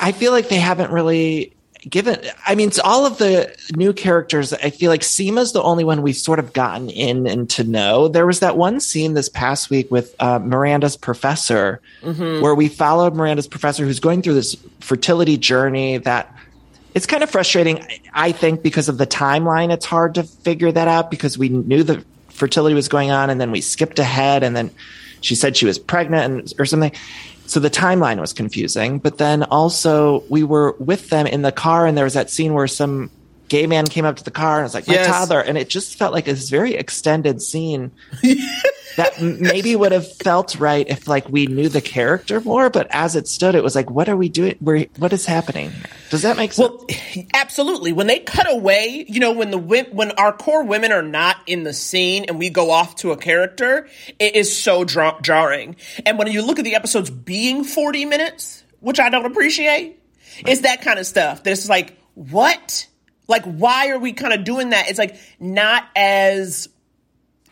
I 0.00 0.12
feel 0.12 0.32
like 0.32 0.48
they 0.48 0.58
haven't 0.58 0.90
really 0.90 1.54
given. 1.88 2.20
I 2.46 2.56
mean, 2.56 2.68
it's 2.68 2.80
all 2.80 3.06
of 3.06 3.18
the 3.18 3.56
new 3.76 3.92
characters. 3.92 4.52
I 4.52 4.70
feel 4.70 4.90
like 4.90 5.02
Seema's 5.02 5.52
the 5.52 5.62
only 5.62 5.84
one 5.84 6.02
we've 6.02 6.16
sort 6.16 6.40
of 6.40 6.52
gotten 6.52 6.90
in 6.90 7.26
and 7.26 7.48
to 7.50 7.64
know. 7.64 8.08
There 8.08 8.26
was 8.26 8.40
that 8.40 8.56
one 8.56 8.80
scene 8.80 9.14
this 9.14 9.28
past 9.28 9.70
week 9.70 9.90
with 9.90 10.14
uh, 10.20 10.40
Miranda's 10.40 10.96
professor, 10.96 11.80
where 12.02 12.54
we 12.54 12.68
followed 12.68 13.14
Miranda's 13.14 13.46
professor 13.46 13.84
who's 13.84 14.00
going 14.00 14.22
through 14.22 14.34
this 14.34 14.56
fertility 14.80 15.36
journey 15.38 15.98
that. 15.98 16.35
It's 16.96 17.04
kind 17.04 17.22
of 17.22 17.28
frustrating, 17.30 17.86
I 18.14 18.32
think, 18.32 18.62
because 18.62 18.88
of 18.88 18.96
the 18.96 19.06
timeline. 19.06 19.70
It's 19.70 19.84
hard 19.84 20.14
to 20.14 20.22
figure 20.22 20.72
that 20.72 20.88
out 20.88 21.10
because 21.10 21.36
we 21.36 21.50
knew 21.50 21.82
the 21.82 22.02
fertility 22.30 22.74
was 22.74 22.88
going 22.88 23.10
on, 23.10 23.28
and 23.28 23.38
then 23.38 23.50
we 23.50 23.60
skipped 23.60 23.98
ahead, 23.98 24.42
and 24.42 24.56
then 24.56 24.70
she 25.20 25.34
said 25.34 25.58
she 25.58 25.66
was 25.66 25.78
pregnant 25.78 26.24
and, 26.24 26.52
or 26.58 26.64
something. 26.64 26.92
So 27.44 27.60
the 27.60 27.68
timeline 27.68 28.18
was 28.18 28.32
confusing. 28.32 28.98
But 28.98 29.18
then 29.18 29.42
also 29.42 30.24
we 30.30 30.42
were 30.42 30.74
with 30.78 31.10
them 31.10 31.26
in 31.26 31.42
the 31.42 31.52
car, 31.52 31.86
and 31.86 31.98
there 31.98 32.04
was 32.04 32.14
that 32.14 32.30
scene 32.30 32.54
where 32.54 32.66
some 32.66 33.10
gay 33.50 33.66
man 33.66 33.86
came 33.86 34.06
up 34.06 34.16
to 34.16 34.24
the 34.24 34.30
car 34.30 34.56
and 34.56 34.62
was 34.64 34.72
like, 34.72 34.88
"My 34.88 34.94
Yes. 34.94 35.06
toddler," 35.06 35.40
and 35.40 35.58
it 35.58 35.68
just 35.68 35.98
felt 35.98 36.14
like 36.14 36.24
this 36.24 36.48
very 36.48 36.76
extended 36.76 37.42
scene 37.42 37.92
that 38.96 39.20
maybe 39.20 39.76
would 39.76 39.92
have 39.92 40.10
felt 40.16 40.58
right 40.58 40.86
if 40.88 41.06
like 41.06 41.28
we 41.28 41.46
knew 41.46 41.68
the 41.68 41.80
character 41.80 42.40
more. 42.40 42.70
But 42.70 42.88
as 42.90 43.16
it 43.16 43.28
stood, 43.28 43.54
it 43.54 43.62
was 43.62 43.74
like, 43.74 43.90
"What 43.90 44.08
are 44.08 44.16
we 44.16 44.28
doing? 44.28 44.56
We're, 44.60 44.86
what 44.98 45.12
is 45.12 45.26
happening?" 45.26 45.72
Does 46.10 46.22
that 46.22 46.36
make 46.36 46.52
sense? 46.52 46.68
Well, 46.68 46.86
absolutely. 47.34 47.92
When 47.92 48.06
they 48.06 48.20
cut 48.20 48.50
away, 48.50 49.04
you 49.08 49.20
know, 49.20 49.32
when 49.32 49.50
the 49.50 49.58
when 49.58 50.12
our 50.12 50.32
core 50.32 50.64
women 50.64 50.92
are 50.92 51.02
not 51.02 51.36
in 51.46 51.62
the 51.62 51.72
scene 51.72 52.26
and 52.28 52.38
we 52.38 52.50
go 52.50 52.70
off 52.70 52.96
to 52.96 53.12
a 53.12 53.16
character, 53.16 53.88
it 54.18 54.34
is 54.34 54.56
so 54.56 54.84
dra- 54.84 55.18
jarring. 55.22 55.76
And 56.04 56.18
when 56.18 56.28
you 56.28 56.42
look 56.42 56.58
at 56.58 56.64
the 56.64 56.74
episodes 56.74 57.10
being 57.10 57.64
40 57.64 58.04
minutes, 58.06 58.64
which 58.80 59.00
I 59.00 59.10
don't 59.10 59.26
appreciate, 59.26 60.00
it's 60.46 60.62
that 60.62 60.82
kind 60.82 60.98
of 60.98 61.06
stuff. 61.06 61.42
That's 61.42 61.68
like, 61.68 61.98
what? 62.14 62.86
Like, 63.28 63.44
why 63.44 63.88
are 63.88 63.98
we 63.98 64.12
kind 64.12 64.32
of 64.32 64.44
doing 64.44 64.70
that? 64.70 64.88
It's 64.88 64.98
like 64.98 65.16
not 65.40 65.84
as 65.96 66.68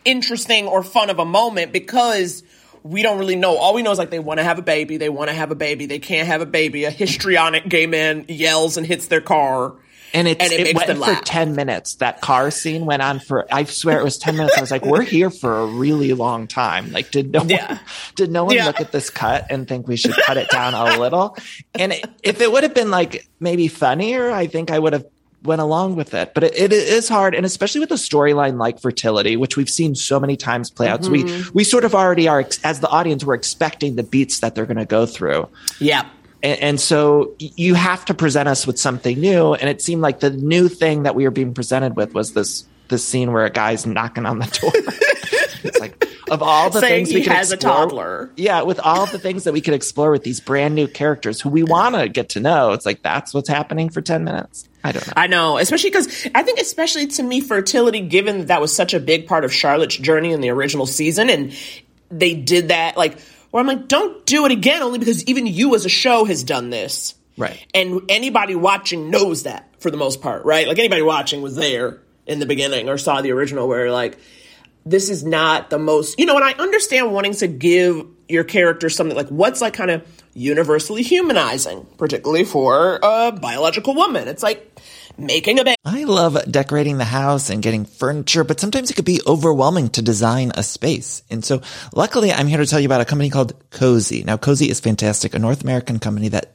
interesting 0.05 0.67
or 0.67 0.83
fun 0.83 1.09
of 1.09 1.19
a 1.19 1.25
moment 1.25 1.73
because 1.73 2.43
we 2.83 3.01
don't 3.01 3.17
really 3.17 3.35
know. 3.35 3.57
All 3.57 3.73
we 3.73 3.81
know 3.81 3.91
is 3.91 3.97
like 3.97 4.11
they 4.11 4.19
want 4.19 4.39
to 4.39 4.43
have 4.43 4.59
a 4.59 4.61
baby, 4.61 4.97
they 4.97 5.09
want 5.09 5.29
to 5.29 5.35
have 5.35 5.51
a 5.51 5.55
baby, 5.55 5.87
they 5.87 5.99
can't 5.99 6.27
have 6.27 6.41
a 6.41 6.45
baby. 6.45 6.83
A 6.85 6.91
histrionic 6.91 7.67
gay 7.67 7.87
man 7.87 8.25
yells 8.27 8.77
and 8.77 8.85
hits 8.85 9.07
their 9.07 9.21
car. 9.21 9.73
and 10.13 10.27
it's, 10.27 10.41
and 10.43 10.53
it 10.53 10.67
it, 10.67 10.75
went 10.75 10.97
for 11.03 11.15
10 11.25 11.55
minutes. 11.55 11.95
That 11.95 12.21
car 12.21 12.51
scene 12.51 12.85
went 12.85 13.01
on 13.01 13.19
for, 13.19 13.45
I 13.51 13.63
swear 13.65 13.99
it 13.99 14.03
was 14.03 14.17
10 14.19 14.37
minutes. 14.37 14.55
I 14.57 14.61
was 14.61 14.71
like, 14.71 14.85
we're 14.85 15.01
here 15.01 15.29
for 15.31 15.59
a 15.61 15.65
really 15.65 16.13
long 16.13 16.47
time. 16.47 16.91
Like, 16.91 17.09
did 17.11 17.31
no 17.31 17.43
Yeah. 17.43 17.67
one, 17.67 17.79
did 18.15 18.31
no 18.31 18.45
one 18.45 18.55
Yeah. 18.55 18.67
look 18.67 18.79
at 18.79 18.91
this 18.91 19.09
cut 19.09 19.47
and 19.49 19.67
think 19.67 19.87
we 19.87 19.97
should 19.97 20.15
cut 20.15 20.37
it 20.37 20.49
down 20.49 20.73
a 20.75 20.99
little? 20.99 21.35
And 21.77 21.91
it, 21.91 22.05
if 22.23 22.39
it 22.39 22.51
would 22.51 22.63
have 22.63 22.73
been 22.75 22.91
like 22.91 23.27
maybe 23.39 23.67
funnier, 23.67 24.31
I 24.31 24.45
think 24.47 24.69
I 24.71 24.77
would 24.79 24.93
have 24.93 25.05
went 25.45 25.61
along 25.61 25.95
with 25.95 26.13
it. 26.13 26.33
But 26.33 26.43
it, 26.45 26.55
it 26.55 26.73
is 26.73 27.07
hard. 27.07 27.35
And 27.35 27.45
especially 27.45 27.79
with 27.81 27.91
a 27.91 27.95
storyline 27.95 28.57
like 28.57 28.79
fertility, 28.79 29.37
which 29.37 29.57
we've 29.57 29.69
seen 29.69 29.95
so 29.95 30.19
many 30.19 30.35
times 30.35 30.69
play 30.69 30.87
out. 30.87 31.05
We, 31.07 31.23
Mm-hmm. 31.23 31.51
we 31.53 31.63
sort 31.63 31.85
of 31.85 31.95
already 31.95 32.27
are, 32.27 32.45
as 32.63 32.79
the 32.79 32.87
audience, 32.89 33.23
we're 33.23 33.35
expecting 33.35 33.95
the 33.95 34.03
beats 34.03 34.39
that 34.39 34.55
they're 34.55 34.65
going 34.65 34.77
to 34.77 34.85
go 34.85 35.05
through. 35.05 35.47
Yeah. 35.79 36.07
And, 36.43 36.59
and 36.61 36.79
so 36.79 37.33
you 37.39 37.73
have 37.73 38.05
to 38.05 38.13
present 38.13 38.47
us 38.49 38.67
with 38.67 38.79
something 38.79 39.19
new. 39.19 39.53
And 39.53 39.69
it 39.69 39.81
seemed 39.81 40.01
like 40.01 40.19
the 40.19 40.29
new 40.29 40.67
thing 40.67 41.03
that 41.03 41.15
we 41.15 41.23
were 41.23 41.31
being 41.31 41.53
presented 41.53 41.95
with 41.95 42.13
was 42.13 42.33
this 42.33 42.65
this 42.87 43.03
scene 43.03 43.31
where 43.31 43.45
a 43.45 43.49
guy's 43.49 43.87
knocking 43.87 44.27
on 44.27 44.37
the 44.37 44.45
door. 44.61 44.71
it's 45.65 45.79
like 45.79 46.07
of 46.29 46.41
all 46.41 46.69
the 46.69 46.81
things 46.81 47.13
we 47.13 47.23
can 47.23 47.37
explore, 47.37 47.57
toddler. 47.57 48.31
Yeah, 48.35 48.61
with 48.63 48.79
all 48.79 49.05
the 49.05 49.19
things 49.19 49.43
that 49.45 49.53
we 49.53 49.61
could 49.61 49.73
explore 49.73 50.11
with 50.11 50.23
these 50.23 50.39
brand 50.39 50.75
new 50.75 50.87
characters 50.87 51.41
who 51.41 51.49
we 51.49 51.63
want 51.63 51.95
to 51.95 52.07
get 52.09 52.29
to 52.29 52.39
know. 52.39 52.71
It's 52.71 52.85
like 52.85 53.01
that's 53.01 53.33
what's 53.33 53.49
happening 53.49 53.89
for 53.89 54.01
ten 54.01 54.23
minutes. 54.23 54.67
I 54.83 54.91
don't 54.91 55.07
know. 55.07 55.13
I 55.15 55.27
know, 55.27 55.57
especially 55.57 55.89
because 55.89 56.27
I 56.35 56.43
think, 56.43 56.59
especially 56.59 57.07
to 57.07 57.23
me, 57.23 57.41
fertility, 57.41 58.01
given 58.01 58.37
that 58.39 58.47
that 58.47 58.61
was 58.61 58.75
such 58.75 58.93
a 58.93 58.99
big 58.99 59.27
part 59.27 59.43
of 59.43 59.51
Charlotte's 59.51 59.97
journey 59.97 60.31
in 60.31 60.41
the 60.41 60.49
original 60.49 60.85
season, 60.85 61.29
and 61.29 61.57
they 62.11 62.35
did 62.35 62.67
that, 62.67 62.95
like, 62.95 63.19
where 63.49 63.61
I'm 63.61 63.67
like, 63.67 63.87
don't 63.87 64.25
do 64.25 64.45
it 64.45 64.51
again, 64.51 64.83
only 64.83 64.99
because 64.99 65.23
even 65.25 65.47
you 65.47 65.73
as 65.73 65.85
a 65.85 65.89
show 65.89 66.25
has 66.25 66.43
done 66.43 66.69
this. 66.69 67.15
Right. 67.35 67.65
And 67.73 68.01
anybody 68.09 68.55
watching 68.55 69.09
knows 69.09 69.43
that 69.43 69.69
for 69.79 69.89
the 69.89 69.97
most 69.97 70.21
part, 70.21 70.45
right? 70.45 70.67
Like, 70.67 70.77
anybody 70.77 71.01
watching 71.01 71.41
was 71.41 71.55
there 71.55 72.01
in 72.27 72.39
the 72.39 72.45
beginning 72.45 72.87
or 72.87 72.97
saw 72.97 73.21
the 73.21 73.31
original 73.31 73.67
where, 73.67 73.91
like, 73.91 74.19
this 74.85 75.09
is 75.09 75.23
not 75.23 75.69
the 75.69 75.79
most, 75.79 76.19
you 76.19 76.25
know, 76.25 76.35
and 76.35 76.45
I 76.45 76.53
understand 76.53 77.11
wanting 77.11 77.33
to 77.35 77.47
give 77.47 78.05
your 78.27 78.43
character 78.43 78.89
something 78.89 79.15
like 79.15 79.29
what's 79.29 79.61
like 79.61 79.73
kind 79.73 79.91
of 79.91 80.05
universally 80.33 81.01
humanizing, 81.01 81.85
particularly 81.97 82.43
for 82.43 82.99
a 83.01 83.31
biological 83.31 83.95
woman. 83.95 84.27
It's 84.27 84.43
like 84.43 84.79
making 85.17 85.59
a 85.59 85.63
baby. 85.63 85.77
I 85.85 86.03
love 86.03 86.37
decorating 86.49 86.97
the 86.97 87.05
house 87.05 87.49
and 87.49 87.63
getting 87.63 87.85
furniture, 87.85 88.43
but 88.43 88.59
sometimes 88.59 88.91
it 88.91 88.95
could 88.95 89.05
be 89.05 89.21
overwhelming 89.25 89.89
to 89.89 90.01
design 90.01 90.51
a 90.55 90.63
space. 90.63 91.23
And 91.29 91.43
so 91.43 91.61
luckily 91.93 92.31
I'm 92.31 92.47
here 92.47 92.57
to 92.57 92.65
tell 92.65 92.79
you 92.79 92.87
about 92.87 93.01
a 93.01 93.05
company 93.05 93.29
called 93.29 93.69
Cozey. 93.71 94.25
Now 94.25 94.37
Cozey 94.37 94.69
is 94.69 94.79
fantastic, 94.79 95.33
a 95.33 95.39
North 95.39 95.63
American 95.63 95.99
company 95.99 96.29
that 96.29 96.54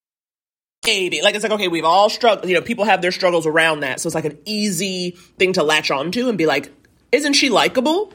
Baby. 0.83 1.21
Like 1.21 1.35
it's 1.35 1.43
like, 1.43 1.51
okay, 1.51 1.67
we've 1.67 1.85
all 1.85 2.09
struggled, 2.09 2.49
you 2.49 2.55
know, 2.55 2.61
people 2.61 2.85
have 2.85 3.03
their 3.03 3.11
struggles 3.11 3.45
around 3.45 3.81
that. 3.81 3.99
So 3.99 4.07
it's 4.07 4.15
like 4.15 4.25
an 4.25 4.39
easy 4.45 5.11
thing 5.37 5.53
to 5.53 5.63
latch 5.63 5.91
onto 5.91 6.27
and 6.27 6.37
be 6.39 6.47
like, 6.47 6.71
isn't 7.11 7.33
she 7.33 7.49
likable? 7.49 8.11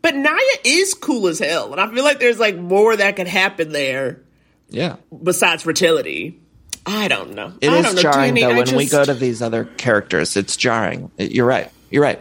But 0.00 0.14
Nya 0.14 0.38
is 0.62 0.94
cool 0.94 1.26
as 1.26 1.40
hell. 1.40 1.72
And 1.72 1.80
I 1.80 1.92
feel 1.92 2.04
like 2.04 2.20
there's 2.20 2.38
like 2.38 2.56
more 2.56 2.96
that 2.96 3.16
could 3.16 3.26
happen 3.26 3.72
there 3.72 4.20
Yeah. 4.68 4.96
besides 5.24 5.64
fertility. 5.64 6.38
I 6.86 7.08
don't 7.08 7.34
know. 7.34 7.52
It 7.60 7.68
I 7.68 7.78
is 7.78 7.84
don't 7.84 7.96
know, 7.96 8.02
jarring 8.02 8.34
Danny, 8.34 8.42
though 8.54 8.62
when 8.62 8.76
we 8.76 8.86
go 8.86 9.04
to 9.04 9.12
these 9.14 9.42
other 9.42 9.64
characters. 9.64 10.36
It's 10.36 10.56
jarring. 10.56 11.10
You're 11.18 11.46
right. 11.46 11.68
You're 11.90 12.04
right. 12.04 12.20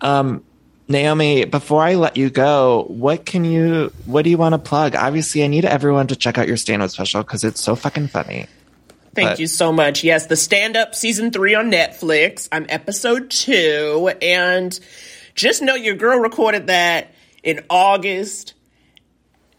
Um, 0.00 0.44
Naomi, 0.86 1.44
before 1.44 1.82
I 1.82 1.96
let 1.96 2.16
you 2.16 2.30
go, 2.30 2.84
what 2.88 3.26
can 3.26 3.44
you? 3.44 3.92
What 4.04 4.22
do 4.22 4.30
you 4.30 4.38
want 4.38 4.52
to 4.52 4.58
plug? 4.60 4.94
Obviously, 4.94 5.42
I 5.42 5.48
need 5.48 5.64
everyone 5.64 6.06
to 6.06 6.16
check 6.16 6.38
out 6.38 6.46
your 6.46 6.56
stand-up 6.56 6.90
special 6.90 7.22
because 7.24 7.42
it's 7.42 7.60
so 7.60 7.74
fucking 7.74 8.06
funny. 8.08 8.46
Thank 9.16 9.30
But- 9.30 9.40
you 9.40 9.46
so 9.46 9.72
much. 9.72 10.04
Yes, 10.04 10.26
the 10.26 10.36
stand 10.36 10.76
up 10.76 10.94
season 10.94 11.30
three 11.30 11.54
on 11.54 11.72
Netflix. 11.72 12.48
I'm 12.52 12.66
episode 12.68 13.30
two. 13.30 14.10
And 14.20 14.78
just 15.34 15.62
know 15.62 15.74
your 15.74 15.94
girl 15.94 16.18
recorded 16.18 16.66
that 16.66 17.14
in 17.42 17.64
August. 17.70 18.52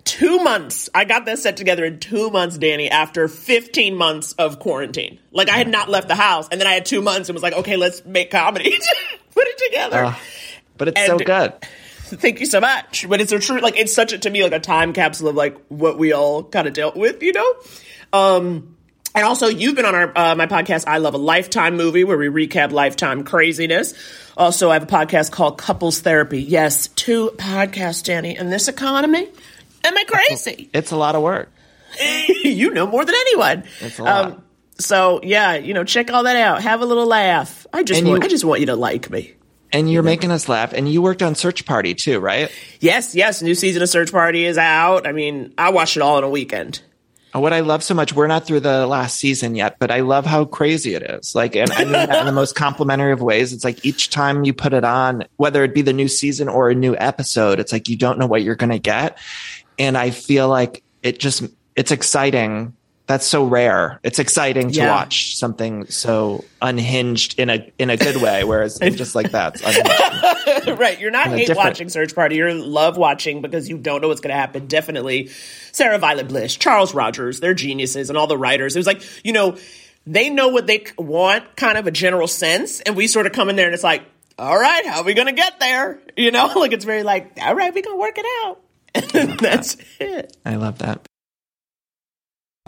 Two 0.04 0.38
months. 0.40 0.90
I 0.94 1.06
got 1.06 1.26
that 1.26 1.40
set 1.40 1.58
together 1.58 1.84
in 1.84 2.00
two 2.00 2.30
months, 2.30 2.58
Danny, 2.60 2.88
after 2.90 3.28
15 3.28 3.96
months 3.96 4.34
of 4.34 4.60
quarantine. 4.60 5.20
Like, 5.32 5.50
I 5.50 5.58
had 5.58 5.68
not 5.68 5.90
left 5.90 6.08
the 6.08 6.16
house. 6.16 6.48
And 6.50 6.62
then 6.62 6.68
I 6.68 6.74
had 6.74 6.86
two 6.86 7.02
months 7.02 7.28
and 7.28 7.36
was 7.36 7.44
like, 7.44 7.54
okay, 7.54 7.78
let's 7.78 8.06
make 8.06 8.30
comedy. 8.30 8.70
Put 9.34 9.48
it 9.48 9.58
together. 9.58 10.06
Ugh. 10.06 10.16
But 10.78 10.90
it's 10.90 11.06
so 11.08 11.18
good. 11.18 11.54
Thank 12.06 12.40
you 12.40 12.46
so 12.46 12.62
much. 12.62 13.10
But 13.10 13.22
it's 13.22 13.32
a 13.32 13.40
true, 13.40 13.60
like, 13.60 13.76
it's 13.76 13.94
such 13.94 14.14
a, 14.14 14.20
to 14.20 14.30
me, 14.30 14.44
like 14.44 14.54
a 14.54 14.60
time 14.60 14.94
capsule 14.94 15.30
of 15.30 15.36
like 15.36 15.58
what 15.68 15.98
we 15.98 16.14
all 16.14 16.44
kind 16.44 16.68
of 16.68 16.74
dealt 16.74 16.96
with, 16.96 17.22
you 17.24 17.34
know? 17.34 17.56
Um, 18.14 18.77
and 19.18 19.26
also, 19.26 19.48
you've 19.48 19.76
been 19.76 19.86
on 19.86 19.96
our 19.96 20.12
uh, 20.16 20.36
my 20.36 20.48
podcast, 20.48 20.86
I 20.88 20.98
Love 21.00 21.14
a 21.14 21.18
Lifetime 21.18 21.76
movie, 21.76 22.04
where 22.04 22.18
we 22.18 22.28
recap 22.28 22.72
lifetime 22.72 23.24
craziness. 23.24 23.94
Also, 24.38 24.70
I 24.70 24.74
have 24.76 24.84
a 24.84 24.88
podcast 24.88 25.32
called 25.32 25.58
Couples 25.58 26.00
Therapy. 26.00 26.42
Yes, 26.42 26.88
two 26.90 27.32
podcasts, 27.38 28.04
Danny, 28.04 28.38
in 28.38 28.50
this 28.50 28.68
economy. 28.68 29.28
Am 29.84 29.98
I 29.98 30.04
crazy? 30.08 30.70
It's 30.74 30.92
a 30.92 30.98
lot 30.98 31.16
of 31.16 31.22
work. 31.22 31.52
you 32.44 32.72
know 32.74 32.86
more 32.88 33.06
than 33.06 33.16
anyone. 33.16 33.64
It's 33.82 34.00
a 34.00 34.04
lot. 34.04 34.42
so 34.78 35.20
yeah, 35.24 35.56
you 35.56 35.74
know, 35.74 35.84
check 35.84 36.12
all 36.12 36.24
that 36.24 36.36
out. 36.36 36.62
Have 36.62 36.82
a 36.82 36.86
little 36.86 37.06
laugh. 37.08 37.66
I 37.74 37.84
just 37.84 38.00
And 38.00 38.10
want, 38.10 38.24
you- 38.24 38.26
I 38.26 38.30
just 38.30 38.46
want 38.46 38.60
you 38.60 38.68
to 38.68 38.76
like 38.76 39.10
me. 39.10 39.34
And 39.72 39.92
you're 39.92 40.04
making 40.04 40.32
us 40.32 40.48
laugh. 40.48 40.72
And 40.74 40.88
you 40.88 41.02
worked 41.02 41.22
on 41.22 41.36
Search 41.36 41.66
Party 41.66 41.94
too, 41.94 42.20
right? 42.20 42.50
Yes, 42.80 43.16
yes. 43.16 43.42
New 43.42 43.54
season 43.54 43.82
of 43.82 43.90
Search 43.90 44.12
Party 44.14 44.46
is 44.46 44.58
out. 44.58 45.06
I 45.06 45.12
mean, 45.12 45.54
I 45.58 45.72
watched 45.72 45.98
it 45.98 46.02
all 46.02 46.18
in 46.18 46.24
a 46.24 46.30
weekend. 46.30 46.82
What 47.34 47.54
I 47.54 47.60
love 47.60 47.84
so 47.84 47.94
much, 47.94 48.14
we're 48.14 48.28
not 48.28 48.48
through 48.48 48.62
the 48.62 48.88
last 48.88 49.18
season 49.18 49.54
yet, 49.56 49.78
but 49.80 49.92
I 49.92 50.00
love 50.00 50.26
how 50.26 50.46
crazy 50.46 50.96
it 50.96 51.04
is. 51.04 51.36
Like, 51.36 51.56
and 51.56 51.72
I 51.72 51.84
mean 51.84 51.92
that 51.92 52.20
in 52.20 52.26
the 52.26 52.32
most 52.32 52.56
complimentary 52.56 53.12
of 53.12 53.22
ways. 53.22 53.54
It's 53.54 53.64
like 53.64 53.86
each 53.86 54.10
time 54.10 54.46
you 54.46 54.54
put 54.54 54.74
it 54.74 54.86
on, 54.86 55.26
whether 55.36 55.64
it 55.64 55.74
be 55.74 55.82
the 55.82 55.94
new 55.94 56.08
season 56.08 56.48
or 56.48 56.70
a 56.70 56.76
new 56.76 56.96
episode, 56.96 57.60
it's 57.60 57.72
like 57.72 57.90
you 57.90 57.98
don't 57.98 58.18
know 58.18 58.28
what 58.28 58.44
you're 58.44 58.56
going 58.56 58.72
to 58.72 58.80
get. 58.80 59.18
And 59.78 59.98
I 59.98 60.12
feel 60.12 60.48
like 60.48 60.84
it 61.04 61.20
just, 61.20 61.44
it's 61.76 61.92
exciting. 61.92 62.76
That's 63.08 63.26
so 63.26 63.46
rare. 63.46 64.00
It's 64.04 64.20
exciting 64.20 64.72
to 64.72 64.80
Yeah. 64.80 64.92
watch 64.92 65.38
something 65.38 65.88
so 65.88 66.44
unhinged 66.62 67.40
in 67.40 67.50
a 67.50 67.72
in 67.80 67.90
a 67.90 67.96
good 67.96 68.22
way, 68.22 68.44
whereas 68.44 68.80
just 68.82 69.16
like 69.16 69.32
that's 69.32 69.62
unhinged. 69.62 70.68
right. 70.80 71.00
You're 71.00 71.12
not 71.12 71.28
hate 71.28 71.50
watching 71.56 71.88
Search 71.88 72.14
Party. 72.14 72.36
You're 72.36 72.54
love 72.54 72.98
watching 72.98 73.42
because 73.42 73.70
you 73.70 73.78
don't 73.78 74.02
know 74.02 74.10
what's 74.10 74.20
going 74.20 74.34
to 74.34 74.40
happen. 74.40 74.68
Definitely 74.68 75.30
Sarah 75.72 75.98
Violet 76.00 76.28
Bliss, 76.28 76.58
Charles 76.58 76.94
Rogers, 76.94 77.40
they're 77.40 77.54
geniuses, 77.54 78.10
and 78.10 78.18
all 78.18 78.28
the 78.28 78.38
writers. 78.38 78.76
It 78.76 78.80
was 78.80 78.88
like, 78.88 79.02
you 79.26 79.32
know, 79.32 79.58
they 80.06 80.30
know 80.30 80.50
what 80.50 80.68
they 80.68 80.84
want, 80.98 81.56
kind 81.56 81.78
of 81.78 81.88
a 81.88 81.92
general 81.92 82.28
sense, 82.28 82.82
and 82.82 82.96
we 82.96 83.08
sort 83.08 83.26
of 83.26 83.32
come 83.32 83.48
in 83.50 83.56
there 83.56 83.66
and 83.68 83.74
it's 83.74 83.84
like, 83.84 84.04
all 84.38 84.58
right, 84.58 84.86
how 84.86 85.00
are 85.00 85.04
we 85.04 85.14
going 85.14 85.28
to 85.28 85.34
get 85.34 85.60
there? 85.62 86.02
You 86.18 86.32
know, 86.32 86.48
like 86.60 86.74
it's 86.74 86.86
very 86.86 87.04
like, 87.04 87.38
all 87.42 87.56
right, 87.56 87.74
we 87.74 87.82
going 87.82 87.96
to 87.96 88.00
work 88.02 88.18
it 88.18 88.26
out. 88.46 88.60
And 89.14 89.40
that's 89.40 89.78
it. 90.00 90.36
I 90.46 90.56
love 90.56 90.80
that. 90.80 91.08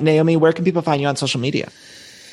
Naomi, 0.02 0.38
where 0.38 0.54
can 0.54 0.66
people 0.66 0.82
find 0.82 1.02
you 1.02 1.08
on 1.08 1.16
social 1.16 1.40
media? 1.40 1.70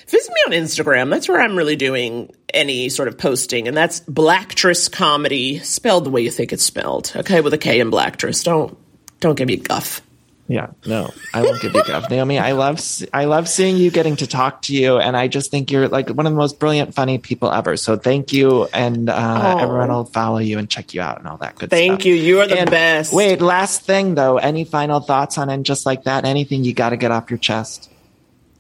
Visit 0.09 0.33
me 0.33 0.57
on 0.57 0.63
Instagram. 0.63 1.11
That's 1.11 1.29
where 1.29 1.41
I'm 1.41 1.57
really 1.57 1.75
doing 1.75 2.33
any 2.55 2.89
sort 2.91 3.09
of 3.09 3.19
posting, 3.19 3.67
and 3.67 3.77
that's 3.77 4.01
Blacktress 4.01 4.91
Comedy, 4.91 5.59
spelled 5.59 6.05
the 6.05 6.11
way 6.11 6.21
you 6.21 6.31
think 6.31 6.53
it's 6.53 6.63
spelled. 6.63 7.13
Okay, 7.17 7.41
with 7.41 7.53
a 7.55 7.59
K 7.59 7.81
in 7.81 7.91
Blacktress. 7.91 8.45
Don't 8.45 8.79
don't 9.19 9.37
give 9.37 9.49
me 9.49 9.57
guff. 9.57 10.01
Yeah, 10.49 10.69
no, 10.87 11.13
I 11.35 11.43
won't 11.43 11.61
give 11.61 11.75
you 11.75 11.83
guff, 11.85 12.09
Naomi. 12.09 12.39
I 12.39 12.53
love 12.53 12.81
I 13.13 13.25
love 13.25 13.49
seeing 13.49 13.77
you, 13.77 13.91
getting 13.91 14.15
to 14.17 14.29
talk 14.29 14.63
to 14.63 14.75
you, 14.75 14.97
and 14.99 15.17
I 15.17 15.27
just 15.27 15.51
think 15.51 15.73
you're 15.73 15.89
like 15.89 16.09
one 16.09 16.25
of 16.25 16.33
the 16.33 16.37
most 16.37 16.61
brilliant, 16.61 16.95
funny 16.95 17.19
people 17.19 17.51
ever. 17.51 17.77
So 17.77 17.97
thank 17.97 18.33
you, 18.33 18.69
and 18.73 19.11
uh, 19.11 19.57
everyone 19.59 19.89
will 19.89 20.05
follow 20.05 20.39
you 20.39 20.59
and 20.59 20.71
check 20.71 20.95
you 20.95 21.01
out 21.01 21.19
and 21.19 21.27
all 21.27 21.39
that 21.39 21.57
good 21.57 21.71
Thank 21.71 21.83
stuff. 21.83 21.99
Thank 21.99 22.05
you. 22.05 22.15
You 22.15 22.41
are 22.43 22.47
the 22.47 22.61
And 22.61 22.71
best. 22.71 23.13
Wait, 23.13 23.41
last 23.41 23.83
thing 23.83 24.15
though, 24.15 24.39
any 24.39 24.65
final 24.65 25.01
thoughts 25.01 25.37
on 25.37 25.51
and 25.51 25.67
just 25.67 25.85
like 25.85 26.05
that? 26.05 26.25
Anything 26.25 26.63
you 26.63 26.75
got 26.75 26.91
to 26.91 26.97
get 26.97 27.11
off 27.11 27.29
your 27.29 27.39
chest? 27.39 27.91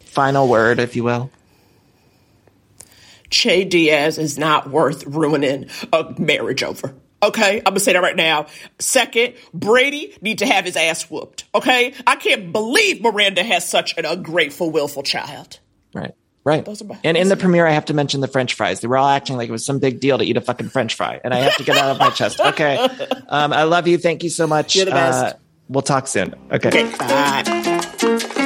Final 0.00 0.48
word, 0.48 0.80
if 0.80 0.96
you 0.96 1.04
will. 1.04 1.30
Che 3.30 3.64
Diaz 3.64 4.18
is 4.18 4.38
not 4.38 4.70
worth 4.70 5.04
ruining 5.06 5.68
a 5.92 6.14
marriage 6.18 6.64
over. 6.64 6.94
Okay, 7.22 7.58
I'm 7.58 7.64
gonna 7.64 7.80
say 7.80 7.92
that 7.94 8.02
right 8.02 8.14
now. 8.16 8.46
Second, 8.78 9.34
Brady 9.54 10.14
need 10.20 10.38
to 10.40 10.46
have 10.46 10.64
his 10.64 10.76
ass 10.76 11.10
whooped. 11.10 11.44
Okay, 11.54 11.94
I 12.06 12.16
can't 12.16 12.52
believe 12.52 13.00
Miranda 13.02 13.42
has 13.42 13.66
such 13.68 13.96
an 13.98 14.04
ungrateful, 14.04 14.70
willful 14.70 15.02
child. 15.02 15.58
Right. 15.94 16.12
Right. 16.44 16.64
Those 16.64 16.80
are 16.82 16.84
my- 16.84 16.98
and 17.02 17.16
in 17.16 17.28
the 17.28 17.36
premiere, 17.36 17.66
I 17.66 17.72
have 17.72 17.86
to 17.86 17.94
mention 17.94 18.20
the 18.20 18.28
French 18.28 18.54
fries. 18.54 18.78
They 18.80 18.86
were 18.86 18.98
all 18.98 19.08
acting 19.08 19.36
like 19.36 19.48
it 19.48 19.52
was 19.52 19.64
some 19.66 19.80
big 19.80 19.98
deal 19.98 20.18
to 20.18 20.24
eat 20.24 20.36
a 20.36 20.40
fucking 20.40 20.68
French 20.68 20.94
fry, 20.94 21.20
and 21.24 21.34
I 21.34 21.38
have 21.38 21.56
to 21.56 21.64
get 21.64 21.76
out 21.76 21.90
of 21.90 21.98
my 21.98 22.10
chest. 22.10 22.38
Okay. 22.40 22.86
Um, 23.28 23.52
I 23.52 23.64
love 23.64 23.88
you. 23.88 23.98
Thank 23.98 24.22
you 24.22 24.30
so 24.30 24.46
much. 24.46 24.76
You're 24.76 24.84
the 24.84 24.92
best. 24.92 25.34
Uh, 25.34 25.38
we'll 25.68 25.82
talk 25.82 26.06
soon. 26.06 26.32
Okay. 26.52 26.68
Okay, 26.68 26.84
bye. 26.98 28.42